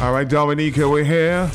[0.00, 1.50] All right, Dominica, we're here.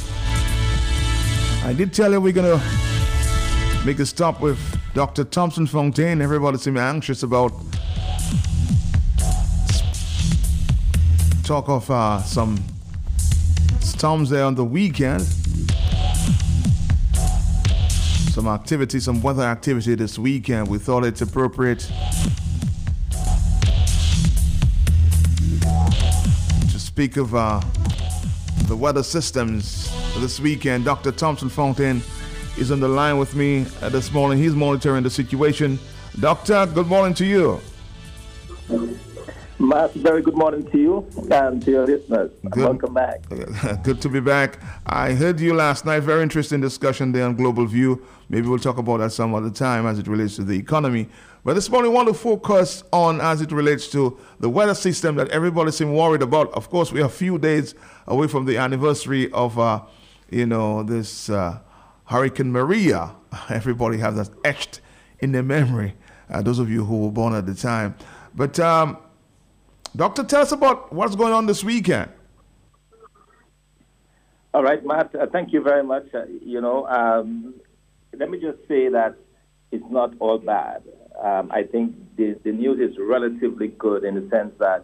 [1.64, 4.60] I did tell you we're going to make a stop with
[4.94, 5.24] Dr.
[5.24, 6.22] Thompson Fontaine.
[6.22, 7.54] Everybody seems anxious about
[11.46, 12.62] talk of uh, some
[13.80, 15.22] storms there on the weekend.
[18.34, 20.68] Some activity, some weather activity this weekend.
[20.68, 21.90] We thought it's appropriate
[26.72, 27.62] to speak of uh,
[28.68, 30.86] the weather systems this weekend.
[30.86, 31.12] Dr.
[31.12, 32.02] Thompson Fontaine
[32.58, 34.38] is on the line with me uh, this morning.
[34.38, 35.80] He's monitoring the situation.
[36.20, 37.60] Doctor, good morning to you.
[39.60, 42.32] Matt, very good morning to you and to your listeners.
[42.50, 42.64] Good.
[42.64, 43.22] Welcome back.
[43.84, 44.60] Good to be back.
[44.86, 46.02] I heard you last night.
[46.02, 48.06] Very interesting discussion there on Global View.
[48.30, 51.08] Maybe we'll talk about that some other time as it relates to the economy.
[51.46, 55.16] But this morning, I want to focus on as it relates to the weather system
[55.16, 56.52] that everybody seems worried about.
[56.54, 57.76] Of course, we are a few days
[58.08, 59.82] away from the anniversary of, uh,
[60.32, 61.60] you know, this uh,
[62.06, 63.16] Hurricane Maria.
[63.50, 64.82] Everybody has that etched
[65.20, 65.94] in their memory.
[66.30, 67.96] Uh, those of you who were born at the time.
[68.36, 68.98] But um,
[69.96, 72.10] Doctor, tell us about what's going on this weekend.
[74.54, 75.14] All right, Matt.
[75.14, 76.08] Uh, thank you very much.
[76.14, 77.54] Uh, you know, um,
[78.18, 79.16] let me just say that
[79.72, 80.84] it's not all bad.
[81.22, 84.84] Um, I think the, the news is relatively good in the sense that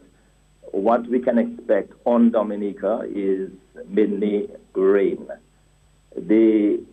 [0.71, 3.49] what we can expect on Dominica is
[3.87, 5.27] mainly rain.
[6.15, 6.83] The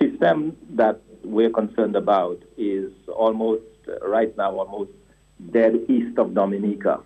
[0.00, 3.62] system that we're concerned about is almost,
[4.02, 4.90] right now, almost
[5.52, 7.00] dead east of Dominica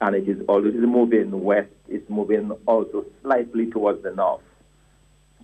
[0.00, 1.68] and it is always moving west.
[1.88, 4.42] It's moving also slightly towards the north.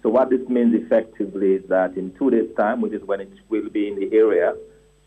[0.02, 3.30] So what this means effectively is that in two days' time, which is when it
[3.48, 4.54] will be in the area,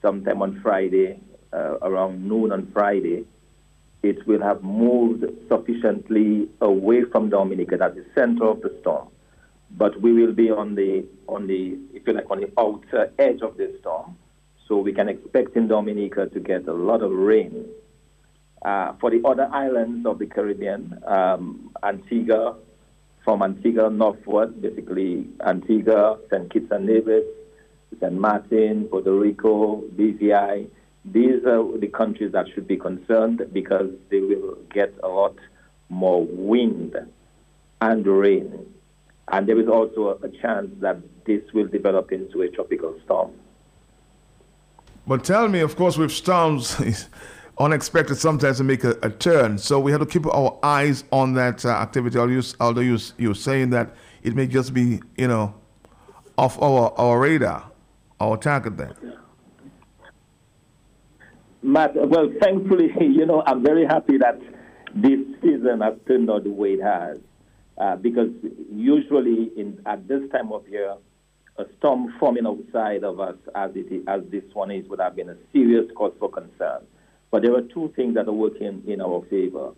[0.02, 1.20] sometime on Friday,
[1.54, 3.26] uh, around noon on Friday,
[4.04, 9.10] it will have moved sufficiently away from Dominica, that's the center of the storm.
[9.72, 13.42] But we will be on the on the if you like on the outer edge
[13.42, 14.18] of the storm.
[14.68, 17.66] So we can expect in Dominica to get a lot of rain
[18.62, 22.56] uh, for the other islands of the Caribbean, um, Antigua,
[23.24, 26.52] from Antigua northward, basically Antigua, St.
[26.52, 27.26] Kitts and Nevis,
[28.00, 28.14] St.
[28.14, 30.68] Martin, Puerto Rico, BVI,
[31.06, 35.36] these are the countries that should be concerned because they will get a lot
[35.90, 36.96] more wind
[37.82, 38.66] and rain.
[39.32, 43.32] And there is also a chance that this will develop into a tropical storm.
[45.08, 46.76] But tell me, of course, with storms,
[47.60, 49.58] unexpected sometimes to make a, a, turn.
[49.58, 52.18] So we have to keep our eyes on that uh, activity.
[52.18, 55.54] Although you, you're saying that it may just be, you know,
[56.38, 57.70] off our, our radar,
[58.20, 58.94] our target then.
[61.62, 64.40] Matt, well, thankfully, you know, I'm very happy that
[64.96, 67.18] this season has turned out the way it has.
[67.78, 68.30] Uh, because
[68.70, 70.96] usually in, at this time of year,
[71.58, 75.30] a storm forming outside of us, as, it, as this one is, would have been
[75.30, 76.82] a serious cause for concern.
[77.32, 79.72] But there are two things that are working in our favor.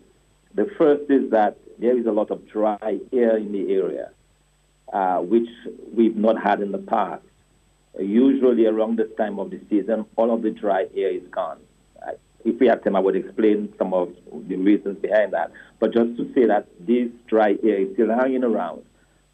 [0.54, 4.10] The first is that there is a lot of dry air in the area,
[4.92, 5.48] uh, which
[5.94, 7.22] we've not had in the past.
[7.98, 11.58] Usually around this time of the season, all of the dry air is gone.
[12.06, 12.12] Uh,
[12.44, 14.14] if we had time, I would explain some of
[14.48, 15.52] the reasons behind that.
[15.78, 18.82] But just to say that this dry air is still hanging around,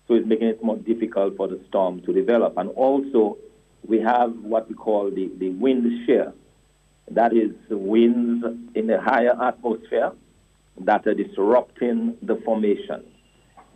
[0.06, 2.56] so it's making it more difficult for the storm to develop.
[2.56, 3.38] And also,
[3.86, 6.32] we have what we call the, the wind shear
[7.10, 10.12] that is winds in the higher atmosphere
[10.80, 13.04] that are disrupting the formation.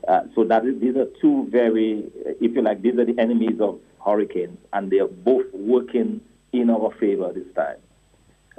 [0.06, 2.10] Uh, so that is, these are two very,
[2.40, 6.20] if you like, these are the enemies of hurricanes, and they are both working
[6.52, 7.76] in our favor this time.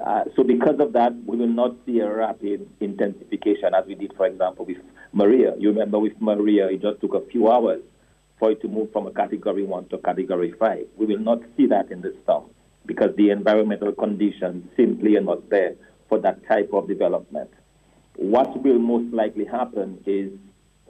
[0.03, 4.13] Uh, so because of that, we will not see a rapid intensification as we did,
[4.16, 4.78] for example, with
[5.11, 5.53] Maria.
[5.59, 7.81] You remember with Maria, it just took a few hours
[8.40, 10.88] for it to move from a category one to category five.
[10.97, 12.50] We will not see that in this storm
[12.85, 15.75] because the environmental conditions simply are not there
[16.09, 17.49] for that type of development.
[18.16, 20.31] What will most likely happen is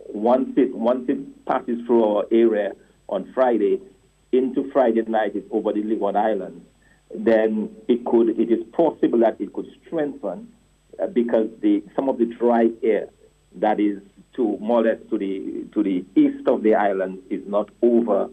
[0.07, 2.73] once it once it passes through our area
[3.07, 3.79] on Friday
[4.31, 6.65] into Friday night it's over the Leeward Islands,
[7.15, 10.51] then it could it is possible that it could strengthen
[11.01, 13.07] uh, because the some of the dry air
[13.55, 13.99] that is
[14.35, 18.29] to more or less to the to the east of the island is not over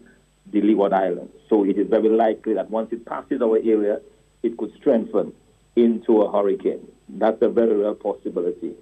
[0.53, 1.33] the Leeward Islands.
[1.49, 4.01] So it is very likely that once it passes our area,
[4.43, 5.33] it could strengthen
[5.77, 6.87] into a hurricane.
[7.09, 8.75] That's a very real possibility.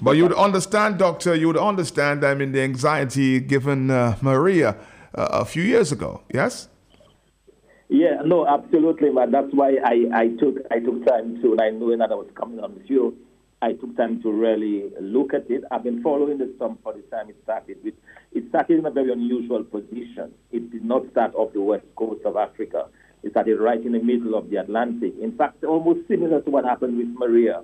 [0.00, 4.76] But you would understand, Doctor, you would understand, I mean, the anxiety given uh, Maria
[5.14, 6.68] uh, a few years ago, yes?
[7.88, 9.30] Yeah, no, absolutely, man.
[9.30, 12.28] That's why I, I took I took time to, and I knew that I was
[12.34, 13.16] coming on with you,
[13.62, 15.64] I took time to really look at it.
[15.70, 17.78] I've been following the storm for the time it started.
[17.84, 17.94] It,
[18.34, 20.34] it started in a very unusual position.
[20.50, 22.86] It did not start off the west coast of Africa.
[23.22, 25.14] It started right in the middle of the Atlantic.
[25.22, 27.62] In fact, almost similar to what happened with Maria.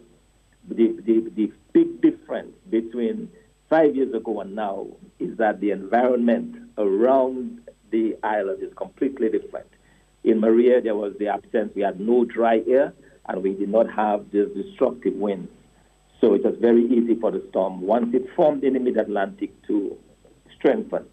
[0.69, 3.31] The, the, the big difference between
[3.69, 4.87] five years ago and now
[5.19, 9.67] is that the environment around the island is completely different.
[10.23, 12.93] In Maria, there was the absence, we had no dry air,
[13.29, 15.51] and we did not have the destructive winds.
[16.21, 19.51] So it was very easy for the storm, once it formed in the mid Atlantic,
[19.67, 19.97] to
[20.61, 21.07] strengthen.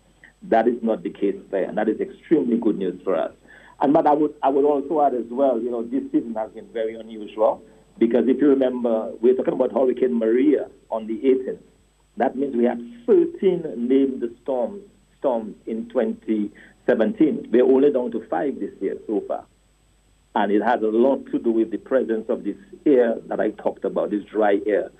[0.43, 3.31] That is not the case there, and that is extremely good news for us.
[3.81, 6.51] And but I would I would also add as well, you know, this season has
[6.51, 7.63] been very unusual
[7.97, 11.59] because if you remember, we're talking about Hurricane Maria on the 18th.
[12.17, 14.83] That means we had 13 named storms
[15.19, 17.49] storms in 2017.
[17.51, 19.45] We're only down to five this year so far.
[20.35, 23.51] And it has a lot to do with the presence of this air that I
[23.51, 24.91] talked about, this dry air,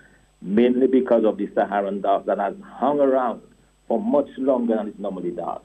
[0.41, 3.41] mainly because of the Saharan dust that has hung around
[3.87, 5.61] for much longer than it normally does.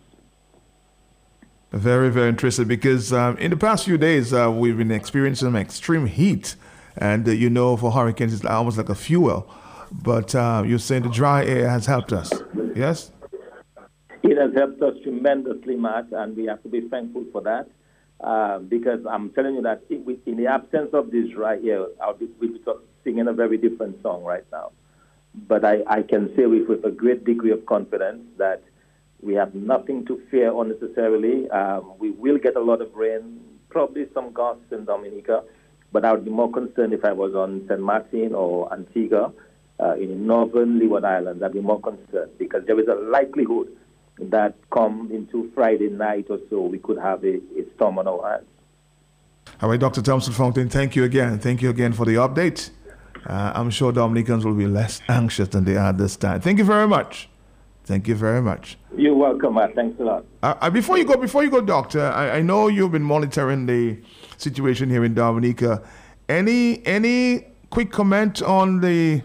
[1.73, 6.07] Very, very interesting because um, in the past few days uh, we've been experiencing extreme
[6.07, 6.55] heat,
[6.99, 9.51] and uh, you know, for hurricanes it's almost like a fuel.
[9.91, 12.33] But uh, you're saying the dry air has helped us,
[12.75, 13.11] yes?
[14.23, 17.69] It has helped us tremendously, Matt, and we have to be thankful for that.
[18.21, 22.29] Uh, because I'm telling you that in the absence of this dry air, I'll be,
[22.39, 22.61] we'll be
[23.03, 24.71] singing a very different song right now.
[25.35, 28.63] But I, I can say with, with a great degree of confidence that
[29.23, 31.49] we have nothing to fear unnecessarily.
[31.51, 33.41] Um, we will get a lot of rain,
[33.71, 35.45] probably some gusts in Dominica,
[35.93, 37.81] but I would be more concerned if I was on St.
[37.81, 39.33] Martin or Antigua
[39.81, 41.43] uh, in northern Leeward Islands.
[41.43, 43.69] I'd be more concerned because there is a likelihood
[44.19, 48.31] that come into Friday night or so, we could have a, a storm on our
[48.31, 48.47] hands.
[49.61, 50.03] All right, Dr.
[50.03, 51.39] Thompson Fontaine, thank you again.
[51.39, 52.71] Thank you again for the update.
[53.27, 56.41] Uh, I'm sure Dominicans will be less anxious than they are this time.
[56.41, 57.29] Thank you very much.
[57.85, 58.79] Thank you very much.
[58.97, 59.75] You're welcome, Matt.
[59.75, 60.25] Thanks a lot.
[60.43, 63.67] Uh, uh, before you go, before you go, Doctor, I, I, know you've been monitoring
[63.67, 63.99] the
[64.39, 65.83] situation here in Dominica.
[66.29, 69.23] Any any quick comment on the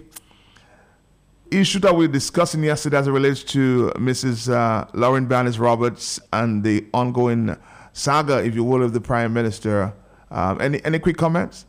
[1.52, 4.52] issue that we were discussing yesterday as it relates to Mrs.
[4.52, 7.56] Uh, Lauren Bannis Roberts and the ongoing
[7.94, 9.94] saga, if you will, of the Prime Minister?
[10.32, 11.67] Um, any any quick comments?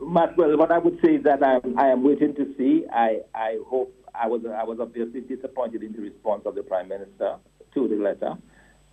[0.00, 2.84] Matt, well, what I would say is that I, I am waiting to see.
[2.92, 6.88] I, I hope I was I was obviously disappointed in the response of the Prime
[6.88, 7.36] Minister
[7.74, 8.34] to the letter.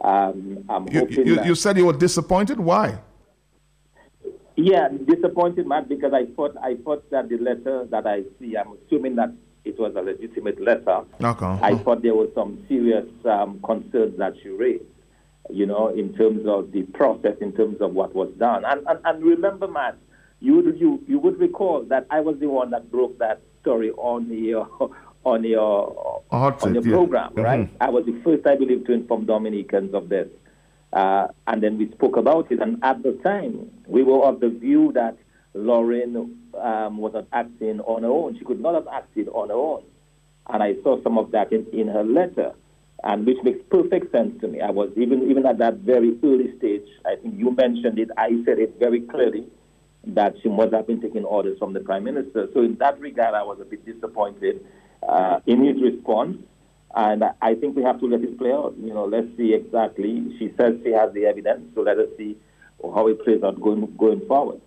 [0.01, 2.59] Um, I'm you, hoping you, you said you were disappointed.
[2.59, 3.00] Why?
[4.55, 8.77] Yeah, disappointed, Matt, because I thought I thought that the letter that I see, I'm
[8.85, 9.33] assuming that
[9.65, 11.01] it was a legitimate letter.
[11.21, 11.59] Okay.
[11.61, 14.83] I thought there were some serious um, concerns that she raised,
[15.50, 18.63] you know, in terms of the process, in terms of what was done.
[18.65, 19.97] And and, and remember, Matt,
[20.44, 23.92] you would you you would recall that I was the one that broke that story
[23.92, 24.68] on your
[25.24, 27.44] on your on your program, yeah.
[27.44, 27.60] right?
[27.62, 27.84] Mm-hmm.
[27.84, 30.28] I was the first, I believe, to inform Dominicans of this,
[30.92, 32.60] uh, and then we spoke about it.
[32.62, 35.18] And at the time, we were of the view that
[35.54, 39.56] Lauren um, was not acting on her own; she could not have acted on her
[39.56, 39.84] own.
[40.50, 42.51] And I saw some of that in, in her letter,
[43.06, 44.60] and which makes perfect sense to me.
[44.60, 46.86] I was even even at that very early stage.
[47.06, 48.10] I think you mentioned it.
[48.18, 49.48] I said it very clearly
[50.05, 52.47] that she must have been taking orders from the prime minister.
[52.53, 54.65] So in that regard, I was a bit disappointed
[55.07, 56.38] uh, in his response.
[56.95, 58.75] And I think we have to let it play out.
[58.77, 60.36] You know, let's see exactly.
[60.38, 62.38] She says she has the evidence, so let us see
[62.83, 64.62] how it plays out going going forward.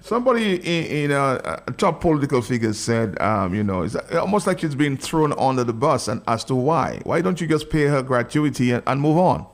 [0.00, 4.58] Somebody in, in a, a, top political figure said, um, you know, it's almost like
[4.58, 7.84] she's been thrown under the bus, and as to why, why don't you just pay
[7.84, 9.46] her gratuity and, and move on?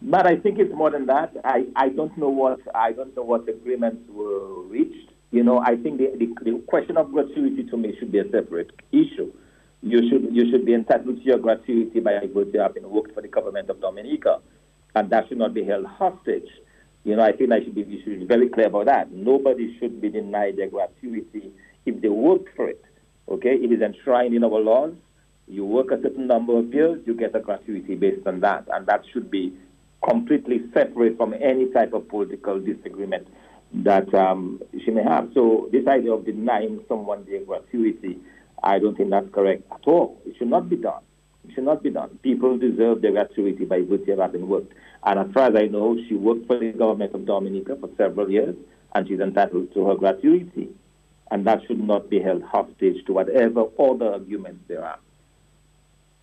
[0.00, 1.32] But I think it's more than that.
[1.44, 5.10] I, I don't know what I don't know what agreements were reached.
[5.30, 8.30] You know, I think the, the, the question of gratuity to me should be a
[8.30, 9.32] separate issue.
[9.82, 13.22] You should you should be entitled to your gratuity by virtue of having worked for
[13.22, 14.40] the government of Dominica,
[14.94, 16.48] and that should not be held hostage.
[17.04, 19.10] You know, I think I should be, should be very clear about that.
[19.12, 21.50] Nobody should be denied their gratuity
[21.86, 22.84] if they work for it.
[23.28, 24.94] Okay, it is enshrined in our laws.
[25.46, 28.86] You work a certain number of years, you get a gratuity based on that, and
[28.86, 29.54] that should be
[30.06, 33.26] completely separate from any type of political disagreement
[33.72, 35.30] that um, she may have.
[35.34, 38.18] So this idea of denying someone their gratuity,
[38.62, 40.20] I don't think that's correct at all.
[40.26, 41.02] It should not be done.
[41.46, 42.18] It should not be done.
[42.22, 44.72] People deserve their gratuity by virtue of having worked.
[45.04, 48.30] And as far as I know, she worked for the government of Dominica for several
[48.30, 48.56] years,
[48.94, 50.68] and she's entitled to her gratuity.
[51.30, 54.98] And that should not be held hostage to whatever other arguments there are.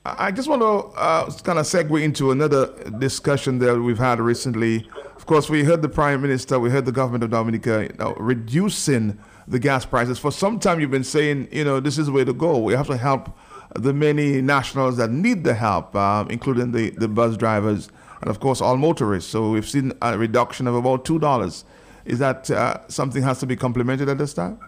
[0.07, 2.67] I just want to uh, kind of segue into another
[2.99, 4.87] discussion that we've had recently.
[5.15, 8.13] Of course, we heard the Prime Minister, we heard the government of Dominica you know,
[8.19, 10.19] reducing the gas prices.
[10.19, 12.59] For some time, you've been saying, you know, this is the way to go.
[12.59, 13.35] We have to help
[13.73, 17.89] the many nationals that need the help, uh, including the, the bus drivers
[18.21, 19.31] and, of course, all motorists.
[19.31, 21.63] So we've seen a reduction of about $2.
[22.05, 24.59] Is that uh, something has to be complemented at this time?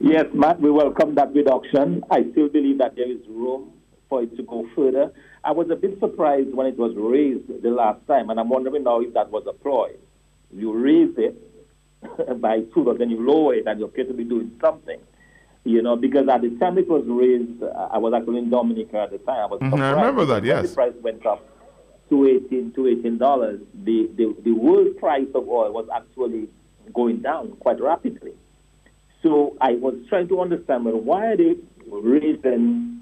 [0.00, 2.04] Yes, Matt, we welcome that reduction.
[2.10, 3.72] I still believe that there is room
[4.08, 5.12] for it to go further.
[5.42, 8.84] I was a bit surprised when it was raised the last time, and I'm wondering
[8.84, 9.92] now if that was a ploy.
[10.52, 14.24] You raise it by two, but then you lower it, and you appear to be
[14.24, 15.00] doing something.
[15.64, 19.10] You know, because at the time it was raised, I was actually in Dominica at
[19.10, 19.40] the time.
[19.40, 20.68] I was mm-hmm, I remember that, yes.
[20.68, 21.48] The price went up
[22.08, 23.60] to 18 to 18 dollars.
[23.84, 26.48] The, the the world price of oil was actually
[26.92, 28.34] going down quite rapidly.
[29.22, 33.00] So I was trying to understand, well, why are they raising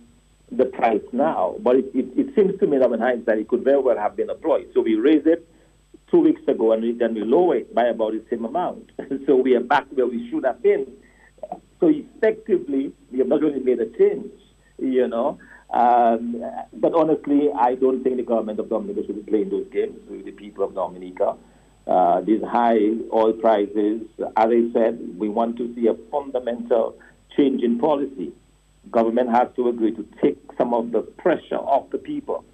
[0.53, 1.57] the price now?
[1.61, 4.17] But it, it, it seems to me that in hindsight, it could very well have
[4.17, 4.71] been employed.
[4.75, 5.49] So we raised it
[6.11, 8.91] two weeks ago, and then we lower it by about the same amount.
[9.27, 10.87] so we are back where we should have been.
[11.81, 14.31] So effectively, we have not really made a change,
[14.79, 15.39] you know.
[15.71, 19.99] Um, but honestly, I don't think the government of Dominica should be playing those games
[20.09, 21.37] with the people of Dominica
[21.87, 22.79] uh, these high
[23.13, 24.03] oil prices.
[24.37, 26.97] As I said, we want to see a fundamental
[27.37, 28.33] change in policy.
[28.91, 32.45] Government has to agree to take some of the pressure off the people.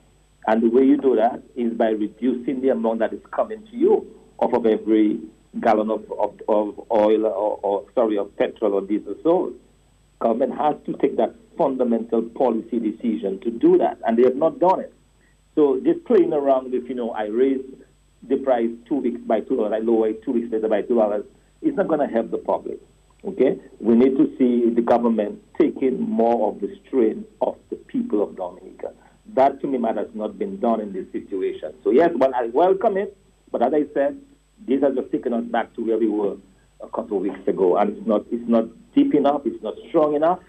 [0.47, 3.77] And the way you do that is by reducing the amount that is coming to
[3.77, 4.07] you
[4.39, 5.21] off of every
[5.61, 9.55] gallon of, of, of oil or, or, sorry, of petrol or diesel sold.
[10.21, 14.59] Government has to take that fundamental policy decision to do that, and they have not
[14.59, 14.93] done it.
[15.55, 17.65] So just playing around with, you know, I raised
[18.29, 20.97] the price two weeks by two dollars, I lower it two weeks later by two
[20.97, 21.25] dollars,
[21.63, 22.79] it's not going to help the public.
[23.25, 28.23] Okay, we need to see the government taking more of the strain of the people
[28.23, 28.93] of Dominica.
[29.35, 31.75] That to me, has not been done in this situation.
[31.83, 33.17] So yes, well, I welcome it,
[33.51, 34.21] but as I said,
[34.67, 36.37] this has just taken us back to where we were
[36.81, 40.15] a couple of weeks ago, and it's not it's not deep enough, it's not strong
[40.15, 40.41] enough,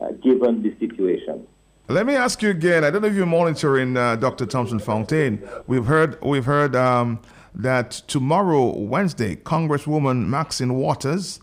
[0.00, 1.46] uh, given the situation.
[1.90, 2.84] Let me ask you again.
[2.84, 4.46] I don't know if you're monitoring uh, Dr.
[4.46, 5.42] Thompson Fontaine.
[5.66, 7.20] We've heard we've heard um,
[7.52, 11.40] that tomorrow, Wednesday, Congresswoman Maxine Waters,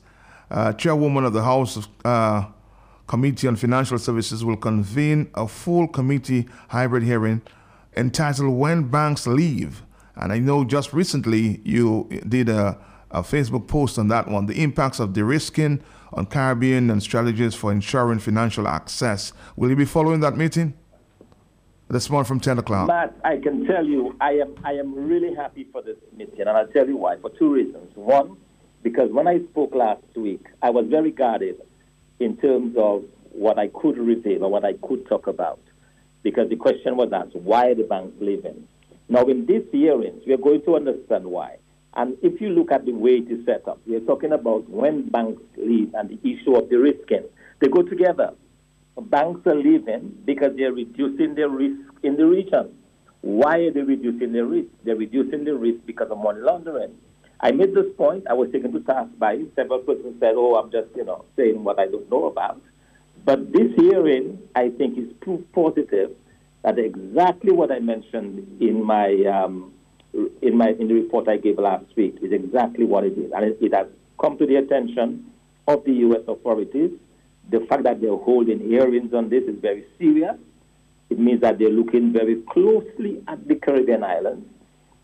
[0.50, 2.46] uh, chairwoman of the House uh,
[3.08, 7.42] Committee on Financial Services, will convene a full committee hybrid hearing
[7.98, 9.84] entitled "When Banks Leave."
[10.16, 12.80] And I know just recently you did a,
[13.12, 14.46] a Facebook post on that one.
[14.46, 15.82] The impacts of de-risking
[16.14, 19.34] on Caribbean and strategies for ensuring financial access.
[19.56, 20.74] Will you be following that meeting?
[21.90, 22.88] This morning from 10 o'clock.
[22.88, 26.50] Matt, I can tell you, I am, I am really happy for this meeting, and
[26.50, 27.96] I'll tell you why, for two reasons.
[27.96, 28.36] One,
[28.84, 31.62] because when I spoke last week, I was very guarded
[32.20, 35.62] in terms of what I could reveal or what I could talk about,
[36.24, 38.68] because the question was asked, why are the banks leaving?
[39.08, 41.58] Now, in these hearings, we are going to understand why.
[41.98, 45.10] And if you look at the way it is set up, we're talking about when
[45.10, 47.24] banks leave and the issue of de-risking.
[47.60, 48.34] They go together.
[49.02, 52.76] Banks are leaving because they're reducing their risk in the region.
[53.22, 54.70] Why are they reducing their risk?
[54.84, 56.96] They're reducing the risk because of money laundering.
[57.40, 58.26] I made this point.
[58.30, 61.64] I was taken to task by several persons said, "Oh, I'm just you know saying
[61.64, 62.62] what I don't know about."
[63.26, 66.12] But this hearing, I think, is proof positive
[66.64, 69.74] that exactly what I mentioned in my um,
[70.42, 73.46] in my in the report I gave last week is exactly what it is, and
[73.46, 73.88] it, it has
[74.20, 75.32] come to the attention
[75.68, 76.22] of the U.S.
[76.28, 76.92] authorities.
[77.50, 80.36] The fact that they're holding hearings on this is very serious.
[81.10, 84.46] It means that they're looking very closely at the Caribbean islands.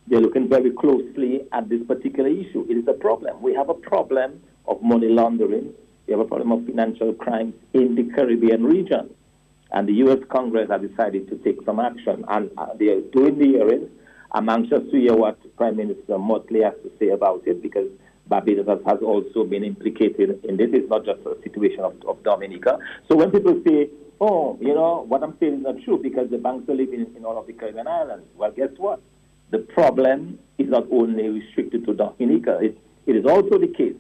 [0.07, 2.65] They're looking very closely at this particular issue.
[2.69, 3.41] It is a problem.
[3.41, 5.73] We have a problem of money laundering.
[6.07, 9.09] We have a problem of financial crimes in the Caribbean region.
[9.71, 10.19] And the U.S.
[10.29, 12.25] Congress has decided to take some action.
[12.27, 13.89] And uh, they are doing the hearings
[14.35, 17.87] I'm anxious to hear what Prime Minister Mottley has to say about it because
[18.25, 20.69] Barbados has also been implicated in this.
[20.73, 22.79] It's not just a situation of, of Dominica.
[23.07, 26.39] So when people say, oh, you know, what I'm saying is not true because the
[26.39, 29.01] banks are living in, in all of the Caribbean islands, well, guess what?
[29.51, 32.57] The problem is not only restricted to Dominica.
[32.59, 32.75] It,
[33.05, 33.95] it is also the case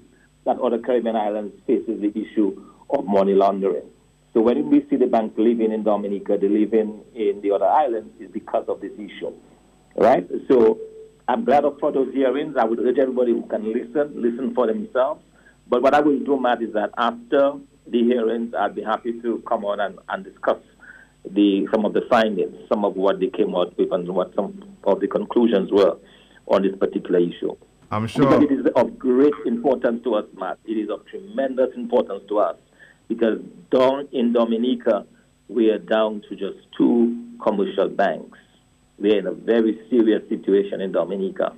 [0.45, 2.59] that other Caribbean islands faces the issue
[2.89, 3.85] of money laundering.
[4.33, 8.09] So when we see the banks living in Dominica, they living in the other islands,
[8.19, 9.31] is because of this issue
[9.95, 10.27] right?
[10.49, 10.79] So
[11.27, 12.55] I'm glad for those hearings.
[12.59, 15.23] I would urge everybody who can listen, listen for themselves.
[15.67, 17.53] But what I will do, Matt, is that after
[17.87, 20.59] the hearings, I'd be happy to come on and, and discuss
[21.29, 24.75] the some of the findings, some of what they came out with, and what some
[24.83, 25.97] of the conclusions were
[26.47, 27.55] on this particular issue.
[27.91, 28.25] I'm sure.
[28.25, 30.59] Because it is of great importance to us, Matt.
[30.65, 32.57] It is of tremendous importance to us
[33.07, 33.39] because
[33.71, 35.05] down in Dominica,
[35.47, 38.37] we are down to just two commercial banks.
[38.99, 41.53] We are in a very serious situation in Dominica.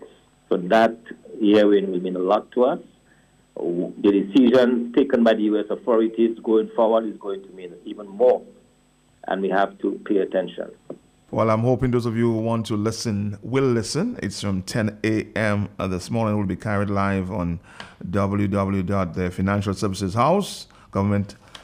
[0.49, 0.97] So that
[1.39, 2.79] hearing will mean a lot to us.
[3.57, 5.65] The decision taken by the U.S.
[5.69, 8.41] authorities going forward is going to mean even more,
[9.27, 10.71] and we have to pay attention.
[11.31, 14.19] Well, I'm hoping those of you who want to listen will listen.
[14.21, 15.69] It's from 10 a.m.
[15.79, 16.35] this morning.
[16.35, 17.59] It will be carried live on
[18.09, 19.31] www.the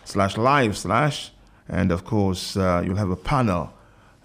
[0.04, 1.32] slash live slash,
[1.70, 3.74] and of course, uh, you'll have a panel.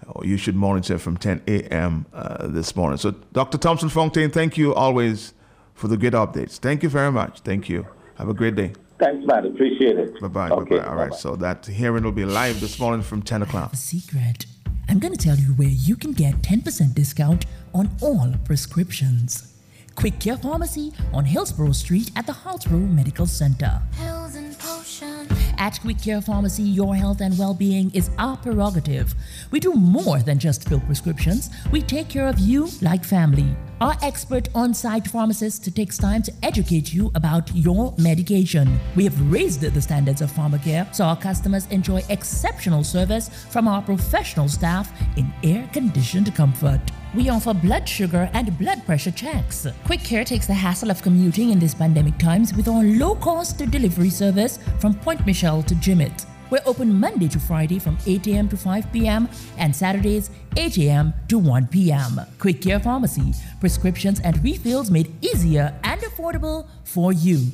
[0.07, 2.05] Or you should monitor from 10 a.m.
[2.13, 2.97] Uh, this morning.
[2.97, 3.57] So, Dr.
[3.57, 5.33] Thompson Fontaine, thank you always
[5.73, 6.57] for the great updates.
[6.57, 7.41] Thank you very much.
[7.41, 7.85] Thank you.
[8.15, 8.73] Have a great day.
[8.99, 9.45] Thanks, man.
[9.45, 10.19] Appreciate it.
[10.21, 10.49] Bye bye.
[10.49, 10.89] Okay, bye bye.
[10.89, 11.13] All right.
[11.13, 13.73] So that hearing will be live this morning from 10 o'clock.
[13.73, 14.45] a secret.
[14.89, 19.53] I'm going to tell you where you can get 10% discount on all prescriptions.
[19.95, 23.81] Quick Care Pharmacy on Hillsborough Street at the Hillsborough Medical Center.
[23.97, 25.46] Pills and potions.
[25.59, 29.15] At Quick Care Pharmacy, your health and well being is our prerogative.
[29.49, 33.55] We do more than just fill prescriptions, we take care of you like family.
[33.81, 38.79] Our expert on site pharmacist takes time to educate you about your medication.
[38.95, 43.81] We have raised the standards of pharmacare so our customers enjoy exceptional service from our
[43.81, 46.81] professional staff in air conditioned comfort.
[47.17, 49.65] We offer blood sugar and blood pressure checks.
[49.85, 53.57] Quick Care takes the hassle of commuting in these pandemic times with our low cost
[53.57, 56.27] delivery service from Pointe Michel to Jimmit.
[56.51, 58.47] We're open Monday to Friday from 8 a.m.
[58.49, 59.27] to 5 p.m.
[59.57, 61.11] and Saturdays 8 a.m.
[61.29, 62.21] to 1 p.m.
[62.37, 67.47] Quick Care Pharmacy, prescriptions and refills made easier and affordable for you.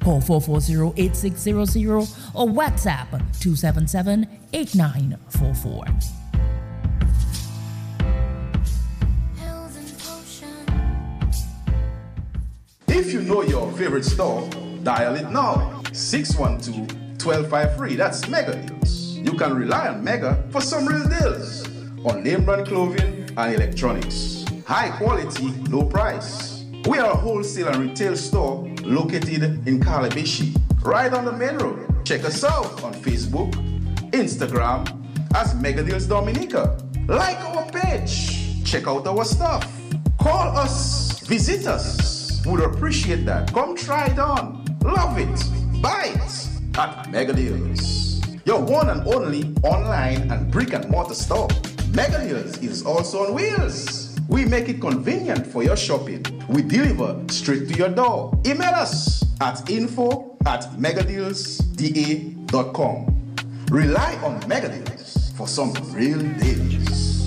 [0.00, 3.20] Call 440-8600 or WhatsApp
[4.52, 6.27] 277-8944.
[12.98, 14.50] If you know your favorite store,
[14.82, 15.82] dial it now.
[15.92, 16.78] 612
[17.24, 17.94] 1253.
[17.94, 19.14] That's Mega Deals.
[19.14, 21.64] You can rely on Mega for some real deals
[22.04, 24.44] on name brand clothing and electronics.
[24.66, 26.64] High quality, low price.
[26.88, 32.04] We are a wholesale and retail store located in Calibishie, right on the main road.
[32.04, 33.52] Check us out on Facebook,
[34.10, 34.82] Instagram
[35.36, 36.76] as Mega Deals Dominica.
[37.06, 38.64] Like our page.
[38.64, 39.70] Check out our stuff.
[40.18, 41.20] Call us.
[41.20, 42.17] Visit us.
[42.46, 43.52] Would appreciate that.
[43.52, 44.64] Come try it on.
[44.82, 45.82] Love it.
[45.82, 46.48] Buy it
[46.78, 48.20] at Mega Deals.
[48.44, 51.48] Your one and only online and brick and mortar store.
[51.92, 54.16] Mega Deals is also on wheels.
[54.28, 56.24] We make it convenient for your shopping.
[56.48, 58.38] We deliver straight to your door.
[58.46, 63.14] Email us at info at megadealsda.com.
[63.70, 67.17] Rely on Mega Deals for some real deals.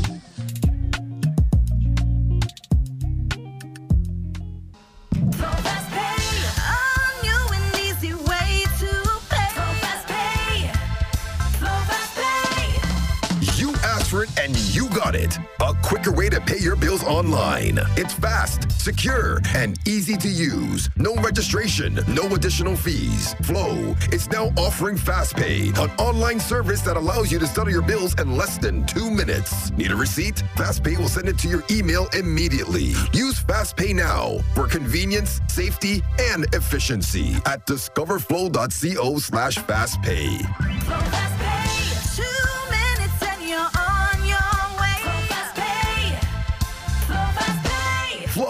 [15.21, 17.79] A quicker way to pay your bills online.
[17.95, 20.89] It's fast, secure, and easy to use.
[20.95, 23.35] No registration, no additional fees.
[23.43, 28.19] Flow is now offering FastPay, an online service that allows you to settle your bills
[28.19, 29.71] in less than two minutes.
[29.71, 30.43] Need a receipt?
[30.55, 32.93] FastPay will send it to your email immediately.
[33.13, 41.40] Use FastPay now for convenience, safety, and efficiency at discoverflow.co slash FastPay.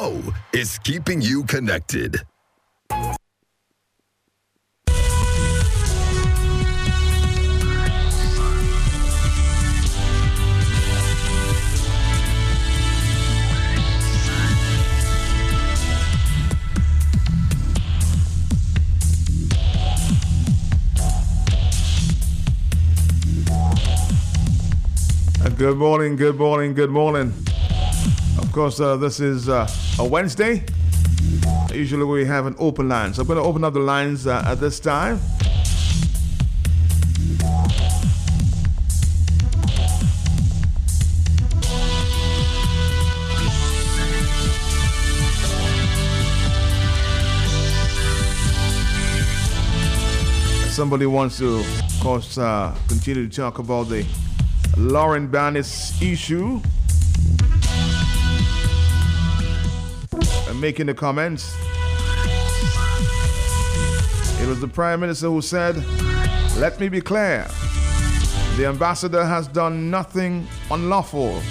[0.02, 2.22] Flow is keeping you connected.
[25.58, 27.51] Good morning, good morning, good morning.
[28.52, 29.66] Of course, uh, this is uh,
[29.98, 30.66] a Wednesday.
[31.74, 33.14] Usually we have an open line.
[33.14, 35.22] So I'm going to open up the lines uh, at this time.
[50.70, 54.06] Somebody wants to, of course, uh, continue to talk about the
[54.76, 56.60] Lauren Bannis issue.
[60.62, 61.54] Making the comments.
[64.40, 65.76] It was the Prime Minister who said,
[66.58, 67.48] Let me be clear.
[68.56, 71.42] The ambassador has done nothing unlawful.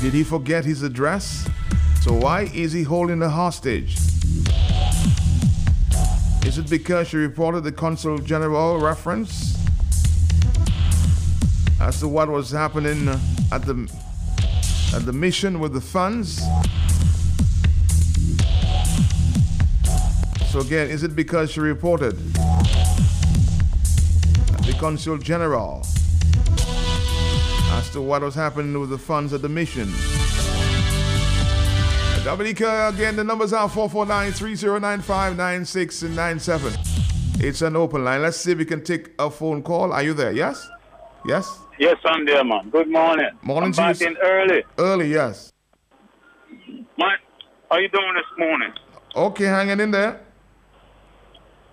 [0.00, 1.46] Did he forget his address?
[2.02, 3.96] So why is he holding the hostage?
[6.46, 9.58] Is it because she reported the Consul General reference?
[11.80, 13.08] as to what was happening
[13.52, 13.88] at the
[14.94, 16.40] at the mission with the funds.
[20.58, 22.16] So again, is it because she reported
[24.64, 25.86] the consul general
[27.76, 29.88] as to what was happening with the funds at the mission?
[32.24, 36.72] Dominica, again, the numbers are 449 3095 9697.
[37.38, 38.22] It's an open line.
[38.22, 39.92] Let's see if we can take a phone call.
[39.92, 40.32] Are you there?
[40.32, 40.68] Yes?
[41.24, 41.56] Yes?
[41.78, 42.68] Yes, I'm there, man.
[42.70, 43.30] Good morning.
[43.42, 44.16] Morning I'm to you.
[44.20, 44.64] early.
[44.76, 45.52] Early, yes.
[46.98, 47.16] Man,
[47.70, 48.72] how you doing this morning?
[49.14, 50.24] Okay, hanging in there.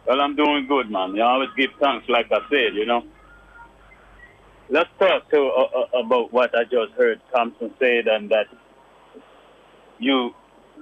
[0.08, 1.16] Well, I'm doing good, man.
[1.16, 3.04] You always give thanks, like I said, you know.
[4.70, 8.48] Let's talk to uh, uh, about what I just heard Thompson said, and that
[10.00, 10.32] you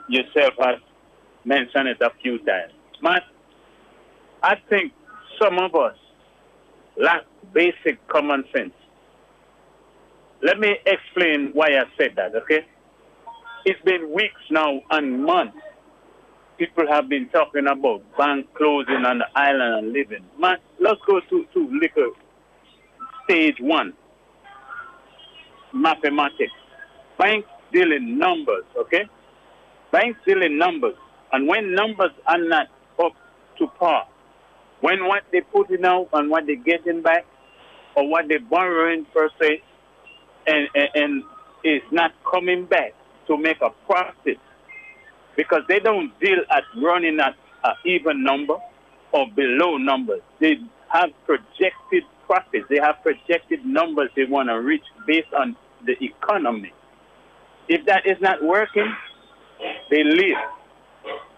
[0.10, 0.80] yourself have
[1.46, 2.74] mentioned it a few times.
[3.02, 3.22] Man,
[4.42, 4.94] I think
[5.42, 5.96] some of us
[6.98, 8.74] lack basic common sense.
[10.42, 12.66] Let me explain why I said that, okay?
[13.66, 15.58] It's been weeks now and months.
[16.58, 20.24] People have been talking about bank closing on the island and living.
[20.40, 22.14] Man, let's go to, to little
[23.24, 23.94] stage one.
[25.74, 26.54] Mathematics.
[27.18, 29.06] Bank dealing numbers, okay?
[29.92, 30.96] Banks dealing numbers.
[31.32, 32.68] And when numbers are not
[33.04, 33.14] up
[33.58, 34.08] to par,
[34.82, 37.26] when what they put in out and what they're getting back,
[37.96, 39.62] or what they're borrowing per se,
[40.46, 41.24] and, and, and
[41.64, 42.94] is not coming back
[43.28, 44.38] to make a profit,
[45.36, 48.56] because they don't deal at running at an even number
[49.12, 50.22] or below numbers.
[50.40, 50.58] They
[50.90, 52.66] have projected profits.
[52.70, 56.72] They have projected numbers they want to reach based on the economy.
[57.68, 58.92] If that is not working,
[59.90, 60.38] they leave.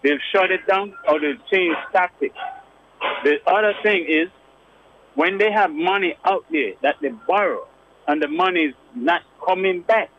[0.02, 2.36] They'll shut it down or they'll change tactics.
[3.24, 4.28] The other thing is
[5.14, 7.66] when they have money out there that they borrow
[8.06, 10.10] and the money is not coming back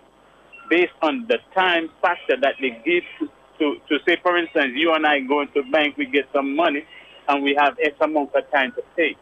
[0.69, 4.93] based on the time factor that they give to, to, to say, for instance, you
[4.93, 6.85] and I go into bank, we get some money
[7.27, 9.15] and we have X amount of time to pay.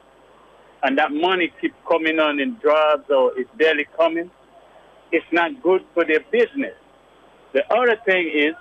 [0.84, 4.30] And that money keeps coming on in drobs or it's barely coming.
[5.12, 6.76] It's not good for their business.
[7.54, 8.54] The other thing is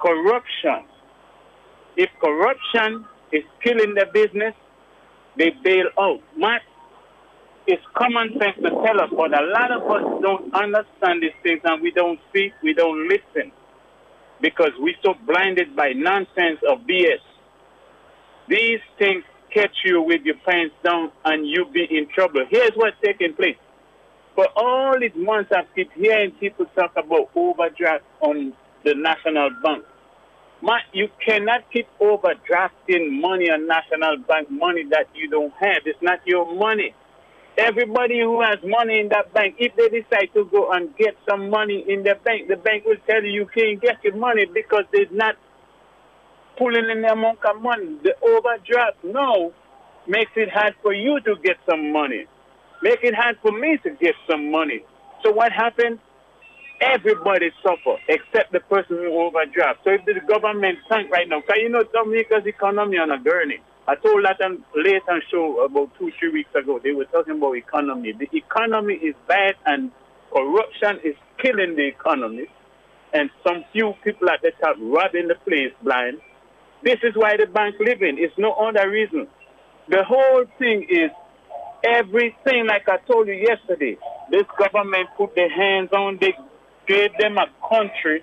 [0.00, 0.86] corruption.
[1.96, 4.54] If corruption is killing the business,
[5.36, 6.20] they bail out.
[6.36, 6.62] Matt,
[7.66, 11.60] it's common sense to tell us, but a lot of us don't understand these things
[11.64, 13.52] and we don't speak, we don't listen
[14.42, 17.22] because we're so blinded by nonsense of BS.
[18.48, 19.24] These things
[19.54, 22.44] catch you with your pants down and you be in trouble.
[22.50, 23.56] Here's what's taking place.
[24.34, 28.52] For all these months, I keep hearing people talk about overdraft on
[28.84, 29.84] the National Bank.
[30.62, 35.82] Man, you cannot keep overdrafting money on National Bank money that you don't have.
[35.86, 36.94] It's not your money.
[37.58, 41.50] Everybody who has money in that bank, if they decide to go and get some
[41.50, 44.84] money in the bank, the bank will tell you you can't get your money because
[44.92, 45.36] they're not
[46.58, 47.98] pulling in the amount of money.
[48.02, 49.52] The overdraft now
[50.08, 52.24] makes it hard for you to get some money.
[52.82, 54.80] Make it hard for me to get some money.
[55.22, 55.98] So what happened?
[56.82, 59.80] everybody suffer except the person who overdraft.
[59.84, 63.60] So if the government tank right now, because you know Dominica's economy on a gurney.
[63.88, 66.80] I told that on show about two, three weeks ago.
[66.82, 68.12] They were talking about economy.
[68.12, 69.90] The economy is bad and
[70.32, 72.46] corruption is killing the economy.
[73.12, 76.18] And some few people at the top robbing the place blind.
[76.84, 78.16] This is why the bank living.
[78.18, 79.26] It's no other reason.
[79.88, 81.10] The whole thing is
[81.84, 83.98] everything, like I told you yesterday,
[84.30, 86.34] this government put their hands on, they
[86.86, 88.22] gave them a country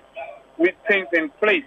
[0.58, 1.64] with things in place.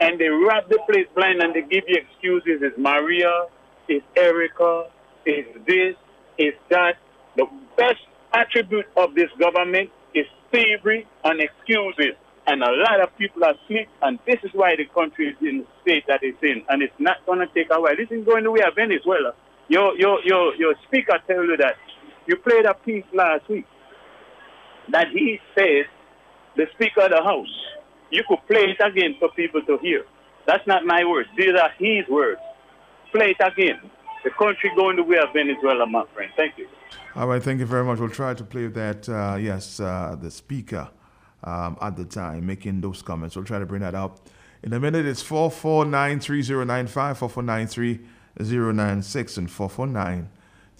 [0.00, 2.60] And they rob the place blind and they give you excuses.
[2.62, 3.46] It's Maria,
[3.88, 4.86] it's Erika,
[5.24, 5.94] it's this,
[6.38, 6.94] it's that.
[7.36, 8.00] The best
[8.32, 12.14] attribute of this government is thievery and excuses.
[12.46, 15.58] And a lot of people are asleep, and this is why the country is in
[15.58, 16.62] the state that it's in.
[16.68, 17.96] And it's not going to take a while.
[17.96, 19.32] This is going the way of Venezuela.
[19.68, 21.76] Your, your, your, your speaker tell you that
[22.26, 23.64] you played a piece last week
[24.90, 25.86] that he says
[26.56, 27.48] the Speaker of the House.
[28.14, 30.04] You could play it again for people to hear.
[30.46, 31.28] That's not my words.
[31.36, 32.40] These are his words.
[33.10, 33.80] Play it again.
[34.22, 36.30] The country going the way of Venezuela, my friend.
[36.36, 36.68] Thank you.
[37.16, 37.98] All right, thank you very much.
[37.98, 40.88] We'll try to play that, uh, yes, uh, the speaker
[41.42, 43.34] um, at the time making those comments.
[43.34, 44.28] We'll try to bring that up.
[44.62, 47.98] In a minute, it's 4493095,
[48.38, 50.30] 4493096, and 449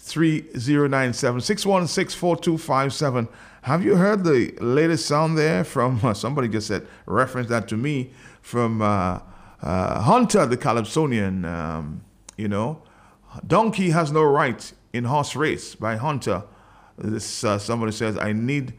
[0.05, 3.27] 3097 616 4257.
[3.63, 7.77] Have you heard the latest sound there from uh, somebody just said, reference that to
[7.77, 9.19] me from uh,
[9.63, 11.43] uh, Hunter the Calypsonian?
[11.43, 12.03] Um,
[12.37, 12.83] you know,
[13.45, 16.43] Donkey has no right in horse race by Hunter
[16.97, 18.73] This uh, somebody says I need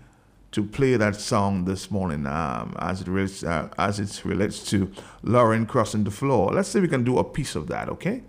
[0.53, 4.91] to play that song this morning um, as it relates uh, as it relates to
[5.23, 6.53] Lauren crossing the floor.
[6.53, 7.89] Let's see if we can do a piece of that.
[7.89, 8.23] Okay.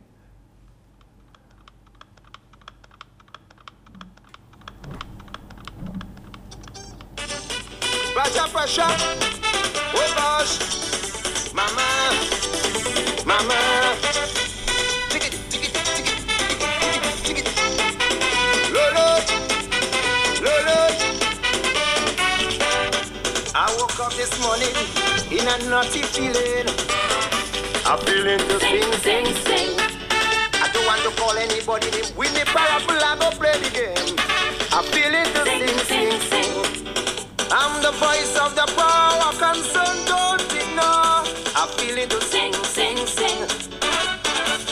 [8.77, 8.97] Pressure.
[9.95, 10.53] Oh gosh.
[11.51, 11.87] Mama.
[13.25, 13.57] Mama.
[18.71, 19.07] Lolo.
[20.45, 20.79] Lolo.
[23.55, 24.75] I woke up this morning
[25.31, 26.67] in a naughty feeling.
[27.87, 29.79] A feeling to sing, sing, sing.
[30.53, 31.87] I don't want to call anybody.
[32.15, 34.17] With me powerful, I go play the game.
[34.71, 36.66] A feeling to sing, sing, sing.
[36.66, 36.66] I'm
[37.88, 41.23] the voice of the power, concerned, don't ignore.
[41.56, 43.47] I'm feeling to sing, sing, sing.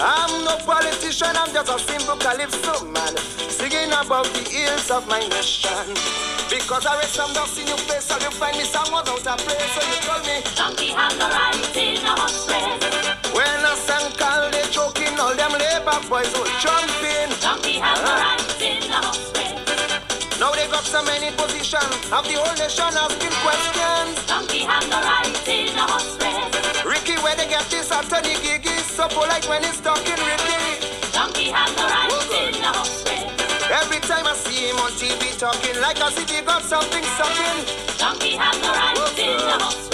[0.04, 3.15] I'm no politician, I'm just a simple calypso man,
[3.47, 5.95] singing about the ills of my nation.
[6.49, 9.38] Because I read some dust in your face, so you find me someone out of
[9.47, 12.43] place, so you tell me, Donkey have the right in a horse
[13.32, 17.32] When I sang call, they choking, all them labor boys will jump in.
[17.39, 18.44] Donkey have the right in a horse
[20.86, 24.26] they so many positions, have the whole nation asking questions.
[24.28, 26.17] Donkey have the right in a horse
[26.86, 30.86] Ricky, where they get this attorney gig is so polite when he's talking Ricky.
[31.12, 33.04] Donkey have the right oh, in a horse
[33.71, 37.65] Every time I see him on TV talking like if he got something sucking.
[37.98, 39.89] Donkey have the right oh, in a horse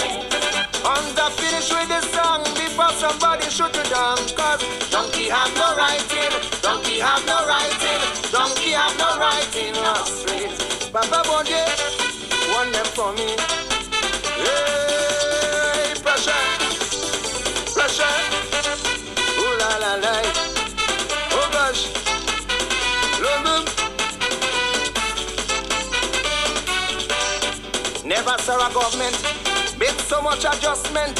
[0.84, 3.81] On the finish with the song before somebody shoot
[13.16, 13.36] me.
[14.44, 16.44] Hey, pressure,
[17.74, 18.16] pressure.
[19.40, 20.14] Ooh la la la.
[21.32, 21.82] Oh gosh,
[23.22, 23.62] London.
[28.04, 29.16] Never saw a government
[29.78, 31.18] make so much adjustment.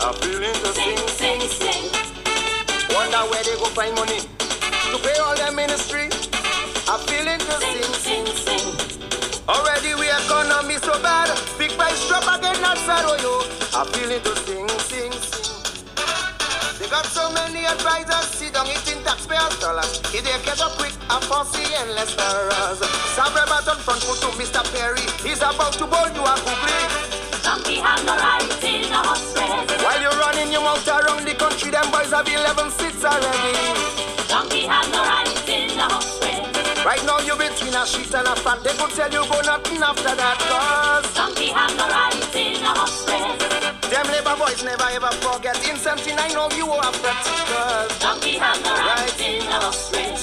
[0.00, 1.84] A feeling to sing, sing, sing.
[2.94, 6.06] Wonder where they go find money to pay all their ministry.
[6.88, 6.98] A
[10.98, 11.30] so bad.
[11.58, 13.32] Big price drop again, not oh yo.
[13.78, 15.54] I feel it to sing, sing, sing.
[16.78, 20.00] They got so many advisors, sit down eating taxpayers' dollars.
[20.14, 22.80] If they catch up quick, I foresee endless errors.
[23.14, 24.62] Sabre button front foot to Mr.
[24.74, 25.04] Perry.
[25.22, 26.78] He's about to bowl you a googly.
[27.42, 29.34] Donkey have no right in a horse
[29.82, 33.54] While you're running your mouth around the country, them boys have 11 seats already.
[34.28, 35.27] Donkey have no right in a horse
[36.88, 38.64] Right now you're between a sheet and a fat.
[38.64, 42.72] They could tell you go nothing after that cause Donkey have no right in a
[42.72, 43.36] hospital.
[43.92, 45.60] Them labor boys never ever forget.
[45.68, 50.16] In 79 now you were afraid cause Donkey have no right in a hospital.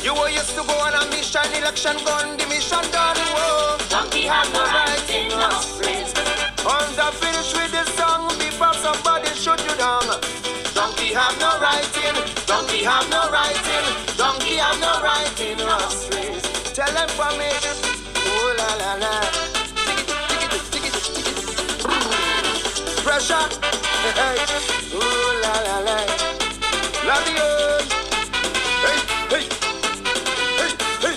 [0.00, 3.20] You were used to go on a mission, election gone, the mission done.
[3.36, 3.76] Whoa.
[3.92, 6.24] Donkey have no right in a hospital.
[6.72, 10.08] On the finish with the song before somebody shoot you down.
[10.72, 12.16] Donkey have no right in,
[12.48, 13.71] donkey have no right in.
[17.06, 17.50] Them for me.
[18.26, 19.12] Oh la la la.
[23.02, 23.46] Pressure.
[24.18, 24.38] Hey.
[24.94, 25.96] Oh la la la.
[27.08, 27.48] Love you.
[28.84, 28.98] Hey,
[29.32, 29.44] hey.
[30.58, 30.70] Hey,
[31.02, 31.16] hey.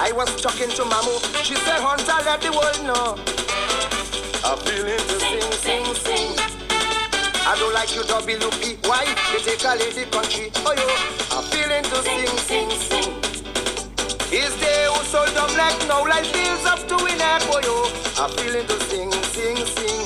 [0.00, 1.14] I was talking to Mamu.
[1.44, 3.16] She said, Hunter, let the world know.
[4.44, 6.32] I'm feeling to sing, sing, sing.
[7.46, 8.86] I don't like you WP.
[8.86, 9.04] Why?
[9.32, 10.50] You take a lady country.
[10.64, 10.88] Oh yo,
[11.36, 13.17] I'm feeling to sing, sing, sing.
[14.30, 17.88] Is there who sold them like now like bills up to win that boy yo?
[18.20, 20.04] I'm feeling to sing, sing, sing.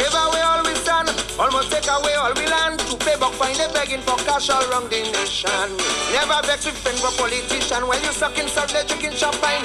[0.00, 2.80] Give away all we stand, almost take away all we land.
[2.88, 5.68] To pay back fine, they begging for cash all around the nation.
[6.16, 9.60] Never vex with friend or politician when you suck sucking salt, they drinking champagne.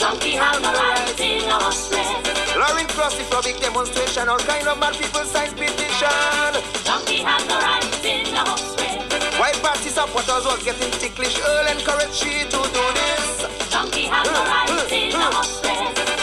[0.00, 1.72] No right in our
[2.56, 4.30] Lauren Cross for big demonstration.
[4.30, 6.08] All kind of mad people sign petition.
[6.84, 7.89] Donkey have
[9.70, 11.38] party supporters was getting ticklish.
[11.38, 13.46] Earl encouraged she to do this.
[13.70, 15.62] Donkey have no right in the house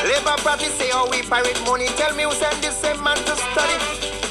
[0.03, 1.87] Labour party say oh, we pirate money.
[1.95, 3.77] Tell me who send this same man to study.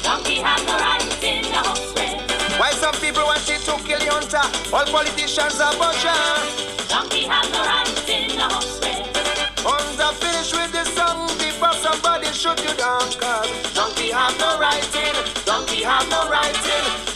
[0.05, 1.93] Donkey have no right in the house
[2.61, 4.45] Why some people want to kill the hunter?
[4.69, 6.13] All politicians are butcher.
[6.85, 8.77] Donkey have no right in the house
[9.65, 13.09] Hunter finish with the song before somebody shoot you down.
[13.17, 17.06] Cause donkey have no right in, donkey have no right in,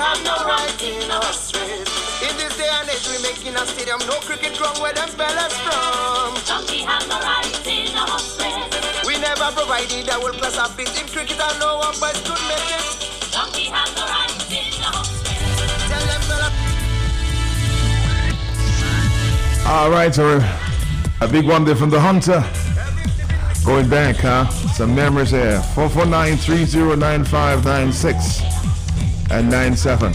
[0.00, 1.84] have no right in our street.
[2.24, 5.52] In this day and age, we making a stadium, no cricket ground where them fellas
[5.60, 6.34] from.
[6.48, 8.64] Donkey have no right in our street.
[9.06, 12.70] We never provided a world class beat in cricket, and no one boys could make
[12.72, 12.84] it.
[13.30, 15.44] Donkey have no right in our street.
[15.92, 16.54] Tell them fellas.
[19.66, 20.40] All right, so
[21.20, 22.42] a big one there from the Hunter.
[23.64, 24.48] Going back, huh?
[24.72, 25.62] Some memories here.
[29.30, 30.12] 449-309596 and 97.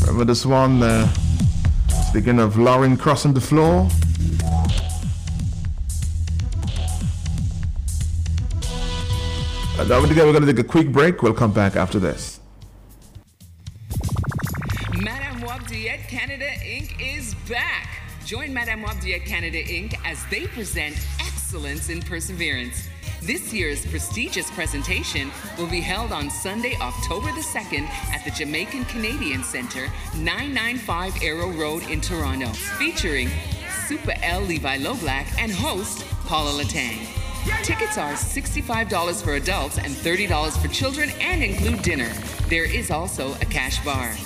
[0.00, 0.82] Remember this one?
[0.82, 1.06] Uh,
[2.08, 3.88] speaking of Lauren crossing the floor.
[9.78, 11.22] Uh, we're going to take a quick break.
[11.22, 12.40] We'll come back after this.
[14.94, 16.98] Madame Wap Canada Inc.
[16.98, 17.88] is back.
[18.24, 19.94] Join Madame Wap Canada Inc.
[20.04, 20.96] as they present
[21.46, 22.88] excellence in perseverance.
[23.22, 28.84] This year's prestigious presentation will be held on Sunday, October the 2nd at the Jamaican
[28.86, 33.30] Canadian Center, 995 Arrow Road in Toronto, featuring
[33.86, 34.40] Super L.
[34.40, 37.06] Levi Loblack and host Paula Latang.
[37.62, 42.12] Tickets are $65 for adults and $30 for children and include dinner.
[42.48, 44.16] There is also a cash bar.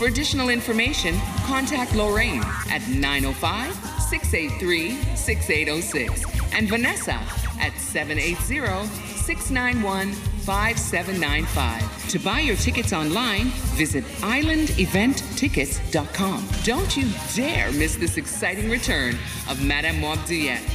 [0.00, 7.20] For additional information, contact Lorraine at 905 683 6806 and Vanessa
[7.60, 8.86] at 780
[9.18, 12.08] 691 5795.
[12.12, 16.48] To buy your tickets online, visit islandeventtickets.com.
[16.64, 19.18] Don't you dare miss this exciting return
[19.50, 20.26] of Madame Wap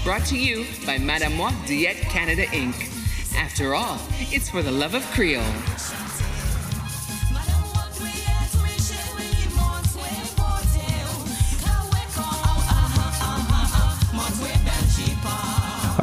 [0.04, 2.92] brought to you by Madame Wap Canada Inc.
[3.36, 3.98] After all,
[4.32, 5.42] it's for the love of Creole.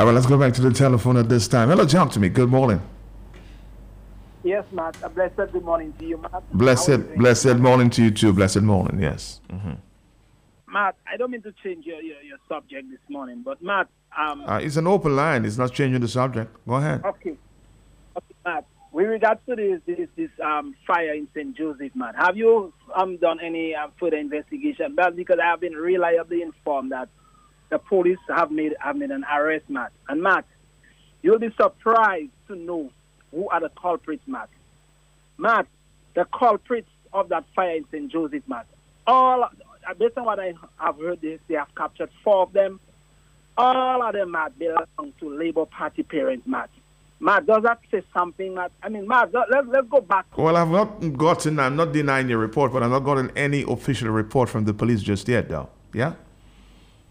[0.03, 1.69] All right, let's go back to the telephone at this time.
[1.69, 2.29] Hello, talk to me.
[2.29, 2.83] Good morning.
[4.43, 4.97] Yes, Matt.
[5.01, 6.43] A blessed good morning to you, Matt.
[6.53, 8.33] Blessed, blessed morning to you too.
[8.33, 9.01] Blessed morning.
[9.01, 9.41] Yes.
[9.49, 9.75] Mm-hmm.
[10.67, 13.87] Matt, I don't mean to change your, your, your subject this morning, but Matt,
[14.19, 15.45] um, uh, it's an open line.
[15.45, 16.53] It's not changing the subject.
[16.67, 17.05] Go ahead.
[17.05, 17.37] Okay.
[18.17, 18.67] Okay, Matt.
[18.91, 21.57] With regards to this this, this um, fire in St.
[21.57, 24.97] Joseph, Matt, have you um, done any uh, further investigation?
[24.97, 27.09] But because I have been reliably informed that
[27.73, 29.93] the police have made have made an arrest, Matt.
[30.07, 30.45] And Matt,
[31.23, 32.91] you'll be surprised to know
[33.31, 34.51] who are the culprits, Matt.
[35.39, 35.67] Matt,
[36.15, 38.13] the culprits of that fire in St.
[38.13, 38.67] Joseph, Matt.
[39.07, 39.49] All
[39.99, 42.79] based on what I have heard, they, they have captured four of them.
[43.57, 46.69] All of them, Matt, belong to Labour Party parents, Matt.
[47.21, 48.71] Matt, does that say something, Matt?
[48.83, 50.27] I mean, Matt, let's, let's go back.
[50.37, 54.11] Well, I've not gotten, I'm not denying your report, but I've not gotten any official
[54.11, 55.71] report from the police just yet, though.
[55.95, 56.15] Yeah?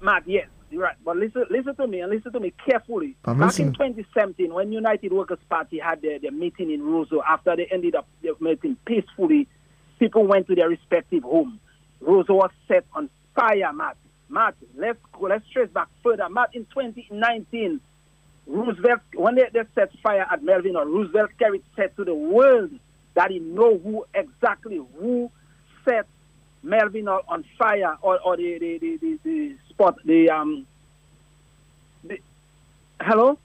[0.01, 0.95] Matt, yes, you're right.
[1.03, 3.15] But listen, listen to me and listen to me carefully.
[3.25, 3.67] I'm Back listening.
[3.69, 7.95] in 2017, when United Workers Party had their, their meeting in Roseau, after they ended
[7.95, 9.47] up their meeting peacefully,
[9.99, 11.59] people went to their respective homes.
[12.01, 13.97] Roseau was set on fire, Matt.
[14.29, 16.27] Matt, let's go, let's trace back further.
[16.29, 17.81] Matt, in 2019,
[18.47, 22.71] Roosevelt, when they, they set fire at Melvin, or Roosevelt Skerrit said to the world
[23.13, 25.29] that he know who exactly who
[25.87, 26.07] set
[26.63, 30.67] Melvin on fire or, or the, the, the, the, the spot, the, um,
[32.03, 32.19] the,
[33.01, 33.37] hello?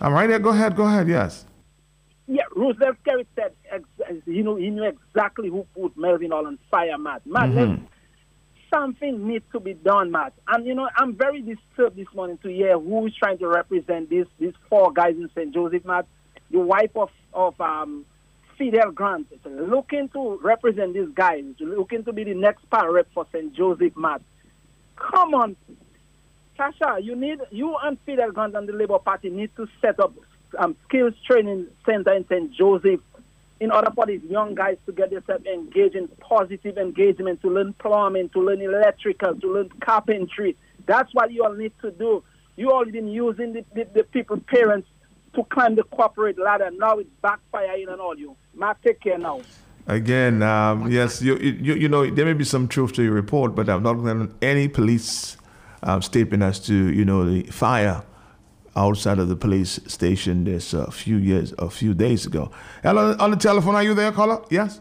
[0.00, 0.38] I'm right there.
[0.38, 0.74] Go ahead.
[0.74, 1.08] Go ahead.
[1.08, 1.46] Yes.
[2.26, 3.52] Yeah, Roosevelt Skerrit said,
[4.26, 7.24] you know, he knew exactly who put Melvin on fire, Matt.
[7.26, 7.84] Matt, mm-hmm.
[8.72, 10.32] something needs to be done, Matt.
[10.48, 14.08] And, you know, I'm very disturbed this morning to hear who is trying to represent
[14.08, 15.52] this, these four guys in St.
[15.52, 16.06] Joseph, Matt.
[16.50, 18.06] The wife of, of um,
[18.56, 23.26] Fidel Grant, looking to represent these guys, looking to be the next power rep for
[23.32, 23.54] St.
[23.54, 24.22] Joseph, Matt.
[24.96, 25.56] Come on,
[26.58, 30.14] Tasha, you need you and Fidel Grant and the Labour Party need to set up
[30.58, 32.52] um, skills training center in St.
[32.52, 33.00] Joseph
[33.60, 37.72] in order for these young guys to get themselves engaged in positive engagement, to learn
[37.74, 40.56] plumbing, to learn electrical, to learn carpentry.
[40.86, 42.22] That's what you all need to do.
[42.56, 44.88] You all been using the, the, the people, parents,
[45.34, 46.70] to climb the corporate ladder.
[46.72, 48.36] Now it's backfiring on all you.
[48.54, 49.40] Mark, take care now.
[49.86, 53.54] Again, um, yes, you, you, you know, there may be some truth to your report,
[53.54, 55.36] but I'm not going any police
[55.84, 58.02] um, statement as to, you know, the fire
[58.76, 62.50] outside of the police station this a uh, few years, a few days ago.
[62.82, 64.42] Hello, on the telephone, are you there, caller?
[64.50, 64.80] Yes?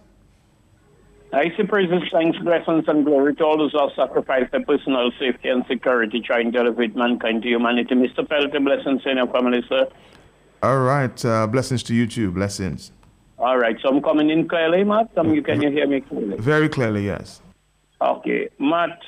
[1.32, 5.12] I say praises, thanks, blessings, and glory to all those who have sacrificed their personal
[5.20, 7.96] safety and security trying to elevate mankind to humanity.
[7.96, 8.28] Mr.
[8.28, 9.88] Pelton, blessings in your family, sir.
[10.62, 12.92] All right, uh, blessings to you too, blessings.
[13.40, 15.10] All right, so I'm coming in clearly, Matt.
[15.18, 16.38] Um, you, can you hear me clearly?
[16.38, 17.42] Very clearly, yes.
[18.00, 19.00] Okay, Matt,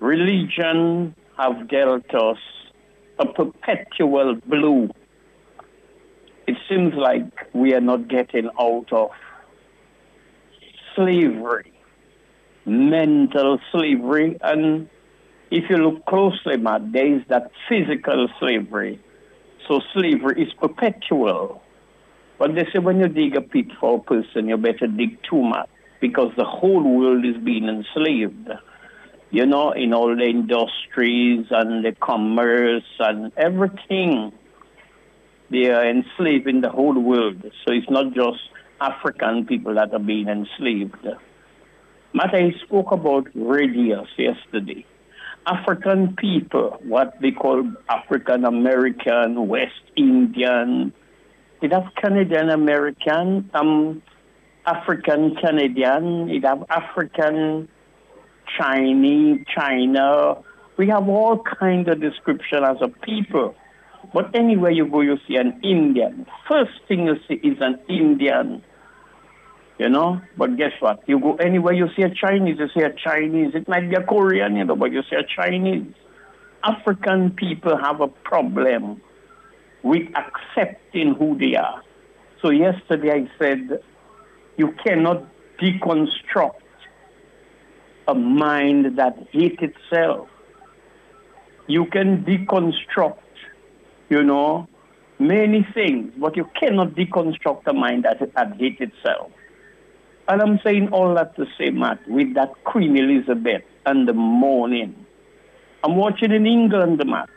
[0.00, 2.38] religion have dealt us
[3.18, 4.88] a perpetual blue.
[6.46, 9.10] It seems like we are not getting out of
[10.94, 11.72] slavery,
[12.64, 14.88] mental slavery, and
[15.50, 19.00] if you look closely, Matt, there is that physical slavery.
[19.66, 21.62] So slavery is perpetual.
[22.38, 25.42] But they say when you dig a pit for a person, you better dig two
[25.42, 25.68] much
[26.00, 28.48] because the whole world is being enslaved.
[29.30, 34.32] You know, in all the industries and the commerce and everything,
[35.50, 37.42] they are enslaved in the whole world.
[37.42, 38.38] So it's not just
[38.80, 41.06] African people that are being enslaved.
[42.14, 44.86] Matt, I spoke about radius yesterday.
[45.46, 50.92] African people, what they call African American, West Indian,
[51.60, 54.02] it have Canadian American, um,
[54.66, 57.68] African Canadian, it have African
[58.58, 60.42] Chinese, China.
[60.76, 63.54] We have all kinds of description as a people.
[64.14, 66.26] But anywhere you go, you see an Indian.
[66.48, 68.62] First thing you see is an Indian.
[69.78, 70.20] You know?
[70.36, 71.02] But guess what?
[71.06, 73.54] You go anywhere, you see a Chinese, you see a Chinese.
[73.54, 75.92] It might be a Korean, you know, but you see a Chinese.
[76.64, 79.00] African people have a problem
[79.82, 81.82] with accepting who they are.
[82.42, 83.80] So yesterday I said,
[84.56, 85.24] you cannot
[85.60, 86.60] deconstruct
[88.08, 90.28] a mind that hates itself.
[91.66, 93.18] You can deconstruct,
[94.08, 94.66] you know,
[95.18, 99.30] many things, but you cannot deconstruct a mind that, that hates itself.
[100.26, 105.06] And I'm saying all that to say, Matt, with that Queen Elizabeth and the morning.
[105.84, 107.28] I'm watching in England, Matt.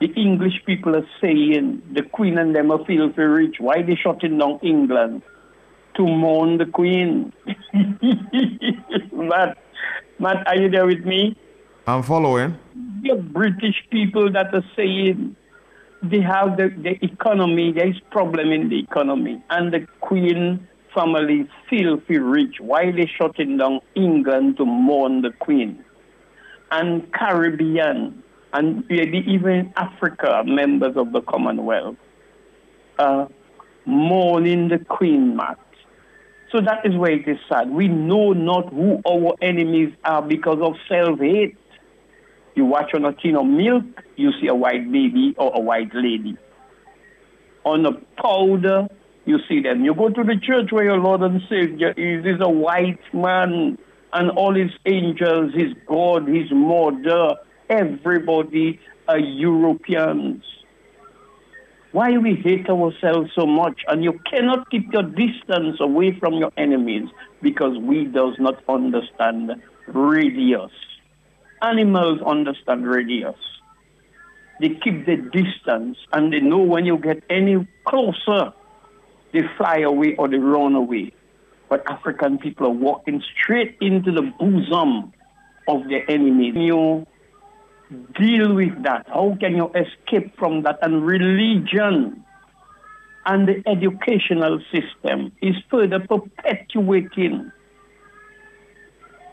[0.00, 3.56] The English people are saying the Queen and them are filthy rich.
[3.58, 5.22] Why they shutting down England?
[5.96, 7.32] To mourn the Queen.
[9.12, 9.56] Matt,
[10.18, 11.36] Matt, are you there with me?
[11.86, 12.58] I'm following.
[13.02, 15.36] The British people that are saying
[16.02, 21.48] they have the, the economy, there is problem in the economy, and the Queen family
[21.70, 22.56] filthy rich.
[22.60, 25.82] Why they shutting down England to mourn the Queen?
[26.70, 28.22] And Caribbean
[28.52, 31.96] and maybe even Africa, members of the Commonwealth,
[32.98, 33.26] uh,
[33.84, 35.58] mourning the Queen, Matt.
[36.52, 37.70] So that is where it is sad.
[37.70, 41.56] We know not who our enemies are because of self-hate.
[42.54, 43.84] You watch on a tin of milk,
[44.16, 46.38] you see a white baby or a white lady.
[47.64, 48.88] On a powder,
[49.26, 49.84] you see them.
[49.84, 53.76] You go to the church where your Lord and Savior is, is a white man
[54.12, 57.34] and all his angels, his God, his mother,
[57.68, 60.42] everybody are Europeans.
[61.92, 63.80] Why we hate ourselves so much?
[63.88, 67.08] And you cannot keep your distance away from your enemies
[67.42, 69.52] because we does not understand
[69.86, 70.70] radius.
[71.62, 73.36] Animals understand radius.
[74.60, 78.52] They keep the distance and they know when you get any closer,
[79.32, 81.12] they fly away or they run away.
[81.68, 85.12] But African people are walking straight into the bosom
[85.68, 86.54] of their enemies.
[86.56, 87.06] You
[88.18, 89.06] deal with that?
[89.08, 90.78] How can you escape from that?
[90.82, 92.24] And religion
[93.26, 97.50] and the educational system is further perpetuating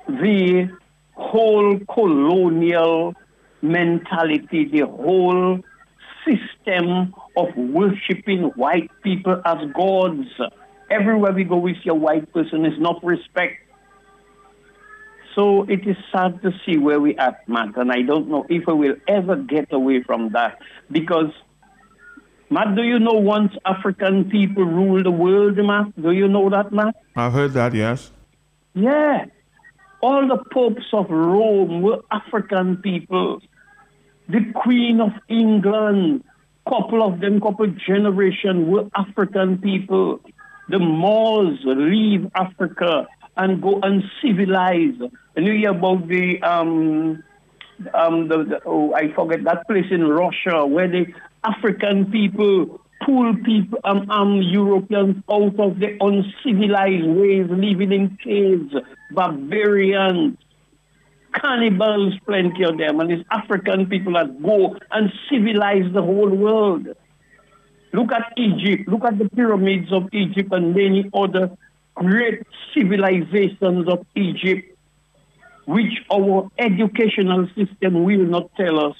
[0.08, 0.70] the
[1.14, 3.14] whole colonial
[3.62, 5.60] mentality, the whole
[6.26, 10.28] system of worshiping white people as gods.
[10.90, 13.63] Everywhere we go, we see a white person is not respect.
[15.36, 18.68] So it is sad to see where we are, Matt, and I don't know if
[18.68, 20.60] we will ever get away from that
[20.92, 21.32] because,
[22.50, 26.00] Matt, do you know once African people ruled the world, Matt?
[26.00, 26.96] Do you know that, Matt?
[27.16, 28.12] I've heard that, yes.
[28.76, 29.26] Yeah.
[30.02, 33.42] All the popes of Rome were African people.
[34.30, 36.24] The Queen of England,
[36.68, 40.20] couple of them, couple generation were African people.
[40.70, 43.08] The Moors leave Africa
[43.38, 44.96] and go and civilize.
[45.36, 47.24] And you hear about the um
[47.94, 51.06] um the, the oh I forget that place in Russia where the
[51.44, 58.74] African people pull people um, um Europeans out of the uncivilized ways, living in caves,
[59.12, 60.38] barbarians,
[61.34, 66.88] cannibals, plenty of them, and it's African people that go and civilize the whole world.
[67.92, 71.56] Look at Egypt, look at the pyramids of Egypt and many other
[71.96, 72.44] great
[72.76, 74.78] civilizations of Egypt,
[75.66, 78.96] which our educational system will not tell us,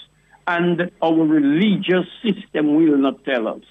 [0.48, 3.62] and our religious system will not tell us.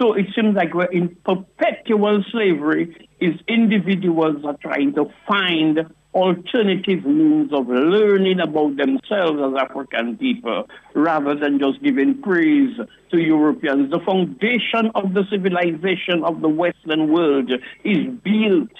[0.00, 3.08] So it seems like we're in perpetual slavery.
[3.20, 5.78] Is individuals are trying to find
[6.14, 12.76] alternative means of learning about themselves as African people rather than just giving praise
[13.10, 13.90] to Europeans.
[13.90, 17.50] The foundation of the civilization of the Western world
[17.84, 18.70] is built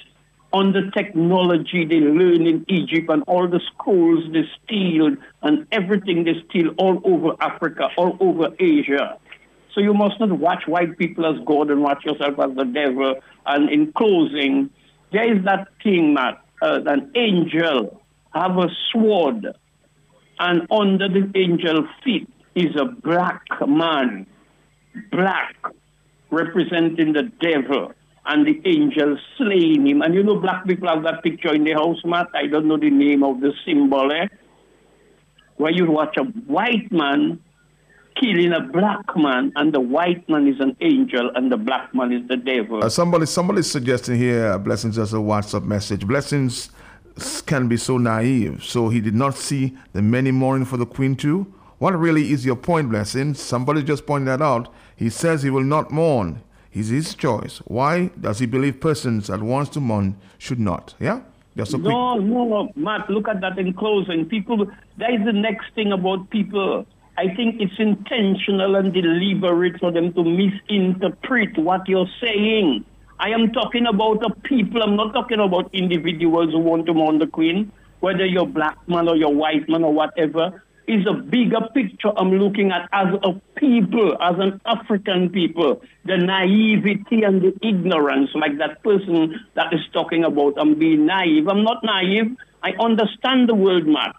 [0.53, 6.25] on the technology they learn in Egypt and all the schools they steal and everything
[6.25, 9.19] they steal all over Africa, all over Asia.
[9.75, 13.15] So you must not watch white people as God and watch yourself as the devil.
[13.47, 14.69] And in closing,
[15.13, 18.01] there is that king, Matt, uh, an angel
[18.33, 19.47] have a sword,
[20.39, 24.27] and under the angel feet is a black man,
[25.11, 25.57] black,
[26.31, 27.93] representing the devil,
[28.27, 30.03] and the angel slaying him.
[30.03, 32.29] And you know, black people have that picture in the house, Matt.
[32.35, 34.29] I don't know the name of the symbol, eh?
[35.57, 37.41] Where you watch a white man
[38.21, 42.13] killing a black man, and the white man is an angel, and the black man
[42.13, 42.83] is the devil.
[42.83, 46.07] Uh, somebody, somebody's suggesting here, uh, blessings as a WhatsApp message.
[46.07, 46.71] Blessings
[47.47, 48.65] can be so naive.
[48.65, 51.53] So he did not see the many mourning for the queen too.
[51.79, 53.41] What really is your point, blessings?
[53.41, 54.73] Somebody just pointed that out.
[54.97, 56.43] He says he will not mourn.
[56.73, 57.59] It's his choice.
[57.67, 60.95] Why does he believe persons that wants to mourn should not?
[60.99, 61.23] Yeah.
[61.57, 62.25] Just a no, quick...
[62.25, 63.11] no, Matt.
[63.11, 64.27] Look at that in closing.
[64.27, 64.67] People.
[64.97, 66.87] That is the next thing about people
[67.19, 72.85] I think it's intentional and deliberate for them to misinterpret what you're saying.
[73.21, 74.83] I am talking about a people.
[74.83, 79.09] I'm not talking about individuals who want to mourn the queen, whether you're black man
[79.09, 80.63] or you're white man or whatever.
[80.89, 85.81] Is a bigger picture I'm looking at as a people, as an African people.
[86.05, 91.47] The naivety and the ignorance, like that person that is talking about I'm being naive.
[91.47, 92.37] I'm not naive.
[92.65, 94.17] I understand the world map.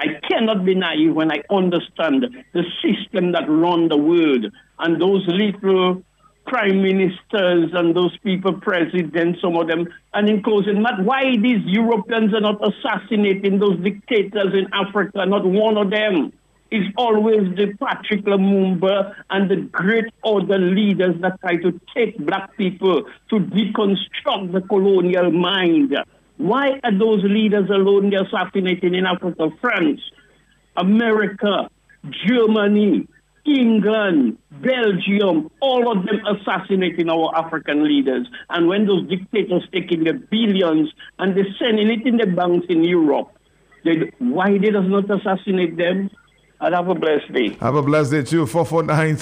[0.00, 2.24] I cannot be naive when I understand
[2.54, 4.46] the system that run the world
[4.78, 6.02] and those little
[6.46, 9.86] prime ministers and those people, presidents, some of them.
[10.14, 15.26] And in closing, Matt, why these Europeans are not assassinating those dictators in Africa?
[15.26, 16.32] Not one of them
[16.70, 22.56] is always the Patrick Lumumba and the great other leaders that try to take black
[22.56, 25.94] people to deconstruct the colonial mind.
[26.40, 29.50] Why are those leaders alone they're assassinating in Africa?
[29.60, 30.00] France,
[30.74, 31.68] America,
[32.26, 33.06] Germany,
[33.44, 38.26] England, Belgium, all of them assassinating our African leaders.
[38.48, 42.84] And when those dictators taking the billions and they're sending it in the banks in
[42.84, 43.36] Europe,
[43.84, 46.08] they, why they does not assassinate them?
[46.62, 47.56] And have a blessed day.
[47.60, 48.44] Have a blessed day too.
[48.46, 49.16] 449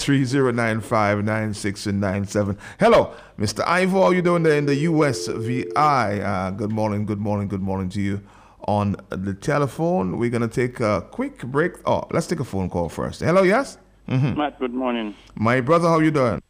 [1.87, 2.59] and 97.
[2.81, 3.63] Hello, Mr.
[3.65, 4.01] Ivor.
[4.01, 6.21] How you doing there in the USVI?
[6.21, 8.21] Uh, good morning, good morning, good morning to you.
[8.67, 11.75] On the telephone, we're going to take a quick break.
[11.87, 13.21] Oh, let's take a phone call first.
[13.21, 13.79] Hello, yes?
[14.09, 14.37] Mm-hmm.
[14.37, 15.15] Matt, good morning.
[15.37, 16.43] My brother, how you doing?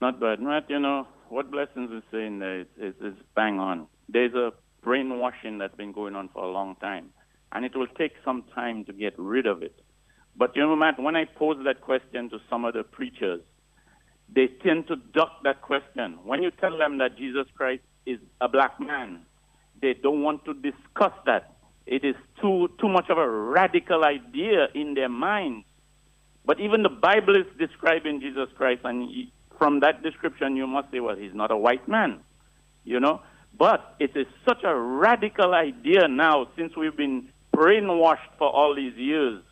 [0.00, 0.40] Not bad.
[0.40, 3.88] Matt, you know, what Blessings is saying there is, is, is bang on.
[4.08, 7.10] There's a brainwashing that's been going on for a long time,
[7.50, 9.74] and it will take some time to get rid of it.
[10.38, 13.40] But you know, Matt, when I pose that question to some of the preachers,
[14.32, 16.18] they tend to duck that question.
[16.24, 19.20] When you tell them that Jesus Christ is a black man,
[19.80, 21.54] they don't want to discuss that.
[21.86, 25.64] It is too too much of a radical idea in their minds.
[26.44, 29.08] But even the Bible is describing Jesus Christ, and
[29.58, 32.20] from that description, you must say, well, he's not a white man,
[32.84, 33.22] you know.
[33.58, 38.94] But it is such a radical idea now, since we've been brainwashed for all these
[38.96, 39.42] years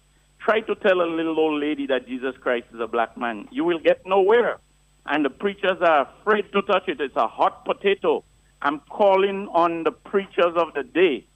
[0.44, 3.48] Try to tell a little old lady that Jesus Christ is a black man.
[3.50, 4.58] You will get nowhere.
[5.06, 7.00] And the preachers are afraid to touch it.
[7.00, 8.24] It's a hot potato.
[8.60, 11.26] I'm calling on the preachers of the day.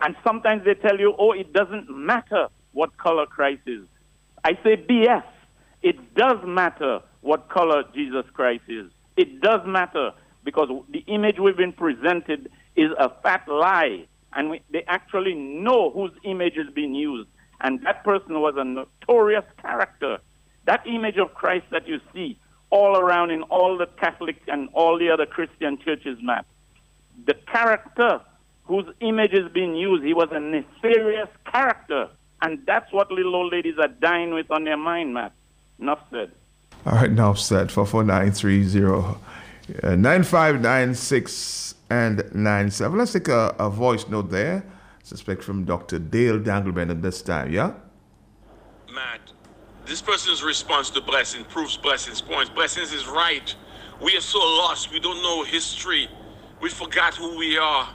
[0.00, 3.86] And sometimes they tell you, oh, it doesn't matter what color Christ is.
[4.44, 5.24] I say BS.
[5.82, 8.90] It does matter what color Jesus Christ is.
[9.16, 10.12] It does matter
[10.44, 14.06] because the image we've been presented is a fat lie.
[14.34, 17.28] And we, they actually know whose image is being used.
[17.60, 20.18] And that person was a notorious character.
[20.66, 22.38] That image of Christ that you see
[22.70, 26.44] all around in all the Catholic and all the other Christian churches, Matt,
[27.26, 28.20] the character
[28.64, 32.08] whose image is being used, he was a nefarious character.
[32.42, 35.32] And that's what little old ladies are dying with on their mind, Matt.
[35.80, 36.30] Enough said.
[36.86, 37.72] All right, enough said.
[37.72, 39.18] 44930
[39.82, 42.98] uh, 9596 and 97.
[42.98, 44.64] Let's take a, a voice note there
[45.08, 45.98] suspect from Dr.
[45.98, 47.72] Dale Dangleben at this time, yeah?
[48.92, 49.20] Matt,
[49.86, 52.50] this person's response to blessing proves blessing's points.
[52.50, 53.54] Blessings is right.
[54.02, 54.92] We are so lost.
[54.92, 56.08] We don't know history.
[56.60, 57.88] We forgot who we are.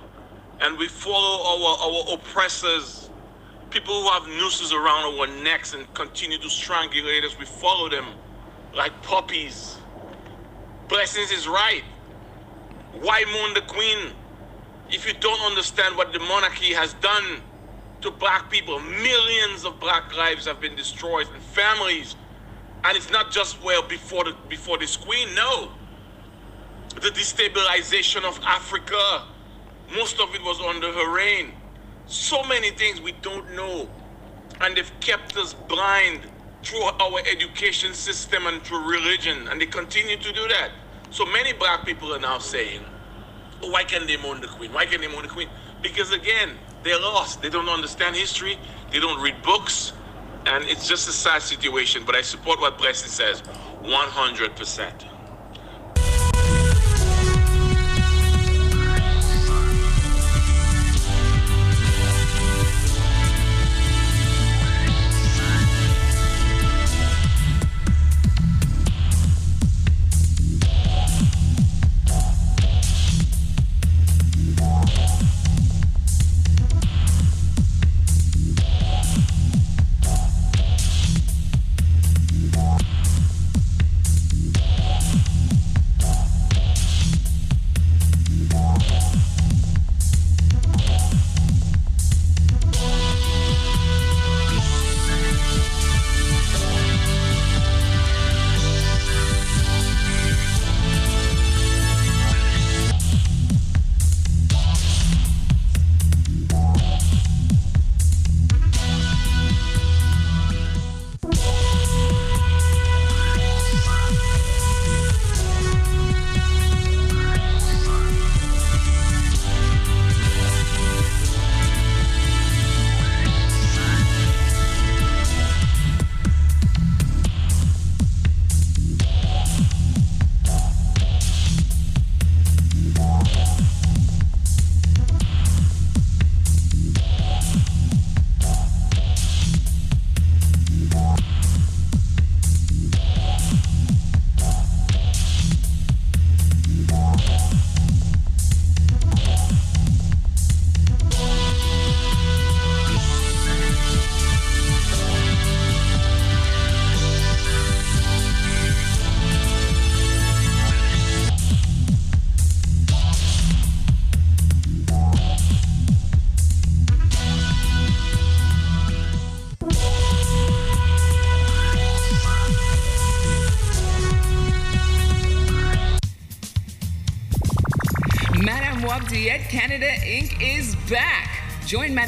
[0.61, 3.09] And we follow our, our oppressors,
[3.69, 7.37] people who have nooses around our necks and continue to strangulate us.
[7.37, 8.05] We follow them
[8.73, 9.77] like puppies.
[10.87, 11.83] Blessings is right.
[13.01, 14.13] Why mourn the queen?
[14.93, 17.41] If you don't understand what the monarchy has done
[18.01, 22.15] to black people, millions of black lives have been destroyed and families.
[22.83, 25.71] And it's not just well before the before this queen, no.
[27.01, 29.23] The destabilization of Africa,
[29.95, 31.53] most of it was under her reign.
[32.05, 33.89] So many things we don't know.
[34.61, 36.21] And they've kept us blind
[36.61, 40.69] through our education system and through religion, and they continue to do that.
[41.09, 42.81] So many black people are now saying,
[43.69, 44.71] why can't they mourn the queen?
[44.73, 45.49] Why can't they mourn the queen?
[45.81, 46.51] Because again,
[46.83, 47.41] they're lost.
[47.41, 48.57] They don't understand history.
[48.91, 49.93] They don't read books.
[50.45, 52.03] And it's just a sad situation.
[52.05, 53.41] But I support what Blessing says
[53.83, 55.12] 100%.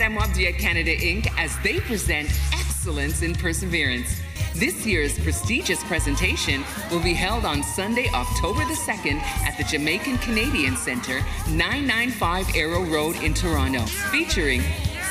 [0.06, 1.28] At Canada Inc.
[1.36, 4.22] as they present excellence in perseverance.
[4.54, 10.20] This year's prestigious presentation will be held on Sunday, October the 2nd at the Jamaican
[10.20, 13.80] Canadian Centre, 995 Arrow Road in Toronto,
[14.12, 14.62] featuring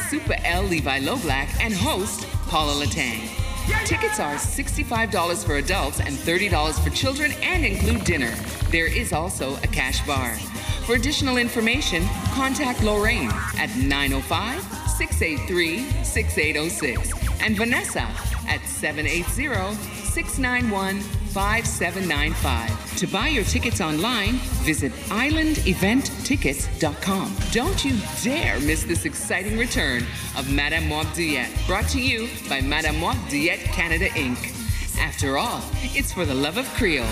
[0.09, 0.62] Super L.
[0.62, 3.28] Levi Loblack and host Paula Latang.
[3.86, 8.32] Tickets are $65 for adults and $30 for children and include dinner.
[8.70, 10.36] There is also a cash bar.
[10.87, 12.05] For additional information,
[12.35, 14.62] contact Lorraine at 905
[14.99, 17.11] 683 6806
[17.41, 18.07] and Vanessa
[18.47, 19.74] at 780
[20.05, 22.99] 691 5795.
[22.99, 27.35] To buy your tickets online, visit islandeventtickets.com.
[27.51, 30.05] Don't you dare miss this exciting return
[30.37, 34.51] of Madame Mob Diet, brought to you by Madame Mob Diet Canada Inc.
[35.01, 35.62] After all,
[35.95, 37.07] it's for the love of Creole.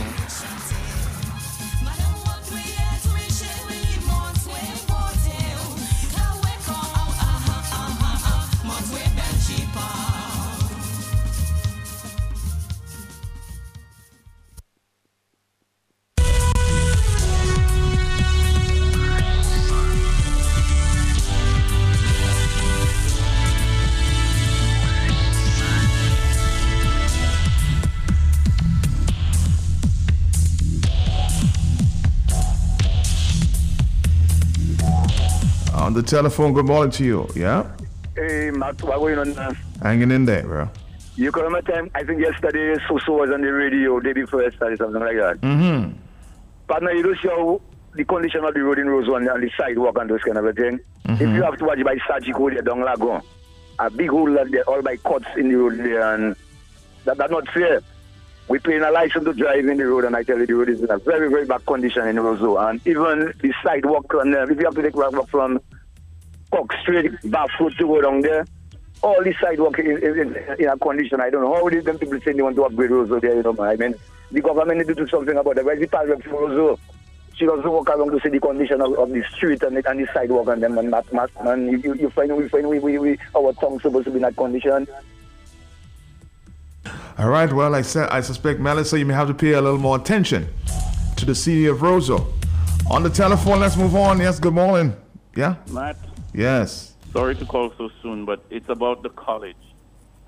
[36.13, 36.53] Telephone.
[36.53, 37.27] Good morning to you.
[37.35, 37.67] Yeah?
[38.15, 39.53] Hey, Matt, what going on now?
[39.81, 40.69] Hanging in there, bro.
[41.17, 44.77] You come my time, I think yesterday Soso was on the radio, day before yesterday,
[44.77, 45.41] something like that.
[45.41, 45.93] Mm-hmm.
[46.67, 47.63] But now you don't see how
[47.95, 50.53] the condition of the road in Roseau and the sidewalk and those kind of a
[50.53, 50.81] thing.
[51.07, 51.25] Mm-hmm.
[51.25, 53.23] If you have to watch by Sajiko there down Lagon,
[53.79, 56.37] a big hole that there, all by cuts in the road there, and
[57.07, 57.81] that, that's not fair.
[58.49, 60.69] We paying a license to drive in the road, and I tell you, the road
[60.69, 62.59] is in a very, very bad condition in Roseau.
[62.69, 65.59] And even the sidewalk, and, uh, if you have to take walk from
[66.53, 68.47] Cock Street, barefoot to go down there.
[69.03, 71.21] All the sidewalk is, is in, in, a condition.
[71.21, 73.43] I don't know how did them people say they want to upgrade Roseau there, you
[73.43, 73.95] know, I mean,
[74.31, 75.65] the government need to do something about it.
[75.65, 76.79] Where's the pilot for Roseau?
[77.35, 79.99] She doesn't walk around to see the condition of, of the street and the, and
[79.99, 82.99] the sidewalk and them and not, not and you, you find we find we, we,
[82.99, 84.87] we our tongue supposed to be in that condition.
[87.19, 87.51] All right.
[87.51, 90.47] Well, I said I suspect Melissa, you may have to pay a little more attention
[91.17, 92.31] to the city of Roseau.
[92.91, 94.21] On the telephone, let's move on.
[94.21, 94.39] Yes.
[94.39, 94.95] Good morning.
[95.35, 95.57] Yeah.
[95.71, 95.97] Matt.
[96.35, 96.95] Yes.
[97.13, 99.57] Sorry to call so soon, but it's about the college.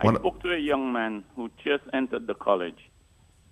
[0.01, 2.79] I spoke to a young man who just entered the college,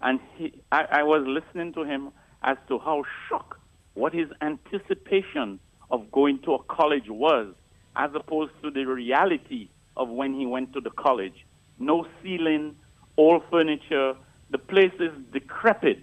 [0.02, 2.10] and he, I, I was listening to him
[2.42, 3.58] as to how shocked
[3.94, 7.54] what his anticipation of going to a college was,
[7.96, 11.46] as opposed to the reality of when he went to the college.
[11.78, 12.76] No ceiling,
[13.16, 14.14] old furniture,
[14.50, 16.00] the place is decrepit.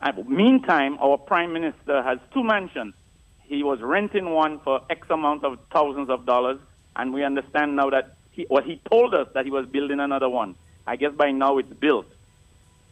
[0.00, 2.94] And meantime, our prime minister has two mansions.
[3.48, 6.58] He was renting one for X amount of thousands of dollars,
[6.96, 10.28] and we understand now that he, what he told us that he was building another
[10.28, 10.56] one.
[10.86, 12.06] I guess by now it's built,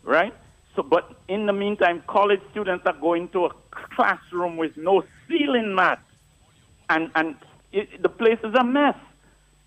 [0.03, 0.35] right?
[0.75, 3.51] So, but in the meantime, college students are going to a
[3.95, 6.01] classroom with no ceiling mat,
[6.89, 7.37] and and
[7.73, 8.97] it, the place is a mess.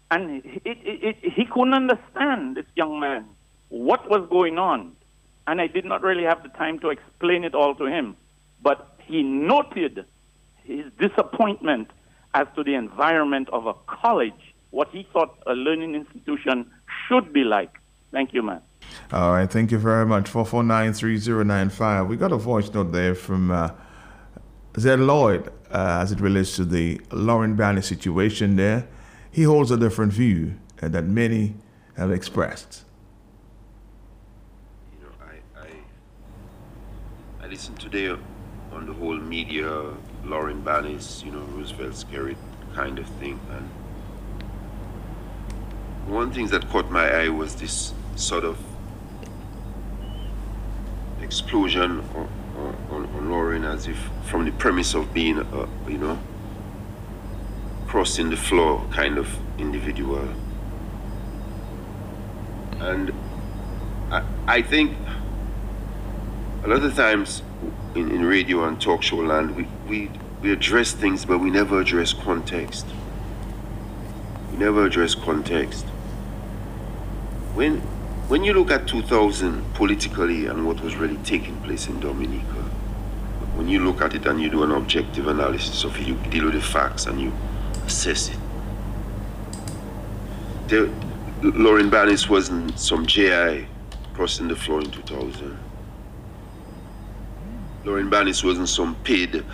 [0.09, 0.77] And it, it,
[1.21, 3.25] it, he couldn't understand this young man
[3.67, 4.93] what was going on,
[5.47, 8.15] and I did not really have the time to explain it all to him.
[8.61, 10.05] But he noted
[10.67, 11.89] his disappointment
[12.33, 16.69] as to the environment of a college, what he thought a learning institution
[17.07, 17.79] should be like.
[18.11, 18.61] Thank you, man.
[19.11, 20.29] All right, thank you very much.
[20.29, 22.07] 4493095.
[22.07, 23.71] We got a voice note there from uh,
[24.77, 28.87] Zed Lloyd uh, as it relates to the Lauren Bannis situation there.
[29.31, 31.55] He holds a different view uh, that many
[31.95, 32.83] have expressed.
[34.93, 35.61] You know, I,
[37.43, 38.09] I, I listened today
[38.71, 39.83] on the whole media,
[40.27, 42.37] Lauren Bannis's, you know, Roosevelt Skerrit
[42.73, 43.39] kind of thing.
[43.51, 43.69] And
[46.13, 48.57] one thing that caught my eye was this sort of
[51.21, 52.27] explosion on,
[52.91, 56.19] on, on Lauren as if from the premise of being, a, you know,
[57.87, 60.27] crossing the floor kind of individual.
[62.79, 63.11] And
[64.11, 64.95] I, I think
[66.63, 67.41] a lot of times
[67.95, 70.11] in, in radio and talk show land, we, we,
[70.41, 72.85] we address things, but we never address context.
[74.51, 75.85] We never address context.
[77.55, 77.81] When
[78.27, 82.61] when you look at 2000 politically and what was really taking place in Dominica,
[83.55, 86.43] when you look at it and you do an objective analysis of it, you deal
[86.43, 87.31] with the facts and you
[87.85, 88.37] assess it.
[91.41, 93.65] Lauren Bannis wasn't some JI
[94.13, 95.57] crossing the floor in 2000.
[97.85, 99.45] Lauren Bannis wasn't some paid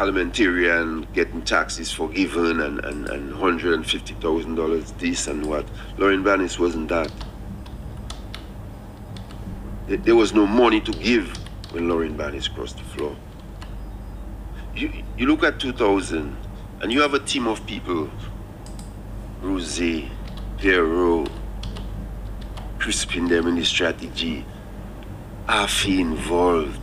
[0.00, 5.66] parliamentarian getting taxes forgiven and, and, and $150,000 this and what.
[5.98, 7.12] Lauren Bannis wasn't that.
[9.86, 11.36] There was no money to give
[11.72, 13.14] when Lauren Bannis crossed the floor.
[14.74, 16.34] You, you look at 2000
[16.80, 18.10] and you have a team of people,
[19.42, 20.10] Rosie,
[20.56, 21.26] Piero,
[22.78, 24.46] Crispin them in the strategy,
[25.46, 26.80] Afi involved,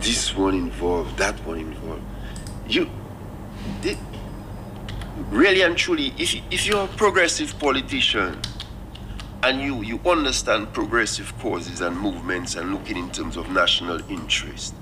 [0.00, 2.02] this one involved, that one involved.
[2.72, 2.88] You,
[5.30, 8.40] really and truly, if, if you're a progressive politician,
[9.42, 14.74] and you, you understand progressive causes and movements and looking in terms of national interest.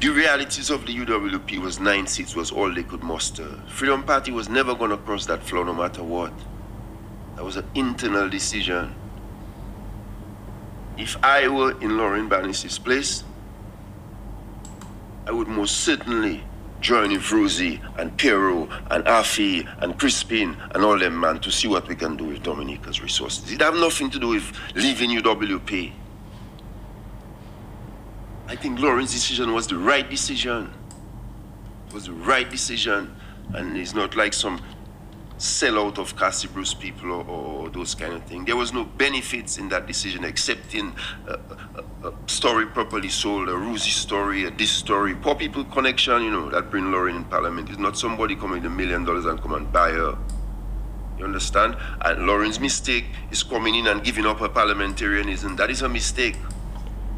[0.00, 3.48] The realities of the UWP was nine seats was all they could muster.
[3.68, 6.32] Freedom Party was never going to cross that floor no matter what.
[7.36, 8.94] That was an internal decision.
[10.96, 13.24] If I were in Lauren Bannis's place,
[15.26, 16.44] I would most certainly
[16.88, 21.86] with Rosie and Piero and Afi and Crispin and all them man to see what
[21.86, 23.52] we can do with Dominica's resources.
[23.52, 25.92] It have nothing to do with leaving UWP.
[28.48, 30.72] I think Lauren's decision was the right decision.
[31.88, 33.14] It was the right decision.
[33.54, 34.60] And it's not like some
[35.40, 38.44] sellout of Castle Bruce people or, or, those kind of things.
[38.44, 40.92] There was no benefits in that decision except in
[41.26, 45.14] a, a, a story properly sold, a Rosie story, a this story.
[45.14, 47.70] Poor people connection, you know, that bring Lauren in parliament.
[47.70, 50.18] It's not somebody coming with a million dollars and come and buy her.
[51.18, 51.74] You understand?
[52.02, 55.56] And Lauren's mistake is coming in and giving up her parliamentarianism.
[55.56, 56.36] That is a mistake.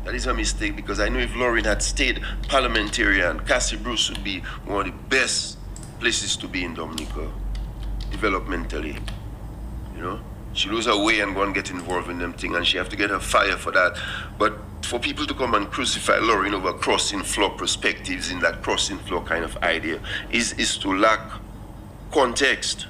[0.04, 4.22] That is a mistake because I know if Lauren had stayed parliamentarian, Castle Bruce would
[4.22, 5.58] be one of the best
[5.98, 7.28] places to be in Dominica
[8.12, 9.00] developmentally.
[9.96, 10.20] You know?
[10.54, 12.88] She lose her way and go and get involved in them thing and she have
[12.90, 13.96] to get her fire for that.
[14.38, 18.98] But for people to come and crucify Lauren over crossing floor perspectives in that crossing
[18.98, 20.00] floor kind of idea
[20.30, 21.20] is, is to lack
[22.10, 22.86] context.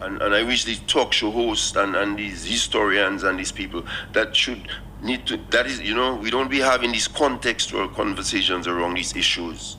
[0.00, 3.84] And, and I wish these talk show hosts and, and these historians and these people
[4.12, 4.68] that should
[5.02, 9.16] need to, that is, you know, we don't be having these contextual conversations around these
[9.16, 9.76] issues.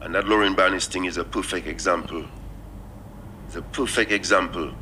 [0.00, 2.24] And that Lauren Bannis thing is a perfect example.
[3.52, 4.72] It's a perfect example.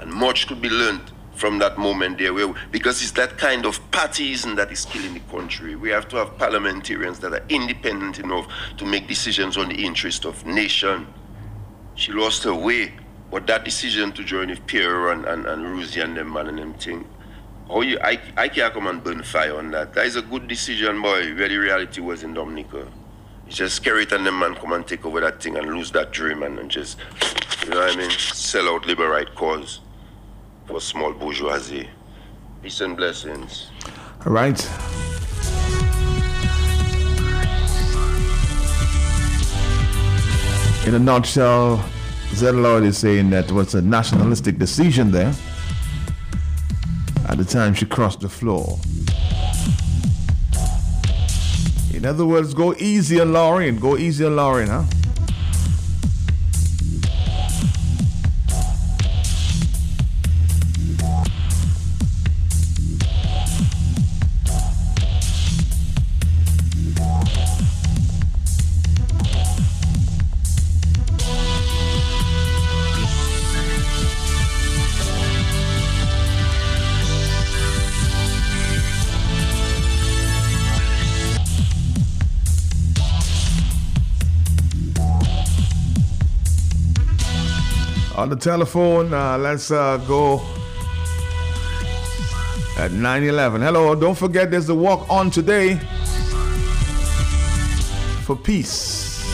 [0.00, 3.78] And much could be learned from that moment there, where, because it's that kind of
[3.92, 5.76] partyism that is killing the country.
[5.76, 8.48] We have to have parliamentarians that are independent enough
[8.78, 11.06] to make decisions on the interest of nation.
[11.94, 12.94] She lost her way
[13.30, 16.58] But that decision to join with Pierre and, and, and Rosie and them man and
[16.58, 17.08] them thing,
[17.68, 19.94] how you I, I can't come and burn fire on that.
[19.94, 22.88] That is a good decision, boy, where the reality was in Dominica.
[23.52, 26.42] Just Skerrit and them man come and take over that thing and lose that dream
[26.42, 26.98] and, and just
[27.62, 28.10] you know what I mean?
[28.10, 29.80] Sell out liberate cause
[30.64, 31.90] for small bourgeoisie.
[32.62, 33.70] Peace and blessings.
[34.24, 34.58] All right.
[40.86, 41.84] In a nutshell,
[42.32, 45.34] Zed Lloyd is saying that was a nationalistic decision there
[47.28, 48.78] at the time she crossed the floor.
[52.02, 53.78] In other words, go easy on Lauren.
[53.78, 54.82] Go easy on Lauren, huh?
[88.22, 90.40] On the telephone, uh, let's uh, go
[92.78, 93.60] at 911.
[93.60, 95.74] Hello, don't forget there's a walk on today
[98.24, 99.26] for peace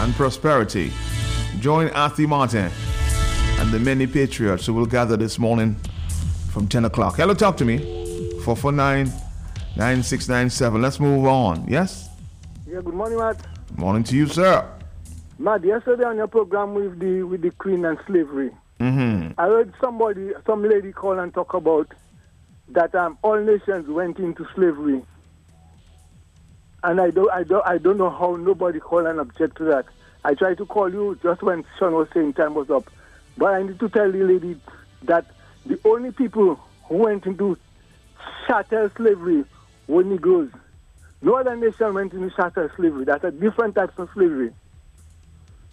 [0.00, 0.92] and prosperity.
[1.60, 2.70] Join Arthur Martin
[3.58, 5.74] and the many patriots who will gather this morning
[6.50, 7.16] from 10 o'clock.
[7.16, 7.78] Hello, talk to me.
[8.44, 9.06] 449
[9.78, 10.82] 9697.
[10.82, 11.64] Let's move on.
[11.66, 12.10] Yes?
[12.68, 13.40] Yeah, good morning, Matt.
[13.78, 14.75] Morning to you, sir.
[15.38, 19.40] Matt, yesterday on your program with the with the Queen and slavery, Mm-hmm.
[19.40, 21.88] I heard somebody, some lady call and talk about
[22.68, 25.02] that um, all nations went into slavery,
[26.82, 29.86] and I don't, I don't, I don't know how nobody call and object to that.
[30.24, 32.90] I tried to call you just when Sean was saying time was up,
[33.38, 34.60] but I need to tell the lady
[35.04, 35.24] that
[35.64, 37.56] the only people who went into
[38.46, 39.44] chattel slavery
[39.86, 40.50] were Negroes.
[41.22, 43.04] No other nation went into chattel slavery.
[43.06, 44.52] That's a different type of slavery.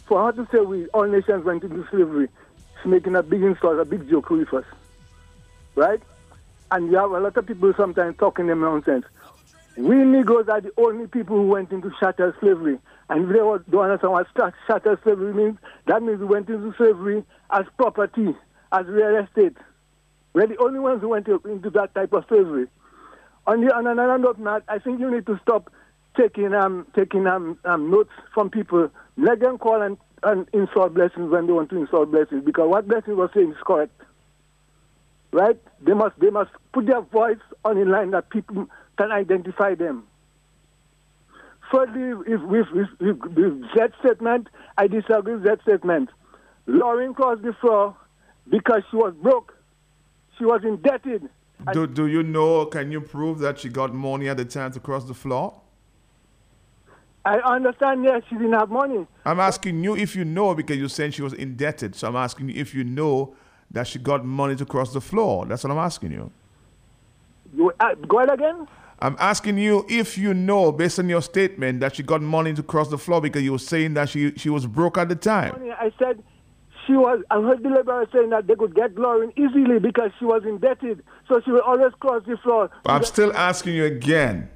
[0.07, 2.27] For her to say we all nations went into slavery,
[2.81, 4.65] she's making a big insult, a big joke with us.
[5.75, 6.01] Right?
[6.71, 9.05] And you have a lot of people sometimes talking them nonsense.
[9.77, 12.77] We Negroes are the only people who went into chattel slavery.
[13.09, 13.39] And if they
[13.71, 14.27] don't understand what
[14.67, 18.35] chattel slavery means, that means we went into slavery as property,
[18.71, 19.57] as real estate.
[20.33, 22.67] We're the only ones who went into that type of slavery.
[23.45, 25.71] On the on another note, Matt, I think you need to stop
[26.17, 28.89] taking um taking um, um notes from people.
[29.17, 32.87] Let them call and, and insult blessings when they want to insult blessings because what
[32.87, 33.99] blessings was saying is correct.
[35.31, 35.59] Right?
[35.81, 40.03] They must they must put their voice on a line that people can identify them.
[41.71, 42.67] Thirdly, if with,
[43.75, 44.47] that statement,
[44.77, 46.09] I disagree with that statement.
[46.67, 47.95] Lauren crossed the floor
[48.49, 49.57] because she was broke.
[50.37, 51.29] She was indebted.
[51.71, 54.79] Do, do you know, can you prove that she got money at the time to
[54.79, 55.62] cross the floor?
[57.25, 59.07] I understand, yes, she didn't have money.
[59.25, 61.95] I'm asking you if you know because you're saying she was indebted.
[61.95, 63.35] So I'm asking you if you know
[63.71, 65.45] that she got money to cross the floor.
[65.45, 66.31] That's what I'm asking you.
[67.55, 68.67] You, uh, go ahead again.
[68.99, 72.63] I'm asking you if you know, based on your statement, that she got money to
[72.63, 75.55] cross the floor because you were saying that she, she was broke at the time.
[75.79, 76.21] I said
[76.85, 80.25] she was, I heard the laborer saying that they could get Lauren easily because she
[80.25, 81.03] was indebted.
[81.27, 82.69] So she would always cross the floor.
[82.83, 84.49] But I'm still asking you again.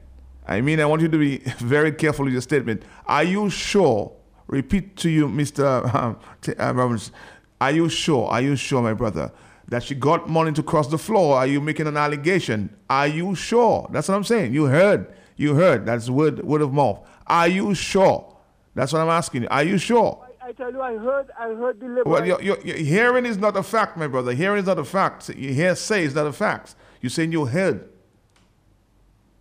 [0.47, 2.83] I mean, I want you to be very careful with your statement.
[3.05, 4.13] Are you sure?
[4.47, 5.93] Repeat to you, Mr.
[5.93, 7.11] Um, T- uh, Robbins.
[7.59, 8.27] Are you sure?
[8.29, 9.31] Are you sure, my brother,
[9.67, 11.35] that she got money to cross the floor?
[11.37, 12.75] Are you making an allegation?
[12.89, 13.87] Are you sure?
[13.91, 14.53] That's what I'm saying.
[14.53, 15.13] You heard.
[15.35, 15.85] You heard.
[15.85, 17.05] That's word word of mouth.
[17.27, 18.33] Are you sure?
[18.73, 19.47] That's what I'm asking you.
[19.49, 20.23] Are you sure?
[20.41, 22.03] I tell you, I heard, I heard the laborer.
[22.05, 24.31] Well, your, your, your hearing is not a fact, my brother.
[24.31, 25.27] Hearing is not a fact.
[25.27, 26.75] Your hearsay is not a fact.
[27.01, 27.89] You're saying you heard.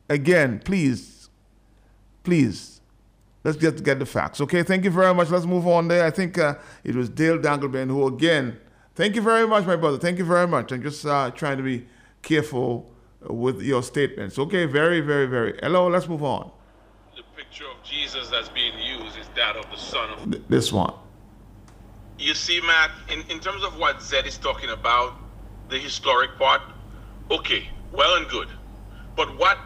[0.09, 1.29] Again, please,
[2.23, 2.81] please,
[3.45, 4.41] let's just get the facts.
[4.41, 5.31] Okay, thank you very much.
[5.31, 6.05] Let's move on there.
[6.05, 6.55] I think uh,
[6.85, 8.59] it was Dale Dangleben who, again,
[8.95, 9.99] thank you very much, my brother.
[9.99, 10.71] Thank you very much.
[10.73, 11.87] I'm just uh, trying to be
[12.23, 12.89] careful
[13.23, 14.39] with your statements.
[14.39, 15.59] Okay, very, very, very.
[15.63, 16.51] Hello, let's move on.
[17.17, 20.31] The picture of Jesus that's being used is that of the Son of.
[20.31, 20.95] Th- This one.
[22.19, 25.15] You see, Matt, in, in terms of what Zed is talking about,
[25.69, 26.63] the historic part,
[27.31, 28.49] okay, well and good.
[29.17, 29.59] But what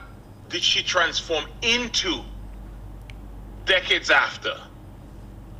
[0.50, 2.22] did she transform into
[3.64, 4.54] decades after?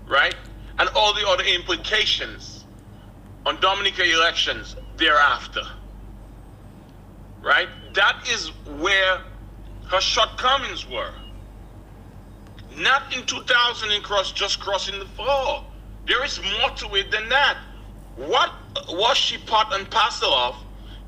[0.07, 0.34] Right?
[0.78, 2.64] And all the other implications
[3.47, 5.62] on Dominica elections thereafter.
[7.41, 7.68] Right?
[7.95, 9.20] That is where
[9.88, 11.12] her shortcomings were.
[12.76, 15.64] Not in 2000 and cross just crossing the floor.
[16.07, 17.59] There is more to it than that.
[18.16, 18.53] What
[18.88, 20.57] was she part and parcel of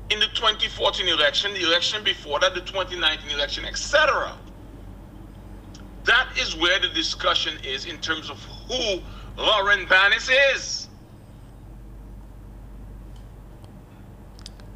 [0.09, 4.37] in the 2014 election, the election before that, the 2019 election, etc.?
[6.05, 8.37] That is where the discussion is in terms of
[8.67, 9.01] who
[9.37, 10.89] Lauren Bannis is.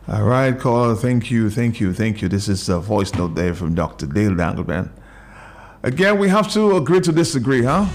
[0.07, 0.95] All right, caller.
[0.95, 2.29] Thank you, thank you, thank you.
[2.29, 4.05] This is a voice note there from Dr.
[4.05, 4.89] Dale Dangleben.
[5.83, 7.85] Again, we have to agree to disagree, huh?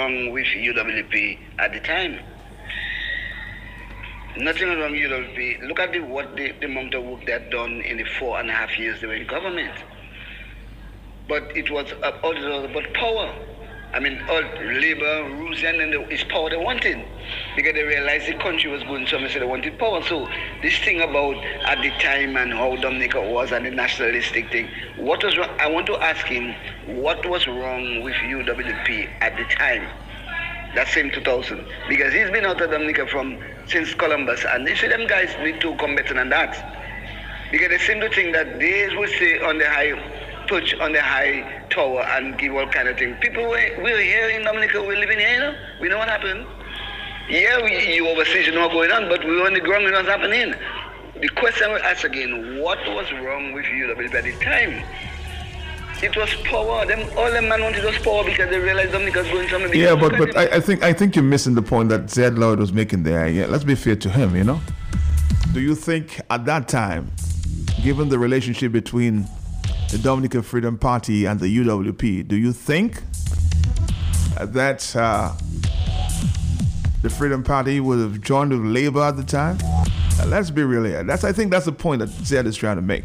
[0.00, 2.18] Wrong with UWP at the time?
[4.38, 5.68] Nothing wrong with UWP.
[5.68, 8.40] Look at the, what the, the amount of work they had done in the four
[8.40, 9.74] and a half years they were in government.
[11.28, 11.92] But it was
[12.22, 13.34] all about power.
[13.92, 17.04] I mean, all labor, rules, and then it's power they wanted.
[17.56, 20.00] Because they realized the country was going somewhere, so they wanted power.
[20.02, 20.28] So
[20.62, 21.36] this thing about
[21.66, 25.50] at the time and how Dominica was and the nationalistic thing, what was wrong?
[25.58, 26.54] I want to ask him,
[27.02, 29.88] what was wrong with UWP at the time?
[30.76, 31.66] That same 2000.
[31.88, 35.60] Because he's been out of Dominica from since Columbus, and they say them guys need
[35.62, 36.54] to come better than that.
[37.50, 39.92] Because they seem to think that they will stay on the high
[40.46, 43.16] perch on the high tower and give all kind of things.
[43.20, 45.54] People were, we're here in Dominica, we're living here, you know?
[45.80, 46.46] We know what happened.
[47.28, 49.84] Yeah, we, you overseas you know what's going on, but we were on the ground,
[49.84, 50.54] we know what's happening.
[51.20, 54.82] The question we ask again, what was wrong with you at the time?
[56.02, 56.86] It was power.
[56.86, 59.74] Them all the man wanted was power because they realized Dominica's going somewhere.
[59.74, 62.58] Yeah, but but I, I think I think you're missing the point that Zed Lloyd
[62.58, 63.28] was making there.
[63.28, 64.34] Yeah, let's be fair to him.
[64.34, 64.60] You know,
[65.52, 67.12] do you think at that time,
[67.82, 69.28] given the relationship between
[69.90, 73.02] the Dominican Freedom Party and the UWP, do you think
[74.36, 75.32] that uh,
[77.02, 79.58] the Freedom Party would have joined with Labour at the time?
[79.62, 81.02] Uh, let's be real here.
[81.02, 83.04] That's I think that's the point that Zed is trying to make.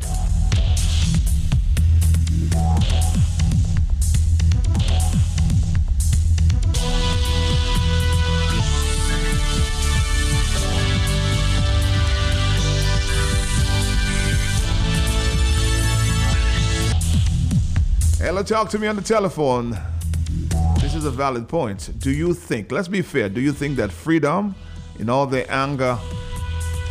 [18.35, 19.77] Ella, talk to me on the telephone.
[20.81, 21.97] This is a valid point.
[21.99, 24.55] Do you think, let's be fair, do you think that freedom,
[24.99, 25.97] in all the anger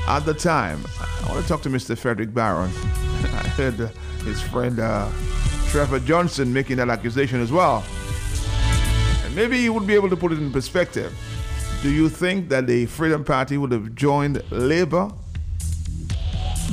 [0.09, 1.99] at the time, I want to talk to Mr.
[1.99, 2.71] Frederick Barron.
[3.25, 3.89] I heard uh,
[4.25, 5.11] his friend uh,
[5.69, 7.85] Trevor Johnson making that accusation as well.
[9.27, 11.13] And maybe he would be able to put it in perspective.
[11.83, 15.13] Do you think that the Freedom Party would have joined Labour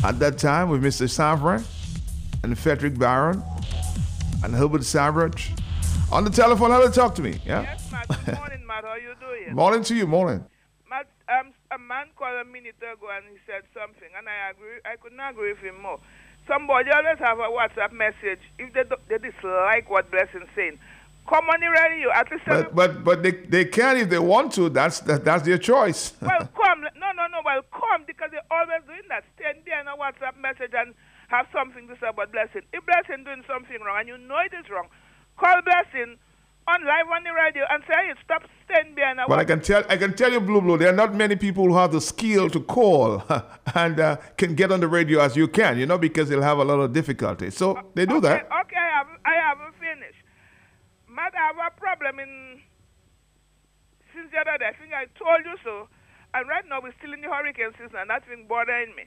[0.02, 1.10] at that time with Mr.
[1.10, 1.62] Savarin
[2.42, 3.44] and Frederick Barron
[4.44, 5.52] and Herbert Savage
[6.12, 6.72] on the telephone?
[6.72, 7.40] How to talk to me?
[7.46, 7.62] Yeah.
[7.64, 8.08] Yes, Matt.
[8.26, 8.84] Good morning, Matt.
[8.84, 9.56] How are you doing?
[9.56, 10.08] Morning to you.
[10.08, 10.44] Morning.
[10.90, 14.80] Matt, um, a man called a minute ago and he said something, and I agree.
[14.86, 16.00] I could not agree with him more.
[16.48, 20.80] Somebody always have a WhatsApp message if they do, they dislike what Blessing saying.
[21.30, 22.12] Come on the radio.
[22.12, 24.70] At least But but but they, they can if they want to.
[24.70, 26.14] That's that, that's their choice.
[26.20, 26.82] well, come.
[26.82, 27.40] No, no, no.
[27.46, 29.24] Well, come because they're always doing that.
[29.38, 30.96] Stand there in a WhatsApp message and
[31.32, 32.62] have something to say about Blessing.
[32.74, 34.88] If Blessing doing something wrong and you know it is wrong,
[35.38, 36.20] call Blessing
[36.68, 39.84] on live on the radio and say, hey, stop standing behind But I can tell
[39.90, 42.50] I can tell you, Blue Blue, there are not many people who have the skill
[42.50, 43.24] to call
[43.76, 45.80] and uh, can get on the radio as you can.
[45.80, 47.50] You know, because they'll have a lot of difficulty.
[47.50, 48.46] So they do that.
[48.46, 50.22] Okay, I haven't, I haven't finished.
[51.10, 52.60] Matt, I have a problem in
[54.14, 54.68] since the other day.
[54.68, 55.88] I think I told you so.
[56.34, 59.04] And right now we're still in the hurricane season, and that's been bothering me.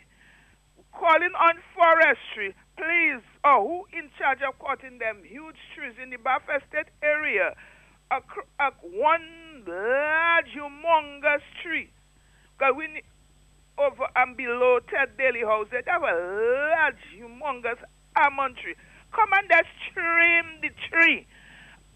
[0.99, 3.23] Calling on forestry, please.
[3.43, 6.19] Oh, who in charge of cutting them huge trees in the
[6.69, 7.55] State area?
[8.11, 8.23] A,
[8.61, 11.91] a one large, humongous tree.
[12.57, 13.03] Because we need,
[13.77, 17.79] over and below Ted Daly House, they have a large, humongous
[18.17, 18.77] almond tree.
[19.13, 21.27] Come and just trim the tree.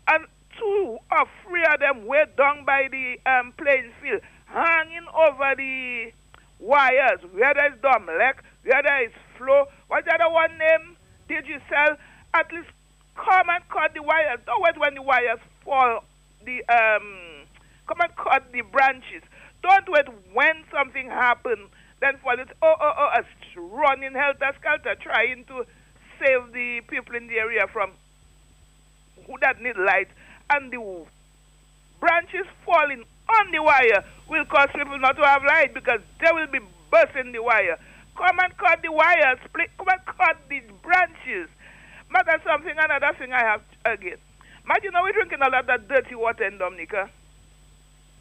[0.08, 0.26] And
[0.58, 6.12] two or three of them were down by the um, playing field, hanging over the
[6.58, 10.96] wires, whether it's DOMLEC, whether it's Flow, what's the other one name?
[11.28, 11.96] Did you sell?
[12.34, 12.68] At least
[13.14, 14.40] come and cut the wires.
[14.46, 16.04] Don't wait when the wires fall.
[16.44, 17.46] The um,
[17.86, 19.22] come and cut the branches.
[19.62, 21.70] Don't wait when something happens.
[22.00, 22.48] Then fall it.
[22.62, 23.18] Oh oh oh!
[23.18, 25.64] Us running helter skelter, trying to
[26.18, 27.92] save the people in the area from
[29.26, 30.08] who that need light
[30.50, 31.04] and the
[32.00, 36.46] branches falling on the wire will cause people not to have light because they will
[36.46, 36.60] be
[36.90, 37.78] bursting the wire.
[38.18, 41.48] Come and cut the wire, split, come and cut the branches.
[42.10, 44.16] Mother, something, another thing I have again.
[44.66, 47.08] Might you know we're drinking a lot of dirty water in Dominica?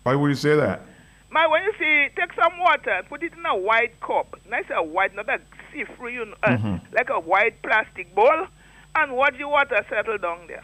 [0.03, 0.81] Why would you say that?
[1.29, 4.39] My, when you see, take some water, put it in a white cup.
[4.49, 5.39] Nice a white, not a
[5.73, 6.81] see-through, you know, uh, Mhm.
[6.93, 8.47] like a white plastic bowl,
[8.95, 10.63] and watch the water settle down there.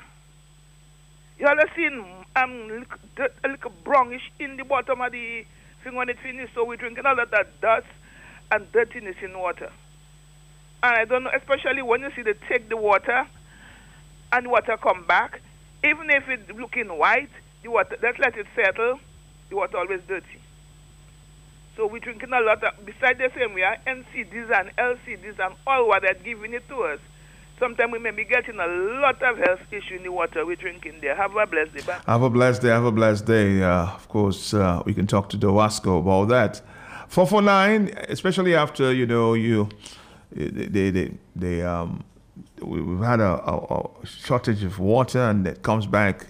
[1.39, 2.05] You all have seen
[2.35, 5.45] um, little, a little brownish in the bottom of the
[5.83, 7.87] thing when it finished, so we're drinking a lot of dust
[8.53, 9.71] and dirtiness in water.
[10.83, 13.25] And I don't know, especially when you see they take the water
[14.31, 15.41] and water come back,
[15.83, 17.29] even if it's looking white,
[17.63, 18.99] the water, let's let it settle,
[19.49, 20.39] the water always dirty.
[21.75, 25.55] So we're drinking a lot of, besides the same, we are NCDs and LCDs and
[25.65, 26.99] all what they're giving it to us.
[27.59, 28.67] Sometimes we may be getting a
[29.01, 31.15] lot of health issue in the water we're drinking there.
[31.15, 31.95] Have a blessed day.
[32.05, 32.67] Have a blessed day.
[32.67, 33.63] Have a blessed day.
[33.63, 36.61] Uh, of course, uh, we can talk to Dowasco about that.
[37.13, 39.69] 449, especially after, you know, you,
[40.31, 42.03] they, they, they, um,
[42.59, 43.57] we- we've had a, a,
[44.01, 46.27] a shortage of water and it comes back.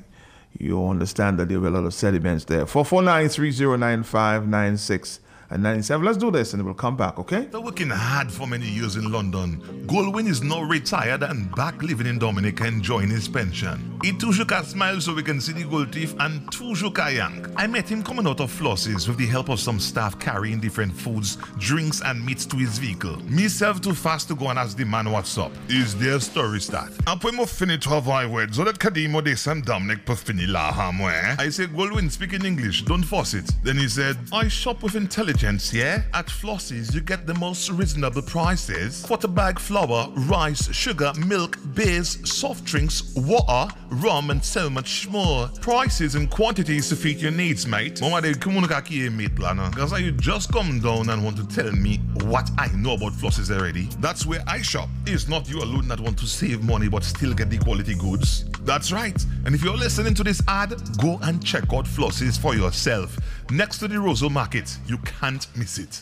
[0.59, 2.65] You understand that there were a lot of sediments there.
[2.65, 5.19] 449 3095 96
[5.49, 6.05] and 97.
[6.05, 7.47] Let's do this and we'll come back, okay?
[7.53, 12.19] Working hard for many years in London, Goldwyn is now retired and back living in
[12.19, 13.99] Dominica enjoying his pension.
[14.03, 17.47] He shook a smile so we can see the gold teeth and shook a yank.
[17.55, 20.93] I met him coming out of Flossie's with the help of some staff carrying different
[20.93, 23.17] foods, drinks and meats to his vehicle.
[23.29, 25.51] Me Myself too fast to go and ask the man what's up.
[25.69, 26.91] Is their story start?
[27.05, 30.71] Après mo fini to avoid words, so that Kadimo de Sam Dominic per fini la
[30.71, 31.11] hamwe.
[31.13, 31.35] Eh?
[31.37, 33.51] I say Goldwyn, speak in English, don't force it.
[33.63, 36.03] Then he said, I shop with intelligence, yeah?
[36.13, 39.03] At Flossie's, you get the most reasonable prices.
[39.03, 45.49] Quarter bag flour, rice, sugar, milk, beers, soft drinks, water, rum, and so much more.
[45.59, 47.99] Prices and quantities to fit your needs, mate.
[47.99, 49.69] Mama de kumunuka kiye eh, meat lana.
[49.75, 53.51] Cause you just come down and want to tell me what I know about Flossie's
[53.51, 53.89] already.
[53.99, 54.87] That's where I shop.
[55.05, 58.45] It's not you alone that want to save money but still get the quality goods.
[58.61, 59.21] That's right.
[59.45, 63.17] And if you're listening to this ad, go and check out Flossie's for yourself.
[63.51, 64.77] Next to the Roseau Market.
[64.87, 66.01] You can't miss it.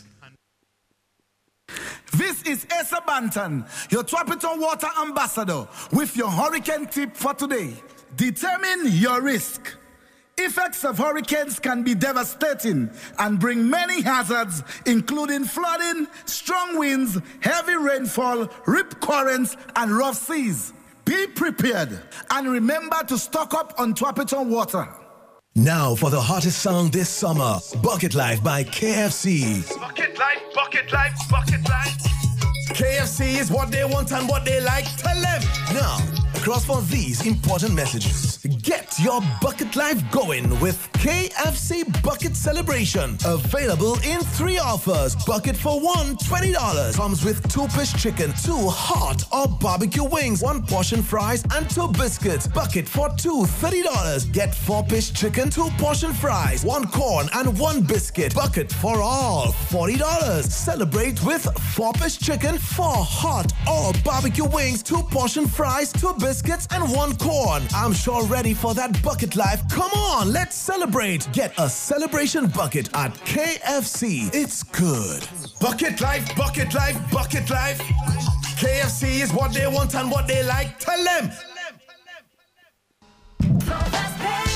[2.12, 7.72] This is Asa Bantan, your Tropical Water Ambassador, with your hurricane tip for today.
[8.16, 9.76] Determine your risk.
[10.38, 17.76] Effects of hurricanes can be devastating and bring many hazards, including flooding, strong winds, heavy
[17.76, 20.72] rainfall, rip currents, and rough seas.
[21.04, 21.96] Be prepared
[22.32, 24.88] and remember to stock up on Tropical water.
[25.54, 29.68] Now for the hottest song this summer, Bucket Life by KFC.
[29.78, 31.96] Bucket life, bucket life, bucket life.
[32.74, 34.84] KFC is what they want and what they like.
[34.96, 35.42] Tell them.
[35.74, 35.98] Now,
[36.34, 38.38] across for these important messages.
[38.62, 43.16] Get your bucket life going with KFC Bucket Celebration.
[43.24, 45.14] Available in three offers.
[45.24, 46.96] Bucket for one, $20.
[46.96, 51.88] Comes with two piece chicken, two hot or barbecue wings, one portion fries, and two
[51.88, 52.48] biscuits.
[52.48, 54.32] Bucket for two, $30.
[54.32, 58.34] Get four piece chicken, two portion fries, one corn, and one biscuit.
[58.34, 60.42] Bucket for all, $40.
[60.42, 61.44] Celebrate with
[61.74, 67.16] four piece chicken, four hot or barbecue wings, two portion fries, two biscuits, and one
[67.16, 67.62] corn.
[67.74, 69.62] I'm sure ready for that bucket life.
[69.68, 71.30] Come on, let's celebrate.
[71.32, 74.30] Get a celebration bucket at KFC.
[74.34, 75.26] It's good.
[75.60, 77.78] Bucket life, bucket life, bucket life.
[78.58, 80.78] KFC is what they want and what they like.
[80.78, 81.30] Tell them.
[83.42, 84.51] You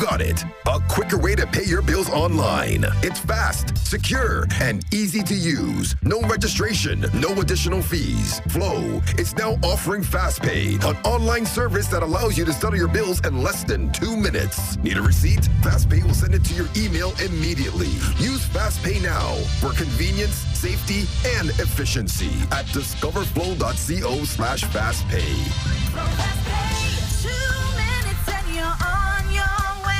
[0.00, 0.42] got it.
[0.66, 2.86] A quicker way to pay your bills online.
[3.02, 5.94] It's fast, secure, and easy to use.
[6.02, 8.40] No registration, no additional fees.
[8.48, 13.20] Flow is now offering FastPay, an online service that allows you to settle your bills
[13.26, 14.78] in less than two minutes.
[14.78, 15.42] Need a receipt?
[15.60, 17.90] FastPay will send it to your email immediately.
[18.18, 21.00] Use FastPay now for convenience, safety,
[21.38, 26.40] and efficiency at discoverflow.co slash fastpay.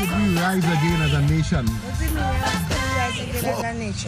[0.01, 1.69] Should we rise again as a nation?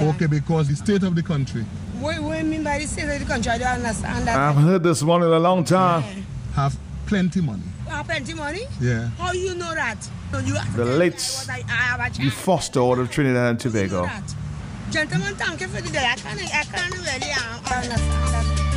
[0.09, 1.65] Okay, because the state of the country
[2.01, 3.53] What, what you mean by the state of the country?
[3.53, 4.37] I don't understand that.
[4.39, 6.03] I've heard this one in a long time.
[6.55, 6.75] have
[7.05, 7.63] plenty money.
[7.89, 8.63] have plenty money?
[8.81, 9.09] Yeah.
[9.19, 9.99] How you know that?
[10.33, 12.35] No, you The late what I, I have a you chance.
[12.43, 14.09] foster out of Trinidad and Tobago.
[14.91, 16.07] Gentlemen, thank you for the day.
[16.07, 18.72] I can't, I can't really uh, understand that.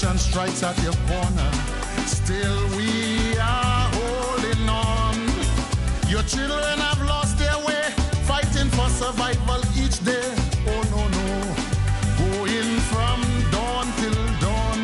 [0.00, 1.50] Revelation strikes at your corner.
[2.06, 5.16] Still we are holding on.
[6.08, 7.82] Your children have lost their way,
[8.22, 10.22] fighting for survival each day.
[10.68, 11.26] Oh no no,
[12.22, 13.18] going from
[13.50, 14.78] dawn till dawn.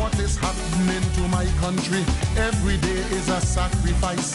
[0.00, 2.02] What is happening to my country?
[2.38, 4.32] Every day is a sacrifice.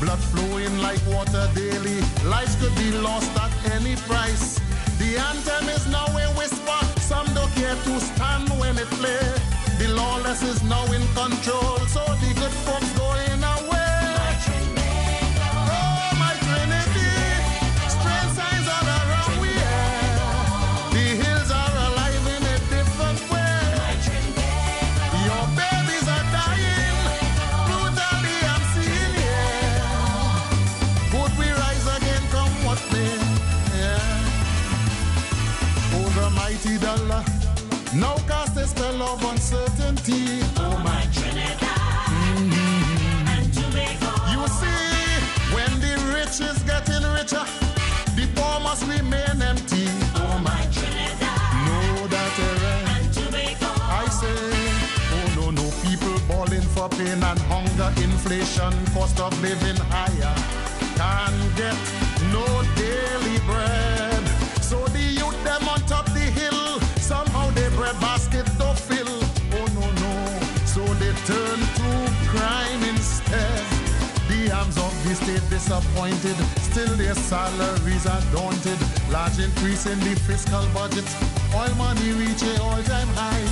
[0.00, 2.00] Blood flowing like water daily.
[2.24, 4.58] Lives could be lost at any price.
[4.98, 6.80] The anthem is now a whisper.
[7.00, 9.51] Some don't care to stand when it play.
[9.82, 12.91] The lawless is now in control, so the good folks
[39.52, 40.40] uncertainty.
[40.56, 42.08] Oh my Trinidad
[43.28, 44.10] and Tobago.
[44.32, 47.44] You see, when the rich is getting richer,
[48.16, 49.86] the poor must remain empty.
[50.16, 52.78] Oh my Trinidad Know that error.
[52.96, 53.70] and Tobago.
[53.84, 54.40] I say,
[55.16, 60.34] oh no, no, people balling for pain and hunger, inflation, cost of living higher.
[60.96, 61.76] Can't get
[62.32, 62.44] no
[75.82, 78.78] state disappointed, still their salaries are daunted.
[79.10, 81.04] Large increase in the fiscal budget,
[81.54, 83.46] oil money reach a all-time high.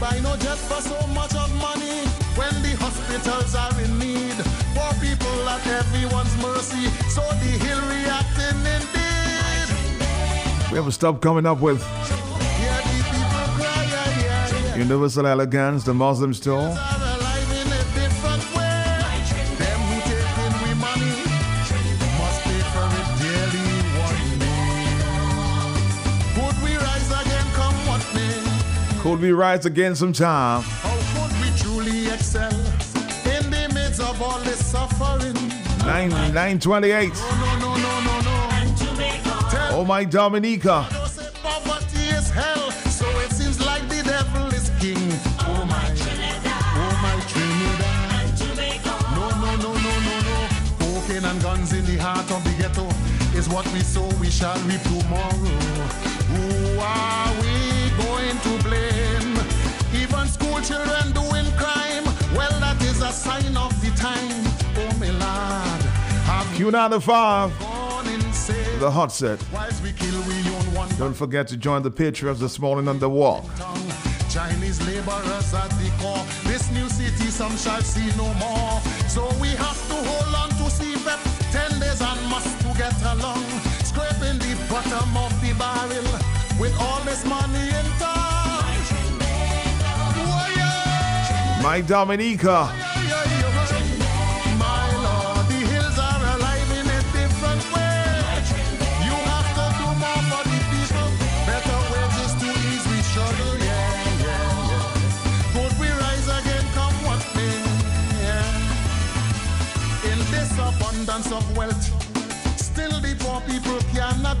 [0.00, 2.06] Buy no jet for so much of money
[2.36, 4.36] when the hospitals are in need.
[4.74, 9.68] Poor people at everyone's mercy, so the hill reacting indeed.
[10.70, 11.82] We have a stop coming up with.
[14.76, 16.76] Universal Elegance, the Muslim store.
[29.06, 30.62] Could we rise again sometime?
[30.62, 35.32] How could we truly excel in the midst of all this suffering?
[35.86, 37.14] 9 928.
[37.14, 39.78] No, no, no, no, no.
[39.78, 40.88] Oh my Dominica.
[41.40, 44.98] Poverty is hell, so it seems like the devil is king.
[44.98, 45.86] Oh my,
[46.74, 48.26] oh my Trinidad.
[49.14, 50.48] No, no, no, no, no, no.
[50.80, 52.88] Cocaine and guns in the heart of the ghetto
[53.38, 55.54] is what we sow, we shall reap tomorrow.
[56.26, 57.25] Who are ah.
[60.66, 62.04] Children doing crime.
[62.34, 64.42] Well, that is a sign of the time.
[64.76, 65.86] Oh, my lord.
[66.56, 68.80] Q95, gone insane?
[68.80, 69.38] the hot seat.
[69.52, 72.98] Whilst we kill, we own one Don't forget to join the Patriots this morning on
[72.98, 73.44] the walk.
[74.30, 76.24] Chinese laborers at the core.
[76.50, 78.80] This new city, some shall see no more.
[79.08, 81.52] So we have to hold on to CPEP.
[81.52, 83.55] Ten days and must to get along.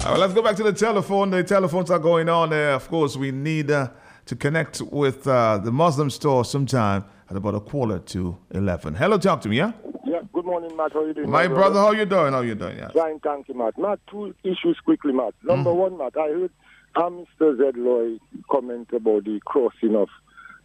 [0.06, 1.30] All right, let's go back to the telephone.
[1.30, 2.74] The telephones are going on there.
[2.74, 3.88] Of course, we need uh,
[4.26, 8.94] to connect with uh, the Muslim store sometime at about a quarter to 11.
[8.94, 9.72] Hello, talk to me, yeah?
[10.04, 10.92] Yeah, good morning, Matt.
[10.92, 11.30] How are you doing?
[11.30, 12.32] My brother, how you doing?
[12.32, 12.78] How you doing?
[12.78, 12.88] Yeah.
[12.90, 13.76] Fine, thank you, Matt.
[13.78, 15.34] Matt, two issues quickly, Matt.
[15.42, 16.50] Number one, Matt, I heard
[16.94, 17.56] um, Mr.
[17.58, 18.20] Zed Lloyd
[18.50, 20.08] comment about the crossing of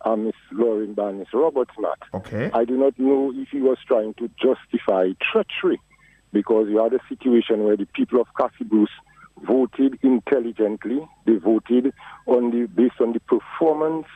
[0.06, 1.98] um, Miss Lauren Bannis Roberts, Matt.
[2.14, 2.52] Okay.
[2.54, 5.82] I do not know if he was trying to justify treachery
[6.32, 8.90] because you had a situation where the people of Castle Bruce
[9.44, 11.08] voted intelligently.
[11.26, 11.94] They voted
[12.28, 14.08] on the based on the performance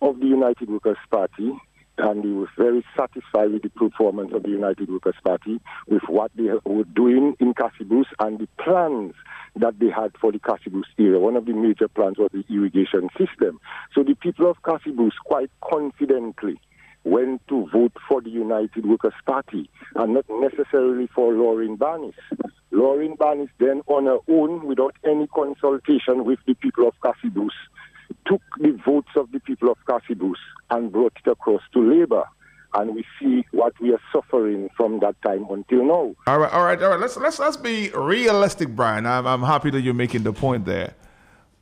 [0.00, 1.52] of the United Workers Party
[1.98, 6.30] and he was very satisfied with the performance of the United Workers' Party, with what
[6.34, 9.14] they were doing in Castle Bruce and the plans
[9.56, 11.18] that they had for the Castle Bruce area.
[11.18, 13.60] One of the major plans was the irrigation system.
[13.94, 16.58] So the people of Castle Bruce quite confidently
[17.04, 22.14] went to vote for the United Workers' Party and not necessarily for Lauren Bannis.
[22.70, 27.52] Lauren Bannis then on her own, without any consultation with the people of Castle Bruce,
[28.26, 30.38] took the votes of the people of Castle Bruce
[30.70, 32.24] and brought it across to Labour.
[32.74, 36.14] And we see what we are suffering from that time until now.
[36.26, 37.00] All right, all right, all right.
[37.00, 39.04] Let's let's let's be realistic, Brian.
[39.04, 40.94] I'm I'm happy that you're making the point there.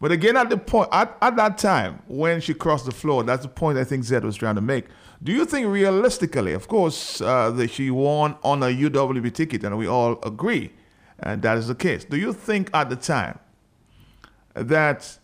[0.01, 3.43] But again, at the point at, at that time when she crossed the floor, that's
[3.43, 4.87] the point I think Zed was trying to make.
[5.23, 9.77] Do you think realistically, of course, uh, that she won on a UWP ticket, and
[9.77, 10.73] we all agree,
[11.19, 12.05] and that is the case.
[12.05, 13.39] Do you think at the time
[14.55, 15.19] that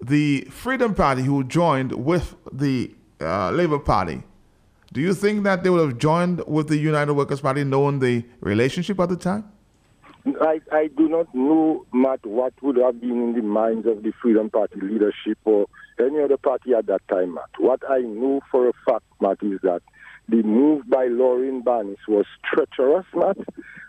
[0.00, 4.22] the Freedom Party, who joined with the uh, Labour Party,
[4.92, 8.24] do you think that they would have joined with the United Workers' Party, knowing the
[8.40, 9.44] relationship at the time?
[10.40, 14.12] I, I do not know, Matt, what would have been in the minds of the
[14.20, 15.66] Freedom Party leadership or
[15.98, 17.50] any other party at that time, Matt.
[17.58, 19.82] What I know for a fact, Matt, is that
[20.28, 23.36] the move by Lauren Bannis was treacherous, Matt,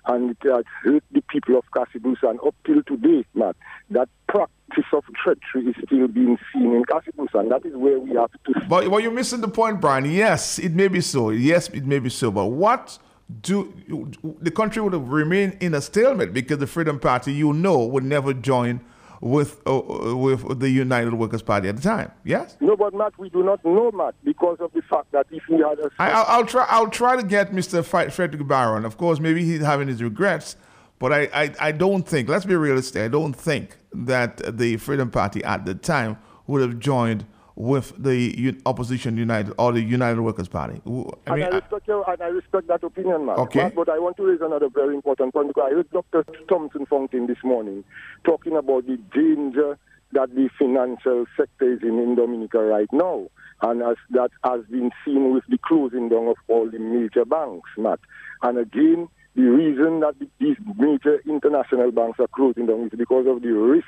[0.05, 2.19] and it hurt the people of Castle Bruce.
[2.23, 3.55] And up till today, Matt,
[3.89, 4.55] that practice
[4.93, 8.31] of treachery is still being seen in Castle Bruce, and that is where we have
[8.31, 8.53] to.
[8.67, 10.05] But, but you're missing the point, Brian.
[10.05, 11.29] Yes, it may be so.
[11.29, 12.31] Yes, it may be so.
[12.31, 12.99] But what
[13.41, 14.11] do
[14.41, 18.03] the country would have remained in a stalemate because the Freedom Party, you know, would
[18.03, 18.81] never join
[19.21, 19.79] with uh,
[20.15, 22.11] with the United Workers Party at the time.
[22.23, 22.57] Yes.
[22.59, 25.57] No, but Matt, we do not know, Matt, because of the fact that if we
[25.57, 25.89] had a.
[25.99, 26.65] I, I'll, I'll try.
[26.69, 27.85] I'll try to get Mr.
[27.85, 28.83] Frederick Barron.
[28.83, 30.55] Of course, maybe he's having his regrets,
[31.01, 32.29] but I, I, I don't think.
[32.29, 33.01] Let's be realistic.
[33.01, 37.25] I don't think that the Freedom Party at the time would have joined
[37.55, 40.79] with the opposition United or the United Workers Party.
[40.85, 43.39] I mean, and I respect your, and I respect that opinion, Matt.
[43.39, 43.71] Okay.
[43.75, 46.23] But I want to raise another very important point because I heard Dr.
[46.47, 47.83] Thompson Fontaine this morning
[48.23, 49.79] talking about the danger
[50.13, 53.27] that the financial sector is in in Dominica right now,
[53.63, 57.69] and as that has been seen with the closing down of all the major banks,
[57.75, 57.99] Matt.
[58.43, 63.27] And again, the reason that the- these major international banks are closing down is because
[63.27, 63.87] of the risk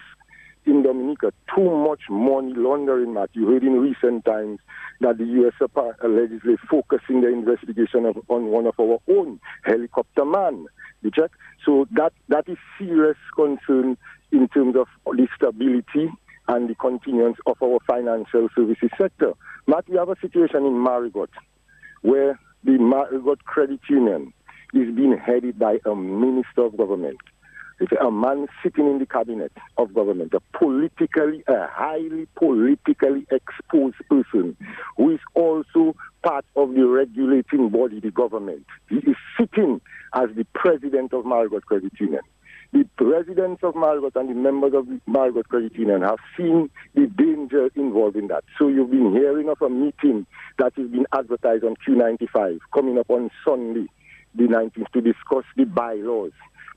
[0.65, 3.29] in Dominica too much money laundering, Matt.
[3.33, 4.59] You heard in recent times
[5.01, 5.53] that the U.S.
[6.01, 10.65] allegedly uh, focusing the investigation of, on one of our own helicopter man.
[11.01, 11.31] You check?
[11.65, 13.97] So that that is serious concern
[14.31, 16.09] in terms of the stability
[16.47, 19.33] and the continuance of our financial services sector.
[19.67, 21.29] Matt, we have a situation in Marigot
[22.01, 24.33] where the Marigot Credit Union
[24.73, 27.17] is being headed by a minister of government.
[27.79, 33.97] It's a man sitting in the cabinet of government, a politically, a highly politically exposed
[34.09, 34.55] person
[34.95, 38.65] who is also part of the regulating body, the government.
[38.89, 39.81] He is sitting
[40.13, 42.21] as the president of Marigot Credit Union.
[42.71, 47.07] The presidents of Marigot and the members of the Marigot Credit Union have seen the
[47.07, 48.43] danger involved in that.
[48.57, 50.25] So you've been hearing of a meeting
[50.57, 53.87] that has been advertised on Q95 coming up on Sunday,
[54.35, 56.31] the 19th, to discuss the bylaws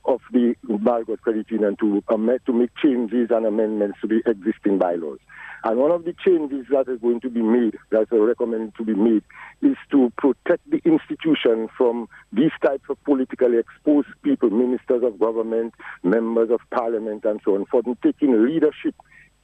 [0.07, 4.79] of the Marigot Credit Union to, amend, to make changes and amendments to the existing
[4.79, 5.19] bylaws.
[5.65, 8.95] And one of the changes that is going to be made, that's recommended to be
[8.95, 9.25] made,
[9.63, 15.75] is to protect the institution from these types of politically exposed people, ministers of government,
[16.05, 18.95] members of parliament, and so on, for taking leadership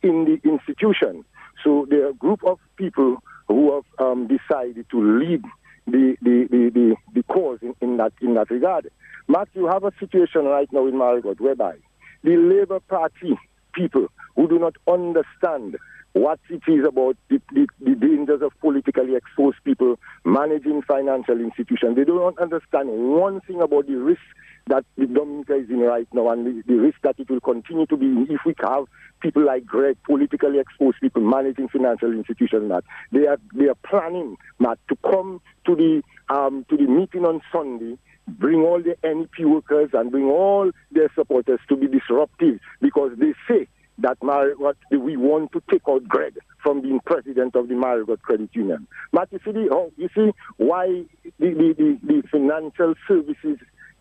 [0.03, 1.25] in the institution.
[1.65, 3.17] So there are a group of people
[3.49, 5.43] who have um, decided to lead
[5.87, 8.91] the, the, the, the, the cause in, in, that, in that regard.
[9.29, 11.77] Matt, you have a situation right now in Marigot whereby
[12.23, 13.39] the Labour Party
[13.75, 15.77] people who do not understand
[16.13, 21.97] what it is about the, the, the dangers of politically exposed people managing financial institutions.
[21.97, 24.21] They do not understand one thing about the risk
[24.69, 27.97] that the Dominica is in right now and the, risk that it will continue to
[27.97, 28.85] be in if we have
[29.21, 32.85] people like Greg, politically exposed people managing financial institutions, Matt.
[33.11, 36.03] They are they are planning, Matt, to come to the
[36.35, 37.99] um, to the meeting on Sunday
[38.29, 43.35] bring all the NEP workers and bring all their supporters to be disruptive because they
[43.49, 43.67] say
[43.99, 48.49] that Marigot, we want to take out Greg from being president of the Marigot Credit
[48.53, 48.87] Union.
[49.13, 51.05] But you see, the, oh, you see why
[51.39, 53.59] the, the, the, the financial services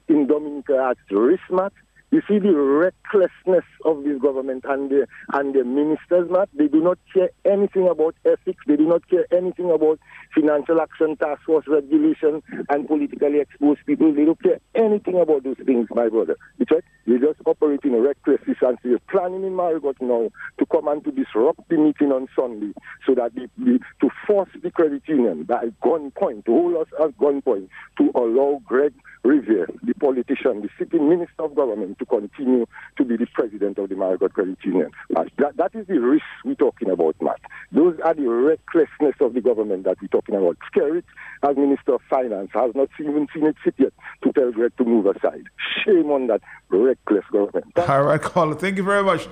[0.07, 1.73] in Dominica are at risk, Matt?
[2.11, 6.49] You see the recklessness of this government and the and the ministers, Matt.
[6.53, 8.61] They do not care anything about ethics.
[8.67, 9.97] They do not care anything about
[10.35, 14.13] financial action task force regulation and politically exposed people.
[14.13, 16.35] They don't care anything about those things, my brother.
[16.57, 16.83] You check?
[17.07, 18.77] They just operate in a reckless sense.
[18.83, 20.29] They're planning in Marigot now
[20.59, 22.73] to come and to disrupt the meeting on Sunday
[23.07, 27.17] so that the, the, to force the credit union by gunpoint, to hold us at
[27.17, 28.93] gunpoint, to allow Greg
[29.23, 32.65] Revere, the politician, the sitting minister of government, to continue
[32.97, 34.91] to be the president of the Marigot Credit Union.
[35.09, 37.39] That, that is the risk we're talking about, Matt.
[37.71, 40.57] Those are the recklessness of the government that we're talking about.
[40.73, 41.03] Skerrit,
[41.47, 44.83] as Minister of Finance, has not even seen it fit yet to tell Greg to
[44.83, 45.43] move aside.
[45.85, 47.77] Shame on that reckless government.
[47.77, 48.55] All right, caller.
[48.55, 49.27] Thank you very much,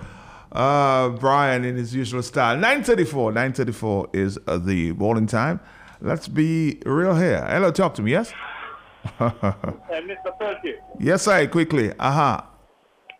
[0.52, 2.56] uh, Brian, in his usual style.
[2.56, 3.32] 934.
[3.32, 5.60] 934 is uh, the bowling time.
[6.02, 7.44] Let's be real here.
[7.50, 8.32] Hello, talk to me, yes?
[9.20, 10.38] Uh, Mr.
[10.38, 11.94] Peltier, yes, I quickly.
[12.00, 12.50] Aha.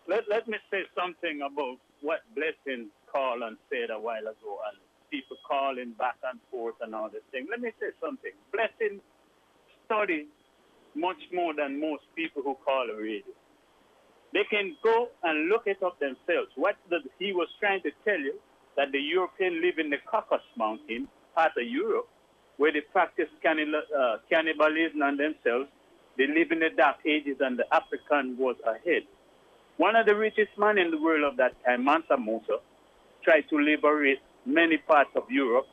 [0.10, 4.78] Let, let me say something about what Blessing and said a while ago and
[5.12, 7.48] people calling back and forth and all this thing.
[7.50, 8.32] Let me say something.
[8.52, 9.02] Blessing
[9.86, 10.28] study
[10.96, 13.34] much more than most people who call a radio.
[14.34, 16.52] They can go and look it up themselves.
[16.56, 18.36] What the, he was trying to tell you
[18.78, 22.08] that the European live in the Caucasus Mountain, part of Europe,
[22.58, 25.70] where they practice cannibal, uh, cannibalism on themselves.
[26.18, 29.04] They live in the dark ages and the African was ahead.
[29.80, 32.58] One of the richest men in the world of that time, Mansa Musa,
[33.24, 35.68] tried to liberate many parts of Europe.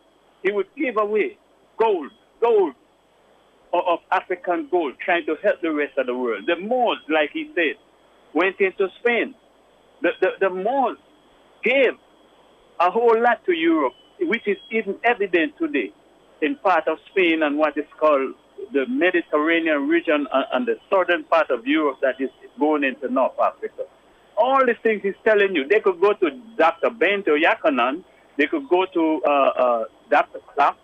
[0.45, 1.37] He would give away
[1.77, 2.75] gold, gold
[3.73, 6.45] of African gold, trying to help the rest of the world.
[6.47, 7.75] The Moors, like he said,
[8.33, 9.35] went into Spain.
[10.03, 10.99] The, the, the Moors
[11.65, 11.95] gave
[12.79, 15.93] a whole lot to Europe, which is even evident today
[16.43, 18.35] in part of Spain and what is called
[18.73, 23.39] the Mediterranean region and, and the southern part of Europe that is going into North
[23.43, 23.83] Africa.
[24.37, 26.91] All these things he's telling you, they could go to Dr.
[26.91, 28.05] Ben-Jochannan,
[28.37, 30.41] they could go to uh, uh, Dr.
[30.55, 30.77] Clark,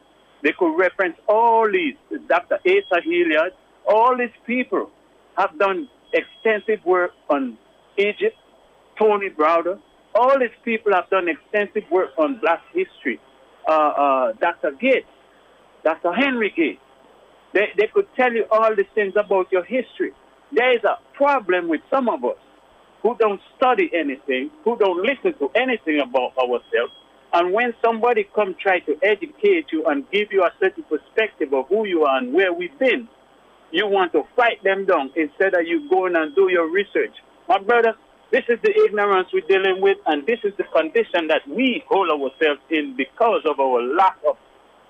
[0.42, 1.94] they could reference all these,
[2.28, 2.58] Dr.
[2.66, 3.52] Asa Hilliard,
[3.86, 4.90] all these people
[5.36, 7.58] have done extensive work on
[7.98, 8.36] Egypt,
[8.98, 9.78] Tony Browder,
[10.14, 13.20] all these people have done extensive work on black history.
[13.68, 14.72] Uh, uh, Dr.
[14.72, 15.06] Gates,
[15.84, 16.12] Dr.
[16.12, 16.80] Henry Gates,
[17.54, 20.12] they, they could tell you all these things about your history.
[20.52, 22.36] There is a problem with some of us
[23.02, 26.92] who don't study anything, who don't listen to anything about ourselves.
[27.32, 31.66] And when somebody come try to educate you and give you a certain perspective of
[31.68, 33.08] who you are and where we've been,
[33.70, 37.14] you want to fight them down instead of you going and do your research.
[37.48, 37.94] My brother,
[38.30, 42.10] this is the ignorance we're dealing with, and this is the condition that we hold
[42.10, 44.36] ourselves in because of our lack of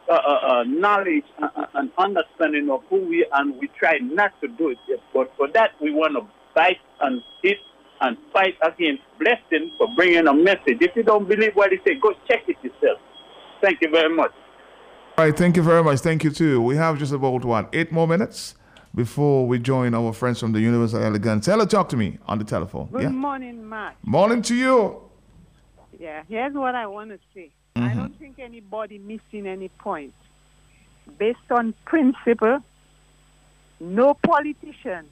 [0.09, 4.33] uh, uh, uh, knowledge and, and understanding of who we are, and we try not
[4.41, 4.79] to do it.
[5.15, 7.59] But for that, we want to bite and hit
[8.03, 10.79] and fight against blessing for bringing a message.
[10.81, 12.99] If you don't believe what he said, go check it yourself.
[13.63, 14.33] Thank you very much.
[15.17, 16.01] All right, thank you very much.
[16.01, 16.61] Thank you too.
[16.61, 18.57] We have just about what eight more minutes
[18.95, 21.47] before we join our friends from the Universal Elegance.
[21.47, 22.89] Hello, talk to me on the telephone.
[22.93, 23.09] Good yeah.
[23.11, 23.97] morning, Matt.
[24.03, 25.01] Morning to you.
[25.99, 27.51] Yeah, here's what I want to say.
[27.77, 27.97] I Mhm.
[27.97, 30.13] don't think anybody missing any point.
[31.19, 32.59] Based on principle,
[33.81, 35.07] no politician,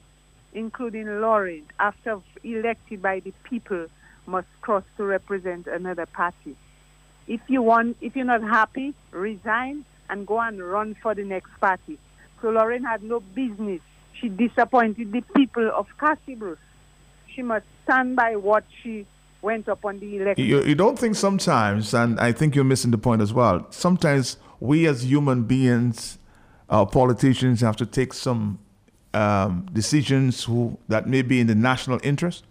[0.52, 3.86] including Lauren, after elected by the people,
[4.26, 6.56] must cross to represent another party.
[7.26, 11.50] If you want, if you're not happy, resign and go and run for the next
[11.60, 11.98] party.
[12.42, 13.80] So Lauren had no business.
[14.20, 16.58] She disappointed the people of Castle Bruce.
[17.34, 19.06] She must stand by what she
[19.42, 20.44] went up on the election.
[20.44, 23.66] You, you don't think sometimes, and I think you're missing the point as well.
[23.70, 26.18] Sometimes we as human beings,
[26.68, 28.58] uh, politicians, have to take some
[29.14, 32.44] um, decisions who, that may be in the national interest.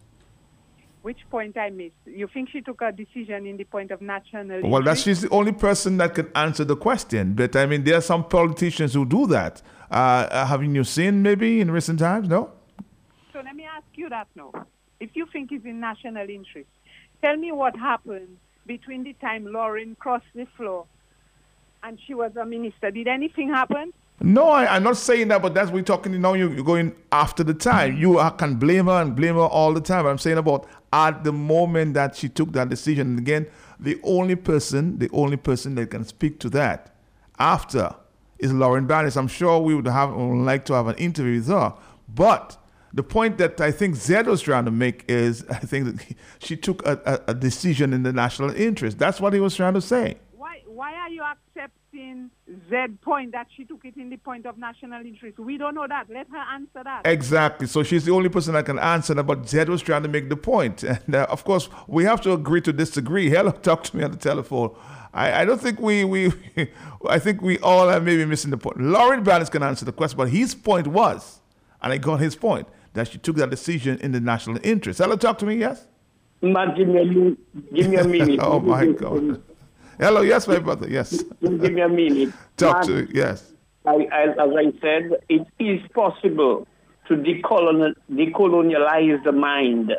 [1.02, 1.95] Which point I missed?
[2.06, 5.30] You think she took a decision in the point of national Well, that's she's the
[5.30, 7.34] only person that can answer the question.
[7.34, 9.61] But I mean, there are some politicians who do that.
[9.90, 12.27] Uh, haven't you seen maybe in recent times?
[12.27, 12.52] No.
[13.31, 14.52] So let me ask you that now.
[14.99, 16.69] If you think it's in national interest,
[17.23, 18.38] tell me what happened
[18.68, 20.86] between the time Lauren crossed the floor
[21.81, 22.91] and she was a minister.
[22.91, 23.94] Did anything happen?
[24.21, 26.33] No, I, I'm not saying that, but that's we're talking now.
[26.33, 27.97] You, you're going after the time.
[27.97, 30.05] You uh, can blame her and blame her all the time.
[30.05, 33.07] I'm saying about at the moment that she took that decision.
[33.11, 33.47] And again,
[33.79, 36.95] the only person, the only person that can speak to that
[37.37, 37.95] after
[38.39, 39.15] is Lauren Bannis.
[39.15, 41.73] I'm sure we would have would like to have an interview with her.
[42.07, 42.57] But
[42.93, 46.57] the point that I think Zed was trying to make is I think that she
[46.57, 48.97] took a, a, a decision in the national interest.
[48.97, 50.17] That's what he was trying to say.
[50.31, 52.31] Why, why are you accepting
[52.69, 55.38] Z point that she took it in the point of national interest.
[55.38, 56.09] We don't know that.
[56.09, 57.01] Let her answer that.
[57.05, 57.67] Exactly.
[57.67, 59.23] So she's the only person that can answer that.
[59.23, 60.84] But Zed was trying to make the point.
[60.89, 63.30] And uh, of course, we have to agree to disagree.
[63.35, 64.76] Hello, talk to me on the telephone.
[65.13, 66.31] I, I don't think we, we
[67.07, 68.80] I think we all are maybe missing the point.
[68.80, 71.41] Lauren Bannis can answer the question, but his point was,
[71.81, 74.99] and I got his point, that she took that decision in the national interest.
[74.99, 75.88] Hello, talk to me, yes?
[76.41, 77.38] Matt, give me a, min-
[77.73, 78.39] give me a minute.
[78.41, 79.41] oh, my God.
[79.99, 81.23] Hello, yes, my brother, yes.
[81.41, 82.34] Give me a minute.
[82.57, 83.51] Talk to yes.
[83.85, 86.65] I, as, as I said, it is possible
[87.09, 89.91] to decolonize, decolonialize the mind,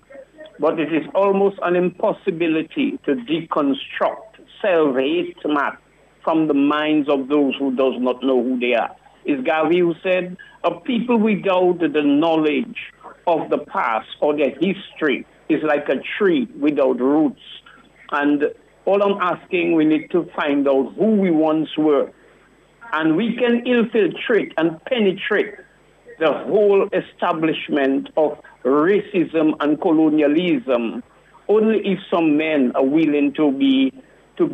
[0.58, 5.78] but it is almost an impossibility to deconstruct self-hate, Matt,
[6.24, 8.96] from the minds of those who does not know who they are.
[9.26, 12.78] Is Garvey who said, a people without the knowledge
[13.26, 17.42] of the past or their history is like a tree without roots.
[18.12, 18.44] And
[18.90, 22.10] all I'm asking, we need to find out who we once were.
[22.92, 25.54] And we can infiltrate and penetrate
[26.18, 31.04] the whole establishment of racism and colonialism
[31.48, 33.92] only if some men are willing to be
[34.38, 34.46] to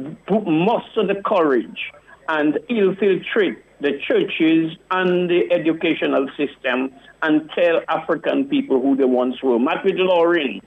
[0.47, 1.93] muster the courage
[2.29, 6.91] and infiltrate the churches and the educational system
[7.23, 9.59] and tell African people who they once were.
[9.59, 10.61] Matt with Lauren.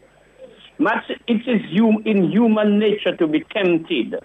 [1.27, 4.15] It is hum- in human nature to be tempted.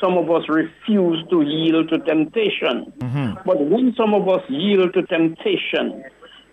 [0.00, 2.92] Some of us refuse to yield to temptation.
[3.44, 6.04] But when some of us yield to temptation,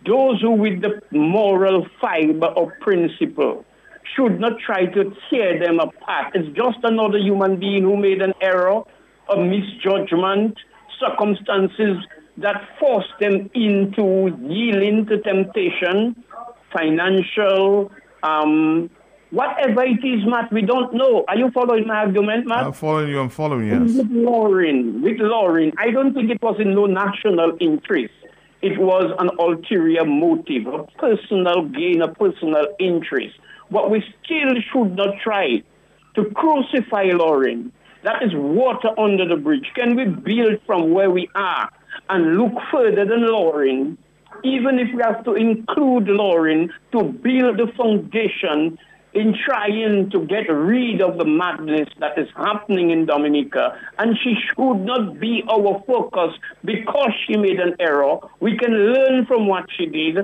[0.05, 3.65] those who with the moral fiber of principle
[4.15, 6.35] should not try to tear them apart.
[6.35, 8.83] It's just another human being who made an error,
[9.29, 10.57] a misjudgment,
[10.99, 11.97] circumstances
[12.37, 16.23] that forced them into yielding to temptation,
[16.75, 17.91] financial,
[18.23, 18.89] um,
[19.33, 21.25] whatever it is, Matt, we don't know.
[21.27, 22.65] Are you following my argument, Matt?
[22.65, 23.97] I'm following you, I'm following you, yes.
[23.97, 28.13] With Lauren, with Lauren, I don't think it was in no national interest.
[28.61, 33.35] It was an ulterior motive, a personal gain, a personal interest.
[33.71, 35.63] But we still should not try
[36.15, 37.73] to crucify Lauren.
[38.03, 39.65] That is water under the bridge.
[39.75, 41.69] Can we build from where we are
[42.09, 43.97] and look further than Lauren,
[44.43, 48.77] even if we have to include Lauren to build the foundation
[49.13, 53.77] in trying to get rid of the madness that is happening in Dominica.
[53.99, 56.35] And she should not be our focus
[56.65, 58.17] because she made an error.
[58.39, 60.17] We can learn from what she did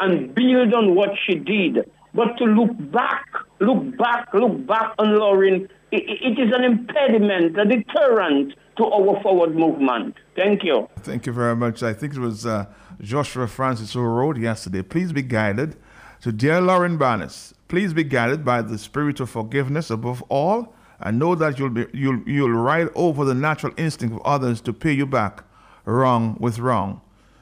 [0.00, 1.88] and build on what she did.
[2.14, 3.24] But to look back,
[3.60, 8.84] look back, look back on Lauren, i- i- it is an impediment, a deterrent to
[8.86, 10.16] our forward movement.
[10.36, 10.88] Thank you.
[11.00, 11.82] Thank you very much.
[11.82, 12.66] I think it was uh,
[13.00, 14.82] Joshua Francis who wrote yesterday.
[14.82, 15.76] Please be guided
[16.22, 17.51] to dear Lauren Bannis.
[17.72, 21.86] Please be guided by the spirit of forgiveness above all, and know that you'll be
[21.94, 25.42] you'll you'll ride over the natural instinct of others to pay you back
[25.86, 27.00] wrong with wrong.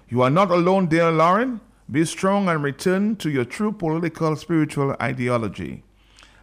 [0.09, 1.61] You are not alone, dear Lauren.
[1.90, 5.82] Be strong and return to your true political spiritual ideology.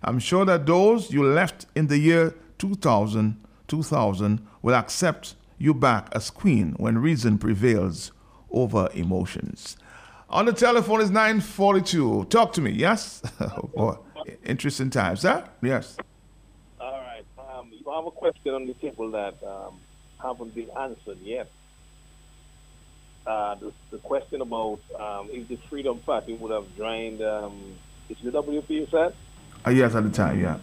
[0.04, 6.10] I'm sure that those you left in the year 2000, 2000 will accept you back
[6.12, 8.12] as queen when reason prevails
[8.52, 9.78] over emotions.
[10.30, 12.26] On the telephone is 942.
[12.26, 13.22] Talk to me, yes?
[13.40, 13.96] oh, boy.
[14.46, 15.44] Interesting times, huh?
[15.62, 15.96] Yes.
[16.82, 17.24] All right.
[17.38, 19.80] Um, you have a question on the table that um,
[20.22, 21.50] haven't been answered yet.
[23.26, 27.76] Uh, the, the question about um, if the Freedom Party would have joined, um,
[28.10, 29.14] is the WP you said?
[29.66, 30.58] Uh, yes, at the time, yeah.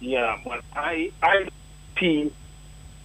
[0.00, 1.48] Yeah, but I I
[1.98, 2.32] see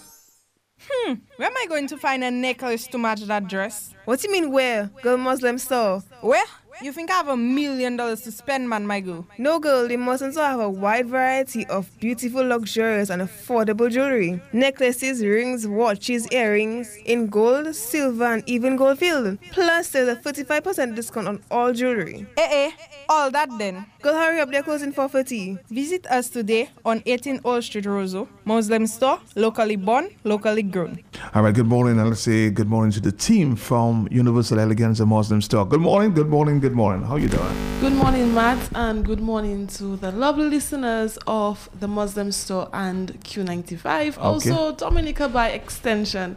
[0.93, 3.93] Hmm, where am I going to find a necklace to match that dress?
[4.05, 4.89] What do you mean where?
[5.01, 6.03] Girl Muslim store.
[6.21, 6.43] Where?
[6.81, 9.27] You think I have a million dollars to spend, man, my girl?
[9.37, 14.41] No girl, the Muslim store have a wide variety of beautiful, luxurious and affordable jewelry.
[14.51, 19.37] Necklaces, rings, watches, earrings in gold, silver and even gold filled.
[19.51, 22.25] Plus there's a 35% discount on all jewelry.
[22.37, 22.71] Eh eh,
[23.09, 23.85] all that then.
[24.01, 25.59] Girl, hurry up, they're closing 4.30.
[25.69, 28.27] Visit us today on 18 Old Street, Roseau.
[28.43, 30.99] Muslim store, locally born, locally grown.
[31.35, 34.99] All right, good morning, and let's say good morning to the team from Universal Elegance
[34.99, 35.65] and Muslim Store.
[35.65, 37.05] Good morning, good morning, good morning.
[37.05, 37.79] How you doing?
[37.81, 43.13] Good morning, Matt, and good morning to the lovely listeners of the Muslim Store and
[43.23, 44.17] Q95.
[44.17, 46.35] Also, Dominica by extension.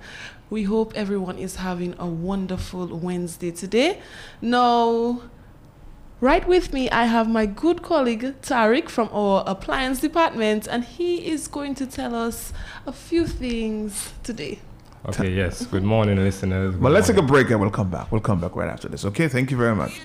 [0.51, 4.01] We hope everyone is having a wonderful Wednesday today.
[4.43, 5.23] Now,
[6.21, 11.27] right with me, I have my good colleague Tariq from our appliance department, and he
[11.27, 12.53] is going to tell us
[12.87, 14.59] a few things today.
[15.07, 15.67] Okay, yes.
[15.67, 16.75] Good morning, listeners.
[16.77, 18.11] But let's take a break and we'll come back.
[18.11, 19.05] We'll come back right after this.
[19.05, 20.01] Okay, thank you very much.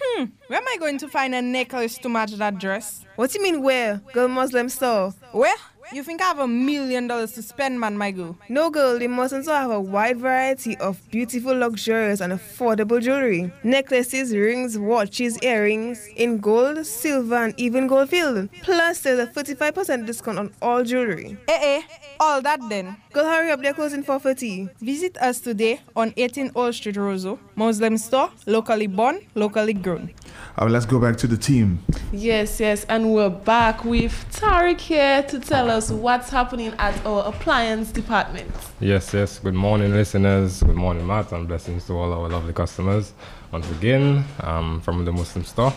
[0.00, 3.04] Hmm, where am I going to find a necklace to match that dress?
[3.16, 4.00] What do you mean where?
[4.12, 5.12] Girl Muslim store.
[5.32, 5.54] Where?
[5.94, 8.36] You think I have a million dollars to spend, man, my girl?
[8.48, 13.52] No girl, the Muslim store have a wide variety of beautiful, luxurious and affordable jewelry.
[13.62, 18.50] Necklaces, rings, watches, earrings in gold, silver and even gold filled.
[18.62, 21.36] Plus there's a 35% discount on all jewelry.
[21.46, 21.82] Eh eh,
[22.18, 22.96] all that then.
[23.12, 24.70] Girl, hurry up, they're closing 4.30.
[24.80, 27.38] Visit us today on 18 Old Street, Roseau.
[27.54, 30.12] Muslim store, locally born, locally grown.
[30.58, 31.78] All right, let's go back to the team.
[32.12, 37.26] Yes, yes, and we're back with Tariq here to tell us what's happening at our
[37.26, 38.50] appliance department.
[38.80, 39.38] Yes, yes.
[39.38, 40.62] Good morning, listeners.
[40.62, 43.12] Good morning, Matt, and blessings to all our lovely customers.
[43.52, 45.72] Once again, um, from the Muslim store.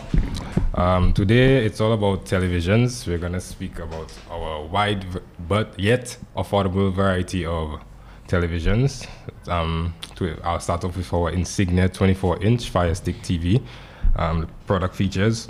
[0.74, 3.06] Um, today, it's all about televisions.
[3.06, 5.04] We're going to speak about our wide
[5.48, 7.80] but yet affordable variety of
[8.26, 9.06] televisions.
[9.48, 13.62] Um, to, I'll start off with our Insignia 24 inch Fire Stick TV.
[14.16, 15.48] Um, product features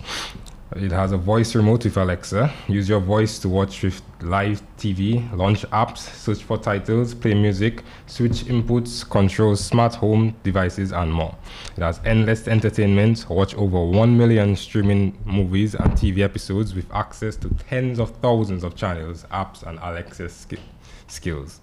[0.76, 2.52] it has a voice remote with Alexa.
[2.68, 7.82] Use your voice to watch with live TV, launch apps, search for titles, play music,
[8.06, 11.34] switch inputs, control smart home devices, and more.
[11.76, 13.26] It has endless entertainment.
[13.30, 18.62] Watch over 1 million streaming movies and TV episodes with access to tens of thousands
[18.62, 20.58] of channels, apps, and Alexa ski-
[21.06, 21.60] skills.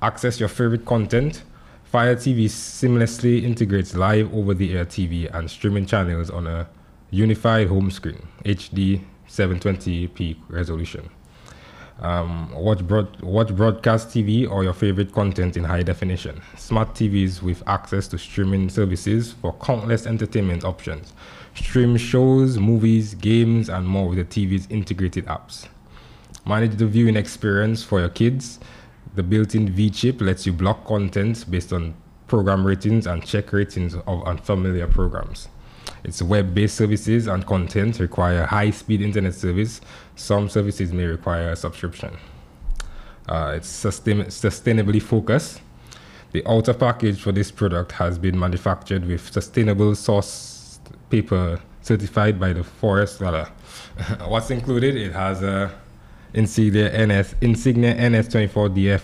[0.00, 1.42] Access your favorite content.
[1.82, 6.68] Fire TV seamlessly integrates live over the air TV and streaming channels on a
[7.10, 11.08] unified home screen, HD 720p resolution.
[12.00, 16.42] Um, watch, broad, watch broadcast TV or your favorite content in high definition.
[16.56, 21.14] Smart TVs with access to streaming services for countless entertainment options.
[21.54, 25.68] Stream shows, movies, games, and more with the TV's integrated apps.
[26.44, 28.60] Manage the viewing experience for your kids.
[29.14, 31.94] The built-in V-chip lets you block content based on
[32.26, 35.48] program ratings and check ratings of unfamiliar programs.
[36.06, 39.80] Its web-based services and content require high-speed internet service.
[40.14, 42.16] Some services may require a subscription.
[43.28, 45.60] Uh, it's sustain- sustainably focused.
[46.30, 50.78] The outer package for this product has been manufactured with sustainable source
[51.10, 53.20] paper certified by the Forest.
[54.28, 54.94] What's included?
[54.94, 55.72] It has a
[56.34, 59.02] Insignia NS Insignia NS24DF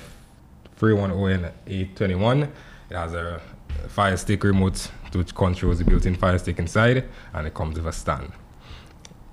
[0.81, 2.43] 310N821.
[2.91, 3.41] It has a
[3.89, 7.93] fire stick remote which controls the built-in fire stick inside, and it comes with a
[7.93, 8.33] stand.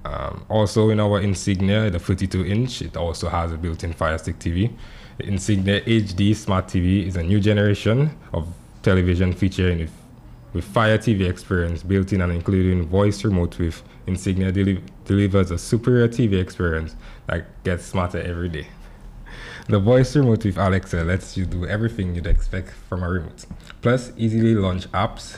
[0.06, 4.40] Um, also in our Insignia, the 32 inch, it also has a built-in Fire Stick
[4.40, 4.72] TV.
[5.18, 8.48] The Insignia HD Smart TV is a new generation of
[8.82, 9.92] television featuring with,
[10.54, 15.58] with Fire TV experience built in and including voice remote with Insignia deli- delivers a
[15.58, 16.96] superior TV experience
[17.28, 18.68] that gets smarter every day.
[19.68, 23.46] The voice remote with Alexa lets you do everything you'd expect from a remote.
[23.82, 25.38] Plus, easily launch apps,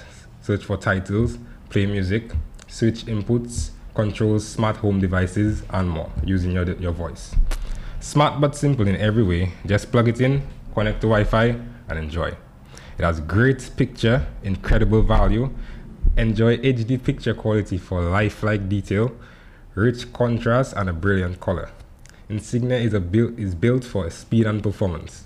[0.52, 1.38] search for titles,
[1.70, 2.34] play music,
[2.68, 7.34] switch inputs, control smart home devices, and more using your, your voice.
[8.02, 9.54] Smart but simple in every way.
[9.66, 10.42] Just plug it in,
[10.74, 11.56] connect to Wi Fi,
[11.88, 12.36] and enjoy.
[12.98, 15.50] It has great picture, incredible value.
[16.18, 19.16] Enjoy HD picture quality for lifelike detail,
[19.76, 21.70] rich contrast, and a brilliant color.
[22.28, 25.24] Insignia is, a built, is built for speed and performance.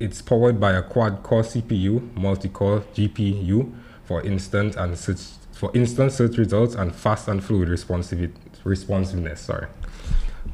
[0.00, 3.74] It's powered by a quad-core CPU, multi-core GPU
[4.08, 5.20] for instant and search,
[5.52, 9.40] for instant search results and fast and fluid responsiveness.
[9.40, 9.66] Sorry.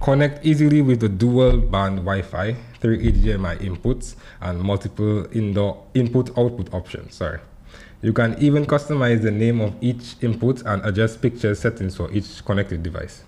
[0.00, 7.14] Connect easily with the dual band Wi-Fi, three HDMI inputs, and multiple indoor input-output options.
[7.14, 7.38] Sorry.
[8.02, 12.44] You can even customize the name of each input and adjust picture settings for each
[12.44, 13.22] connected device.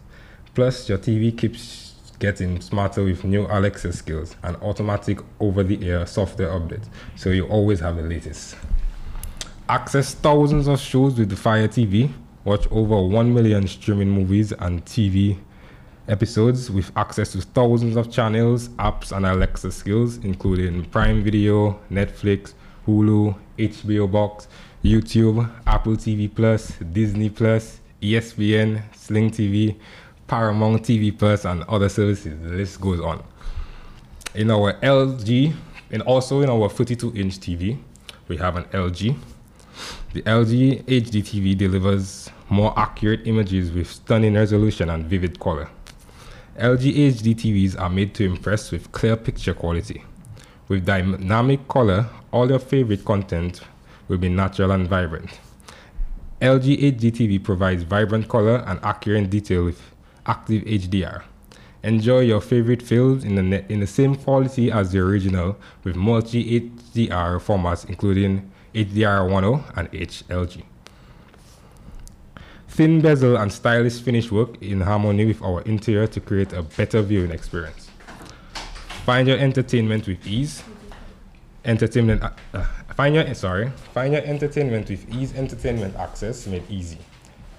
[0.54, 6.88] Plus, your TV keeps getting smarter with new Alexa skills and automatic over-the-air software updates,
[7.14, 8.56] so you always have the latest.
[9.68, 12.12] Access thousands of shows with Fire TV.
[12.44, 15.36] Watch over 1 million streaming movies and TV
[16.06, 22.54] episodes with access to thousands of channels, apps, and Alexa skills, including Prime Video, Netflix,
[22.86, 24.46] Hulu, HBO Max,
[24.84, 29.74] YouTube, Apple TV Plus, Disney Plus, ESPN, Sling TV,
[30.28, 32.40] Paramount TV Plus, and other services.
[32.40, 33.20] The list goes on.
[34.32, 35.56] In our LG,
[35.90, 37.76] and also in our 42 inch TV,
[38.28, 39.16] we have an LG.
[40.12, 45.68] The LG HD TV delivers more accurate images with stunning resolution and vivid color.
[46.58, 50.02] LG HD TVs are made to impress with clear picture quality.
[50.68, 53.60] With dynamic color, all your favorite content
[54.08, 55.38] will be natural and vibrant.
[56.40, 59.80] LG HD TV provides vibrant color and accurate detail with
[60.26, 61.22] active HDR.
[61.82, 66.60] Enjoy your favorite films in the, in the same quality as the original with multi
[66.60, 70.62] HDR formats including HDR10 and HLG.
[72.68, 77.00] Thin bezel and stylish finish work in harmony with our interior to create a better
[77.00, 77.88] viewing experience.
[79.06, 80.62] Find your entertainment with ease.
[81.64, 82.22] Entertainment.
[82.22, 83.70] Uh, uh, find your sorry.
[83.94, 85.34] Find your entertainment with ease.
[85.34, 86.98] Entertainment access made easy.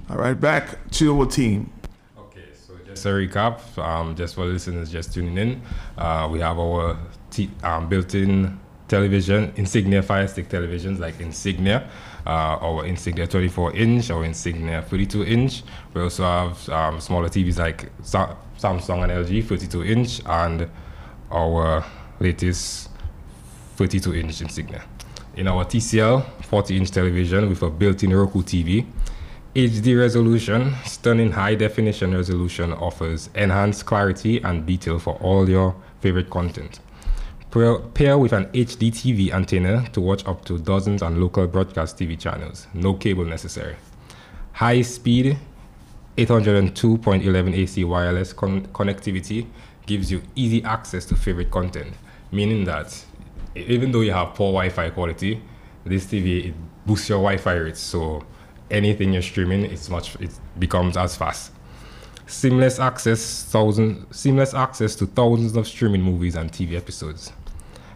[0.09, 1.73] All right, back to our team.
[2.97, 5.63] Just a um, just for listeners just tuning in,
[5.99, 6.99] uh, we have our
[7.31, 8.59] t- um, built-in
[8.89, 11.91] television, Insignia Fire Stick televisions like Insignia,
[12.27, 15.63] uh, our Insignia 24-inch, our Insignia 32-inch.
[15.93, 20.67] We also have um, smaller TVs like Sa- Samsung and LG 32-inch, and
[21.31, 21.85] our
[22.19, 22.89] latest
[23.77, 24.83] 32-inch Insignia.
[25.37, 28.87] In our TCL 40-inch television with a built-in Roku TV,
[29.57, 36.29] HD resolution, stunning high definition resolution offers enhanced clarity and detail for all your favorite
[36.29, 36.79] content.
[37.51, 42.21] Pair with an HD TV antenna to watch up to dozens and local broadcast TV
[42.21, 42.67] channels.
[42.75, 43.77] No cable necessary.
[44.53, 45.39] High speed
[46.19, 49.47] 802.11 AC wireless con- connectivity
[49.87, 51.95] gives you easy access to favorite content,
[52.31, 53.03] meaning that
[53.55, 55.41] even though you have poor Wi-Fi quality,
[55.87, 56.55] this TV it
[56.85, 57.81] boosts your Wi-Fi rates.
[57.81, 58.23] So
[58.71, 61.53] anything you're streaming, it's much it becomes as fast.
[62.27, 67.33] Seamless access, thousand, seamless access to thousands of streaming movies and TV episodes.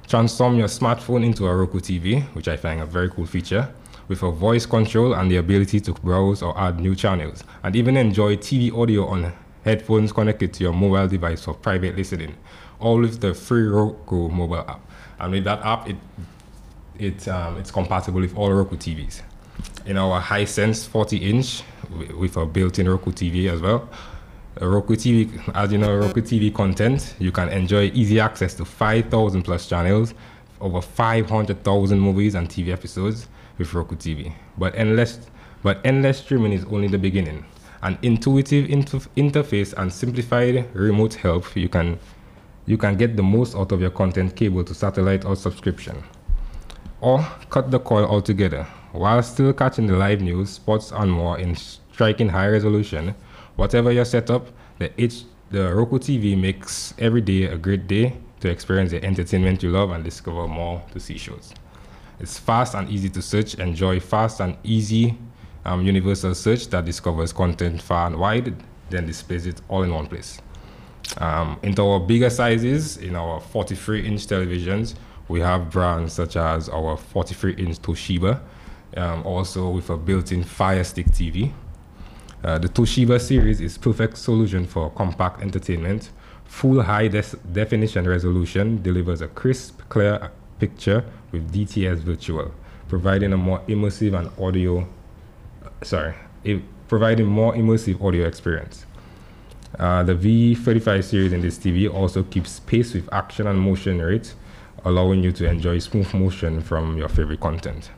[0.06, 3.72] Transform your smartphone into a Roku TV, which I find a very cool feature,
[4.08, 7.96] with a voice control and the ability to browse or add new channels, and even
[7.96, 9.32] enjoy TV audio on
[9.64, 12.36] headphones connected to your mobile device for private listening,
[12.78, 14.80] all with the free Roku mobile app.
[15.18, 15.96] And with that app, it
[16.98, 19.22] it um, it's compatible with all Roku TVs.
[19.86, 21.62] In our Hisense 40 inch
[22.16, 23.88] with a built-in Roku TV as well.
[24.60, 29.42] Roku TV, as you know, Roku TV content, you can enjoy easy access to 5,000
[29.42, 30.14] plus channels,
[30.60, 33.28] over 500,000 movies and TV episodes
[33.58, 34.32] with Roku TV.
[34.58, 35.20] But endless,
[35.62, 37.44] but endless streaming is only the beginning.
[37.82, 41.98] An intuitive inter- interface and simplified remote help, you can
[42.66, 46.04] you can get the most out of your content cable to satellite or subscription
[47.00, 48.66] or cut the coil altogether.
[48.92, 53.14] While still catching the live news, sports, and more in striking high resolution,
[53.56, 54.48] whatever your setup,
[54.78, 59.62] the H, the Roku TV makes every day a great day to experience the entertainment
[59.62, 61.52] you love and discover more to see shows.
[62.18, 63.54] It's fast and easy to search.
[63.54, 65.16] Enjoy fast and easy
[65.64, 68.54] um, universal search that discovers content far and wide,
[68.88, 70.40] then displays it all in one place.
[71.18, 74.94] Um, into our bigger sizes, in our 43 inch televisions,
[75.28, 78.40] we have brands such as our 43 inch Toshiba,
[78.96, 81.52] um, also with a built in Fire Stick TV.
[82.42, 86.10] Uh, the Toshiba series is perfect solution for compact entertainment.
[86.44, 92.52] Full high definition resolution delivers a crisp, clear picture with DTS Virtual,
[92.88, 94.86] providing a more immersive and audio,
[95.82, 96.14] sorry,
[96.46, 98.86] i- providing more immersive audio experience.
[99.78, 104.34] Uh, the V35 series in this TV also keeps pace with action and motion rate,
[104.84, 107.90] allowing you to enjoy smooth motion from your favorite content.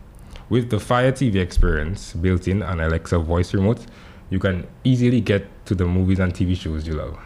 [0.53, 3.87] With the Fire TV experience built in and Alexa voice remote,
[4.29, 7.19] you can easily get to the movies and TV shows you love.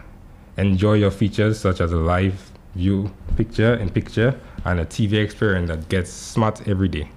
[0.59, 5.69] Enjoy your features such as a live view picture in picture and a TV experience
[5.71, 7.11] that gets smart every day.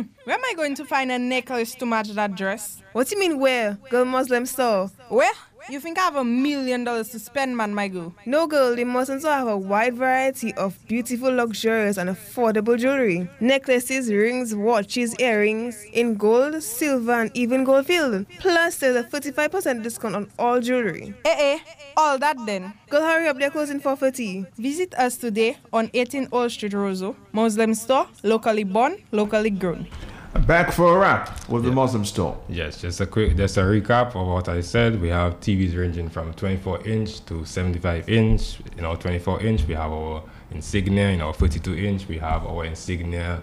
[0.01, 2.83] Hmm, where am I going to find a necklace to match that dress?
[2.93, 3.79] What do you mean where?
[3.91, 4.91] Girl Muslim store.
[5.09, 5.33] Where?
[5.69, 8.15] You think I have a million dollars to spend, man, my girl?
[8.27, 13.29] No girl, the Muslims have a wide variety of beautiful, luxurious, and affordable jewelry.
[13.41, 18.27] Necklaces, rings, watches, earrings in gold, silver, and even gold filled.
[18.39, 21.15] Plus, there's a 35% discount on all jewelry.
[21.25, 21.59] Eh eh,
[21.97, 22.73] all that then.
[22.89, 24.47] Girl, hurry up, they're closing for 4.30.
[24.57, 27.15] Visit us today on 18 Old Street, Roseau.
[27.33, 29.87] Muslim store, locally born, locally grown.
[30.33, 32.41] Back for a wrap with the Muslim store.
[32.49, 35.01] Yes, just a quick, just a recap of what I said.
[35.01, 38.61] We have TVs ranging from 24 inch to 75 inch.
[38.77, 41.11] You know, 24 inch, we have our Insignia.
[41.11, 43.43] You know, 32 inch, we have our Insignia,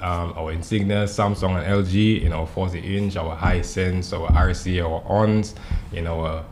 [0.00, 2.22] um, our Insignia, Samsung and LG.
[2.22, 5.54] You know, 40 inch, our Hisense, our RC, our ONS.
[5.92, 6.44] You know, our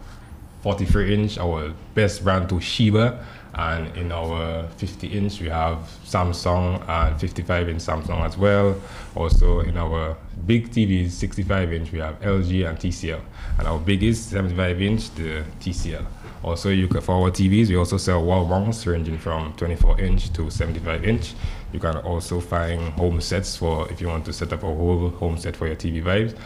[0.61, 3.25] 43 inch, our best brand Toshiba.
[3.55, 8.81] And in our 50 inch, we have Samsung and 55 inch Samsung as well.
[9.15, 10.17] Also, in our
[10.47, 13.21] big TVs, 65 inch, we have LG and TCL.
[13.59, 16.07] And our biggest 75 inch, the TCL.
[16.43, 20.33] Also, you can, for our TVs, we also sell wall mounts ranging from 24 inch
[20.33, 21.35] to 75 inch.
[21.73, 25.11] You can also find home sets for if you want to set up a whole
[25.11, 26.37] home set for your TV vibes.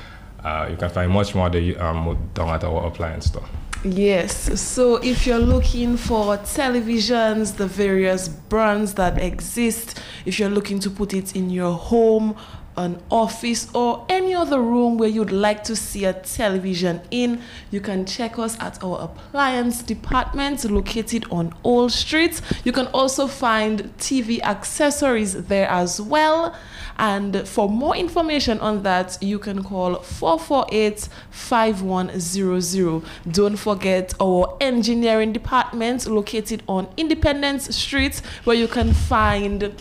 [0.45, 3.45] Uh, you can find much more the, um, down at our appliance store.
[3.85, 10.81] Yes, so if you're looking for televisions, the various brands that exist, if you're looking
[10.81, 12.37] to put it in your home,
[12.77, 17.41] an office, or any other room where you'd like to see a television in,
[17.71, 22.41] you can check us at our appliance department located on Old Street.
[22.65, 26.55] You can also find TV accessories there as well.
[26.99, 33.03] And for more information on that, you can call 448 5100.
[33.31, 39.75] Don't forget our engineering department located on Independence Street, where you can find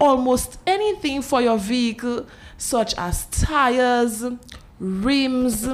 [0.00, 2.26] almost anything for your vehicle,
[2.58, 4.24] such as tires,
[4.78, 5.68] rims,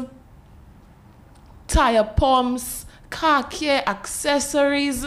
[1.67, 5.07] tire pumps, car care accessories.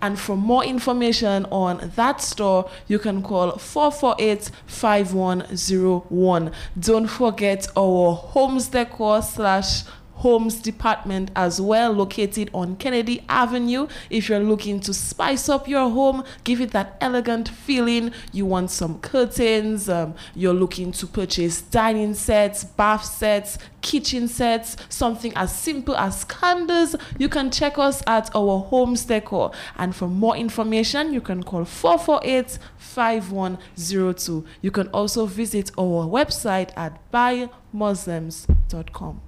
[0.00, 6.52] And for more information on that store, you can call 448 5101.
[6.78, 9.82] Don't forget our homes decor slash
[10.18, 13.86] homes department as well located on kennedy avenue.
[14.10, 18.12] If you're looking to spice up your home give it that elegant feeling.
[18.32, 24.76] You want some curtains um, you're looking to purchase dining sets bath sets kitchen sets
[24.88, 26.96] something as simple as candles.
[27.18, 29.52] You can check us at our homes decor.
[29.76, 36.70] And for more information you can call 448 5102 you can also visit our website
[36.76, 39.27] at buymuslims.com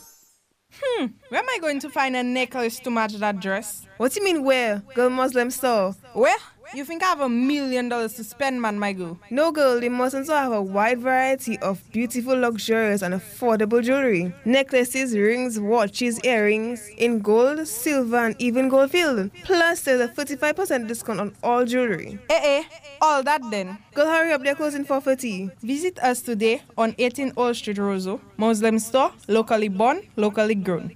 [0.82, 3.86] Hmm, where am I going to find a necklace to match that dress?
[3.98, 4.82] What do you mean where?
[4.96, 5.94] Girl Muslim store.
[6.14, 6.38] Where?
[6.72, 9.18] You think I have a million dollars to spend, man, my girl?
[9.32, 14.32] No girl, the Muslims store have a wide variety of beautiful, luxurious, and affordable jewelry.
[14.46, 19.32] Necklaces, rings, watches, earrings in gold, silver, and even gold filled.
[19.46, 22.20] Plus, there's a 35% discount on all jewelry.
[22.30, 22.64] Eh eh,
[23.02, 23.76] all that then.
[23.96, 25.50] Girl, hurry up, they're closing for 40.
[25.64, 28.22] Visit us today on 18 Old Street, Roseau.
[28.38, 30.96] Muslim store, locally born, locally grown.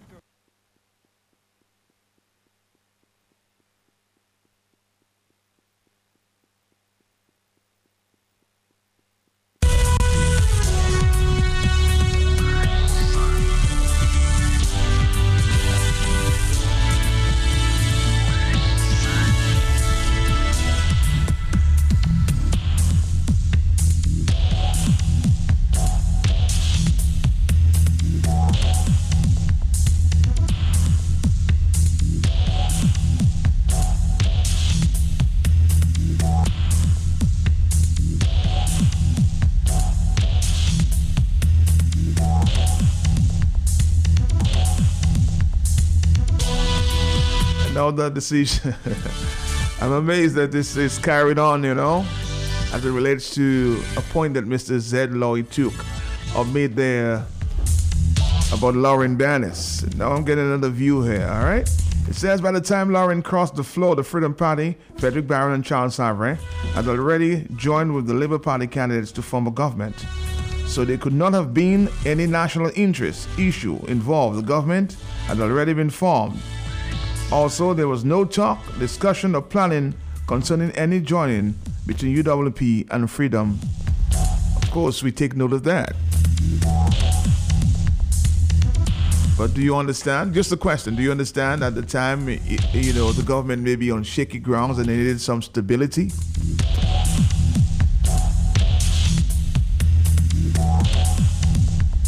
[47.83, 48.73] Now the decision.
[49.81, 52.05] I'm amazed that this is carried on, you know,
[52.71, 54.79] as it relates to a point that Mr.
[54.79, 55.73] Zed Lloyd took
[56.33, 57.25] or made there
[58.53, 59.83] about Lauren Bannis.
[59.97, 61.69] Now I'm getting another view here, all right?
[62.07, 65.65] It says by the time Lauren crossed the floor, the Freedom Party, Frederick Baron and
[65.65, 66.37] Charles Savarin
[66.75, 70.05] had already joined with the Labour Party candidates to form a government.
[70.67, 74.37] So there could not have been any national interest issue involved.
[74.37, 74.95] The government
[75.25, 76.39] had already been formed.
[77.33, 79.95] Also, there was no talk, discussion, or planning
[80.27, 81.55] concerning any joining
[81.87, 83.59] between UWP and Freedom.
[84.61, 85.93] Of course, we take note of that.
[89.35, 90.35] But do you understand?
[90.35, 90.95] Just a question.
[90.95, 94.77] Do you understand at the time, you know, the government may be on shaky grounds
[94.77, 96.11] and they needed some stability?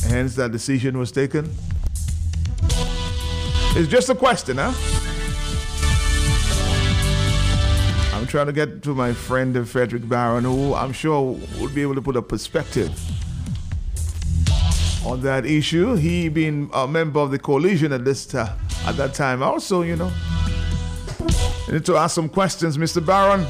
[0.08, 1.50] Hence, that decision was taken.
[3.76, 4.72] It's just a question, huh?
[8.26, 11.84] I'm trying to get to my friend uh, Frederick Baron, who I'm sure would be
[11.84, 12.90] able to put a perspective
[15.06, 15.94] on that issue.
[15.94, 18.58] He being a member of the coalition at this at
[18.98, 19.44] that time.
[19.44, 20.12] Also, you know,
[21.68, 23.06] you need to ask some questions, Mr.
[23.06, 23.46] Baron.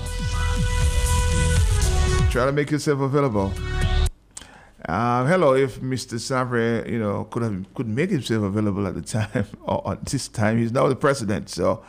[2.30, 3.54] Try to make yourself available.
[4.90, 6.20] Um, hello, if Mr.
[6.20, 10.28] Savarin, you know, could have could make himself available at the time or at this
[10.28, 11.82] time, he's now the president, so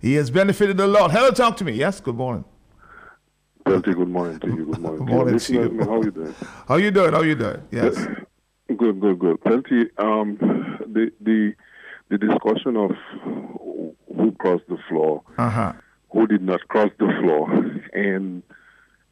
[0.00, 1.10] he has benefited a lot.
[1.10, 1.72] Hello, talk to me.
[1.72, 2.44] Yes, good morning.
[3.64, 4.64] Pelty, good morning to you.
[4.66, 5.06] Good morning.
[5.06, 5.16] Good to you.
[5.18, 5.68] morning to you.
[5.70, 6.34] me, How you doing?
[6.68, 7.12] How you doing?
[7.12, 7.62] How you doing?
[7.70, 7.94] Yes.
[8.68, 9.42] Good, good, good.
[9.44, 10.36] Pelty, um,
[10.86, 11.54] the the
[12.08, 12.90] the discussion of
[13.22, 15.72] who crossed the floor, Uh-huh.
[16.12, 17.50] who did not cross the floor,
[17.92, 18.42] and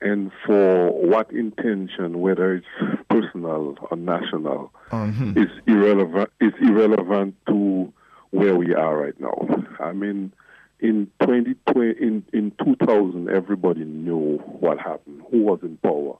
[0.01, 2.66] and for what intention, whether it's
[3.10, 5.36] personal or national, Mhm.
[5.36, 6.31] is irrelevant.
[6.40, 7.93] Is irrelevant to
[8.31, 9.48] where we are right now.
[9.81, 10.32] I mean,
[10.81, 15.23] in 2020, in in 2000, everybody knew what happened.
[15.31, 16.17] Who was in power?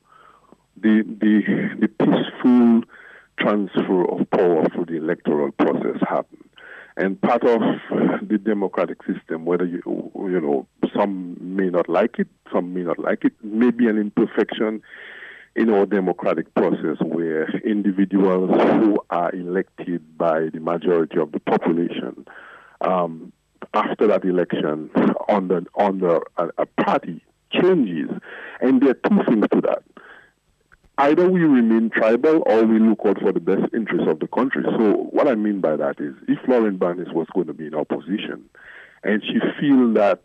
[0.77, 1.43] The the
[1.81, 2.83] the peaceful
[3.39, 6.45] transfer of power through the electoral process happened.
[6.97, 7.61] And part of
[8.23, 9.83] the democratic system, whether you
[10.15, 10.67] you know
[10.97, 14.83] some may not like it, some may not like it, may be an imperfection
[15.55, 22.25] in our democratic process where individuals who are elected by the majority of the population
[22.81, 23.33] um,
[23.75, 24.91] after that election
[25.29, 27.23] under under a, a party
[27.53, 28.11] changes,
[28.61, 29.83] and there are two things to that.
[30.99, 34.65] Either we remain tribal or we look out for the best interests of the country.
[34.65, 37.75] So what I mean by that is, if Lauren Bannis was going to be in
[37.75, 38.49] opposition,
[39.03, 40.21] and she feel that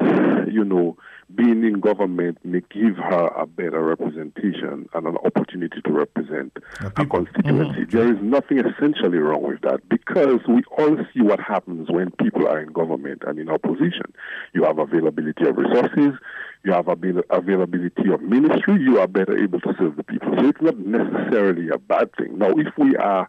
[0.51, 0.97] you know
[1.35, 7.05] being in government may give her a better representation and an opportunity to represent a
[7.05, 7.81] constituency.
[7.81, 7.97] Mm-hmm.
[7.97, 12.47] There is nothing essentially wrong with that because we all see what happens when people
[12.47, 14.13] are in government and in opposition.
[14.53, 16.19] You have availability of resources,
[16.63, 20.33] you have avail- availability of ministry, you are better able to serve the people.
[20.37, 22.37] So it's not necessarily a bad thing.
[22.37, 23.27] Now, if we are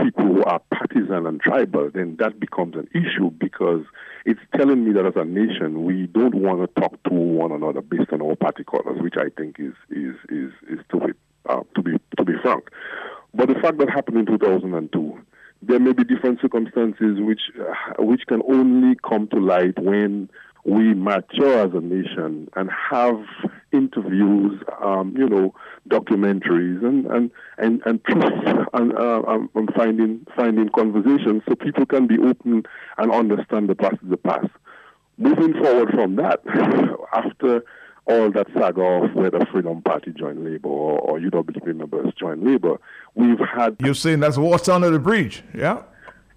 [0.00, 3.84] people who are partisan and tribal, then that becomes an issue because
[4.24, 7.80] it's telling me that as a nation we don't want to talk to one another
[7.80, 11.16] based on our party colors, which I think is is is is stupid.
[11.48, 12.64] Uh, to be to be frank,
[13.34, 15.18] but the fact that happened in 2002,
[15.62, 20.28] there may be different circumstances which uh, which can only come to light when
[20.64, 23.24] we mature as a nation and have
[23.72, 25.54] interviews, um, you know,
[25.88, 31.86] documentaries and and and and truth and, uh, um, and finding finding conversations so people
[31.86, 32.62] can be open
[32.98, 34.48] and understand the past is the past.
[35.18, 36.40] Moving forward from that,
[37.12, 37.62] after
[38.06, 42.80] all that saga of whether Freedom Party joined Labour or, or UWP members joined Labour,
[43.14, 45.82] we've had You're saying that's water under the bridge, yeah?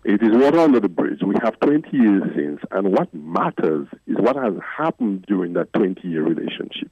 [0.03, 1.22] it is water under the bridge.
[1.26, 6.07] We have 20 years since, and what matters is what has happened during that 20
[6.07, 6.91] year relationship.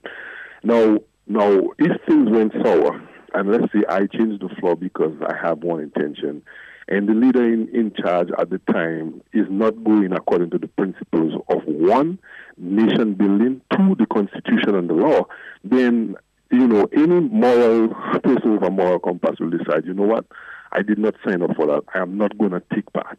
[0.64, 3.02] Now, now, if things went sour,
[3.34, 6.42] and let's say I change the floor because I have one intention,
[6.88, 10.68] and the leader in, in charge at the time is not going according to the
[10.68, 12.20] principles of one,
[12.58, 15.26] nation building, two, the constitution and the law,
[15.64, 16.16] then,
[16.52, 17.90] you know, any moral
[18.24, 20.26] person with a moral compass will decide, you know what,
[20.74, 21.84] I did not sign up for that.
[21.94, 23.18] I am not going to take part.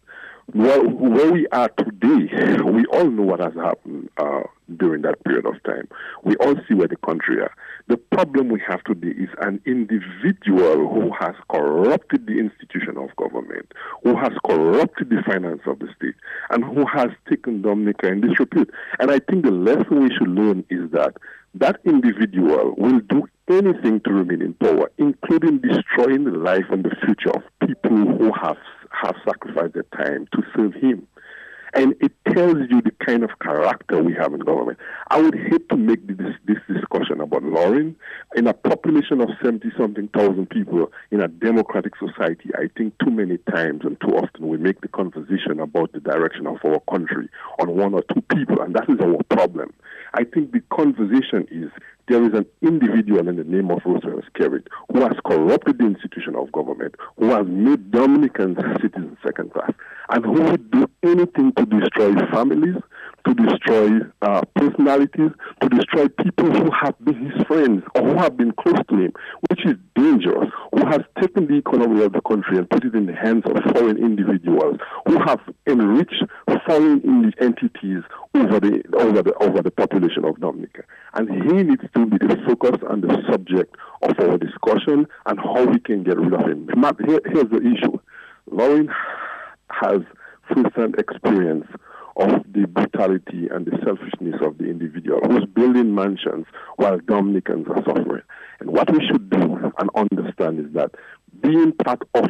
[0.55, 4.43] Well, where we are today, we all know what has happened uh,
[4.77, 5.89] during that period of time.
[6.25, 7.55] We all see where the country are.
[7.87, 13.73] The problem we have today is an individual who has corrupted the institution of government,
[14.03, 16.17] who has corrupted the finance of the state,
[16.51, 18.71] and who has taken Dominica in disrepute.
[18.99, 21.17] And I think the lesson we should learn is that
[21.55, 26.97] that individual will do anything to remain in power, including destroying the life and the
[27.05, 28.57] future of people who have
[28.93, 31.07] have sacrificed their time to serve him.
[31.75, 34.79] And it tells you the kind of character we have in government.
[35.09, 37.97] I would hate to make this, this discussion about Lauren.
[38.37, 43.11] In a population of 70 something thousand people in a democratic society, I think too
[43.11, 47.29] many times and too often we make the conversation about the direction of our country
[47.59, 49.73] on one or two people, and that is our problem.
[50.13, 51.71] I think the conversation is
[52.13, 56.37] there is an individual in the name of Roosevelt Skerrit who has corrupted the institution
[56.37, 59.73] of government, who has made Dominicans citizens second class,
[60.11, 62.77] and who would do anything to destroy families,
[63.27, 65.31] to destroy uh, personalities,
[65.61, 69.13] to destroy people who have been his friends or who have been close to him,
[69.51, 73.07] which is dangerous, who has taken the economy of the country and put it in
[73.07, 76.23] the hands of foreign individuals, who have enriched
[76.67, 78.03] foreign entities
[78.35, 80.83] over the, over, the, over the population of Dominica.
[81.15, 85.65] And he needs to be the focus and the subject of our discussion and how
[85.67, 86.69] we can get rid of him.
[87.07, 87.99] Here, here's the issue.
[88.51, 88.89] Lauren
[89.69, 90.01] has
[90.49, 91.67] first-hand experience
[92.17, 97.83] of the brutality and the selfishness of the individual who's building mansions while Dominicans are
[97.85, 98.23] suffering.
[98.61, 100.91] And what we should do and understand is that
[101.43, 102.25] being part of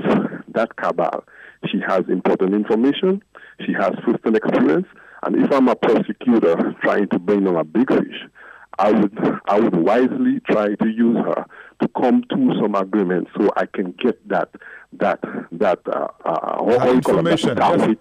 [0.54, 1.24] that cabal,
[1.70, 3.22] she has important information,
[3.66, 4.86] she has first-hand experience,
[5.24, 8.24] and if I'm a prosecutor trying to bring on a big fish,
[8.78, 11.44] I would I would wisely try to use her
[11.82, 14.48] to come to some agreement so I can get that
[14.94, 15.20] that
[15.52, 17.96] that uh, uh, how- how it, that information, star yes.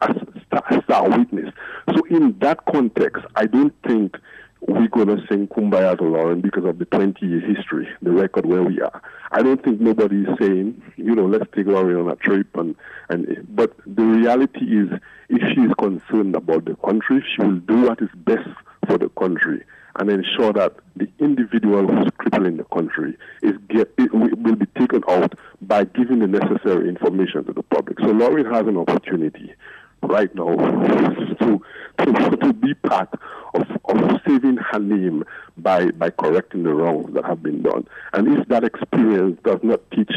[0.00, 0.37] a
[0.84, 1.52] star, witness.
[1.94, 4.16] So in that context, I don't think
[4.60, 8.46] we're going to sing Kumbaya to Lauren because of the 20 year history, the record
[8.46, 9.02] where we are.
[9.30, 12.48] I don't think nobody is saying, you know, let's take Lauren on a trip.
[12.56, 12.74] And,
[13.08, 14.88] and But the reality is,
[15.28, 18.48] if she is concerned about the country, she will do what is best
[18.86, 19.62] for the country
[19.98, 25.34] and ensure that the individual who's crippling the country is get, will be taken out
[25.62, 27.98] by giving the necessary information to the public.
[28.00, 29.54] So Lauren has an opportunity
[30.02, 31.60] right now to
[31.98, 33.12] to, to be part
[33.54, 35.24] of, of saving her name
[35.56, 37.86] by by correcting the wrongs that have been done.
[38.12, 40.12] And if that experience does not teach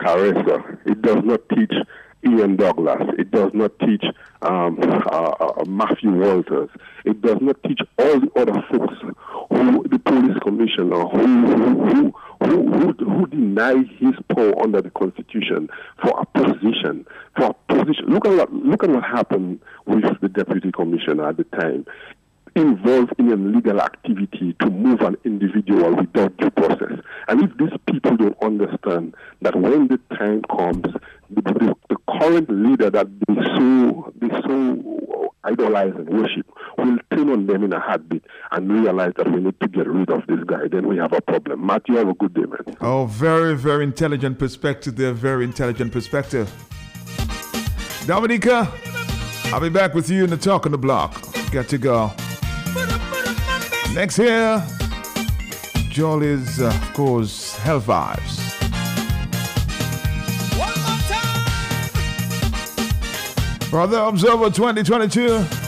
[0.00, 1.72] Caressa, it does not teach
[2.26, 3.02] Ian Douglas.
[3.18, 4.04] It does not teach
[4.42, 6.70] um, uh, uh, Matthew Walters.
[7.04, 8.94] It does not teach all the other folks
[9.50, 13.26] who the police commissioner who who, who, who, who
[13.98, 15.68] his power under the constitution
[16.02, 18.06] for a position for a position.
[18.08, 21.86] Look at what look at what happened with the deputy commissioner at the time
[22.56, 26.98] involved in illegal activity to move an individual without due process.
[27.28, 30.86] And if these people don't understand that when the time comes,
[31.30, 36.46] the, the, the current leader that they so they so idolize and worship
[36.78, 40.10] will turn on them in a heartbeat and realize that we need to get rid
[40.10, 40.66] of this guy.
[40.70, 41.66] Then we have a problem.
[41.66, 42.76] Matt, you have a good day, man.
[42.80, 45.12] Oh, very, very intelligent perspective there.
[45.12, 46.52] Very intelligent perspective.
[48.06, 48.72] Dominica,
[49.46, 51.22] I'll be back with you in the talk on the block.
[51.52, 52.12] Got to go.
[53.96, 54.62] Next here,
[55.88, 58.42] Jolly's, uh, of course, Hell Vibes.
[63.70, 65.65] Brother Observer 2022.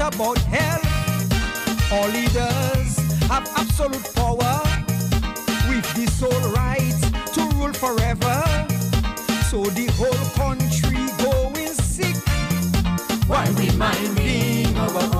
[0.00, 0.84] About health.
[1.92, 2.96] All leaders
[3.28, 4.60] have absolute power
[5.68, 6.94] with the sole right
[7.34, 8.42] to rule forever.
[9.50, 12.16] So the whole country going sick
[13.26, 15.15] while we minding our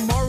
[0.00, 0.21] Moral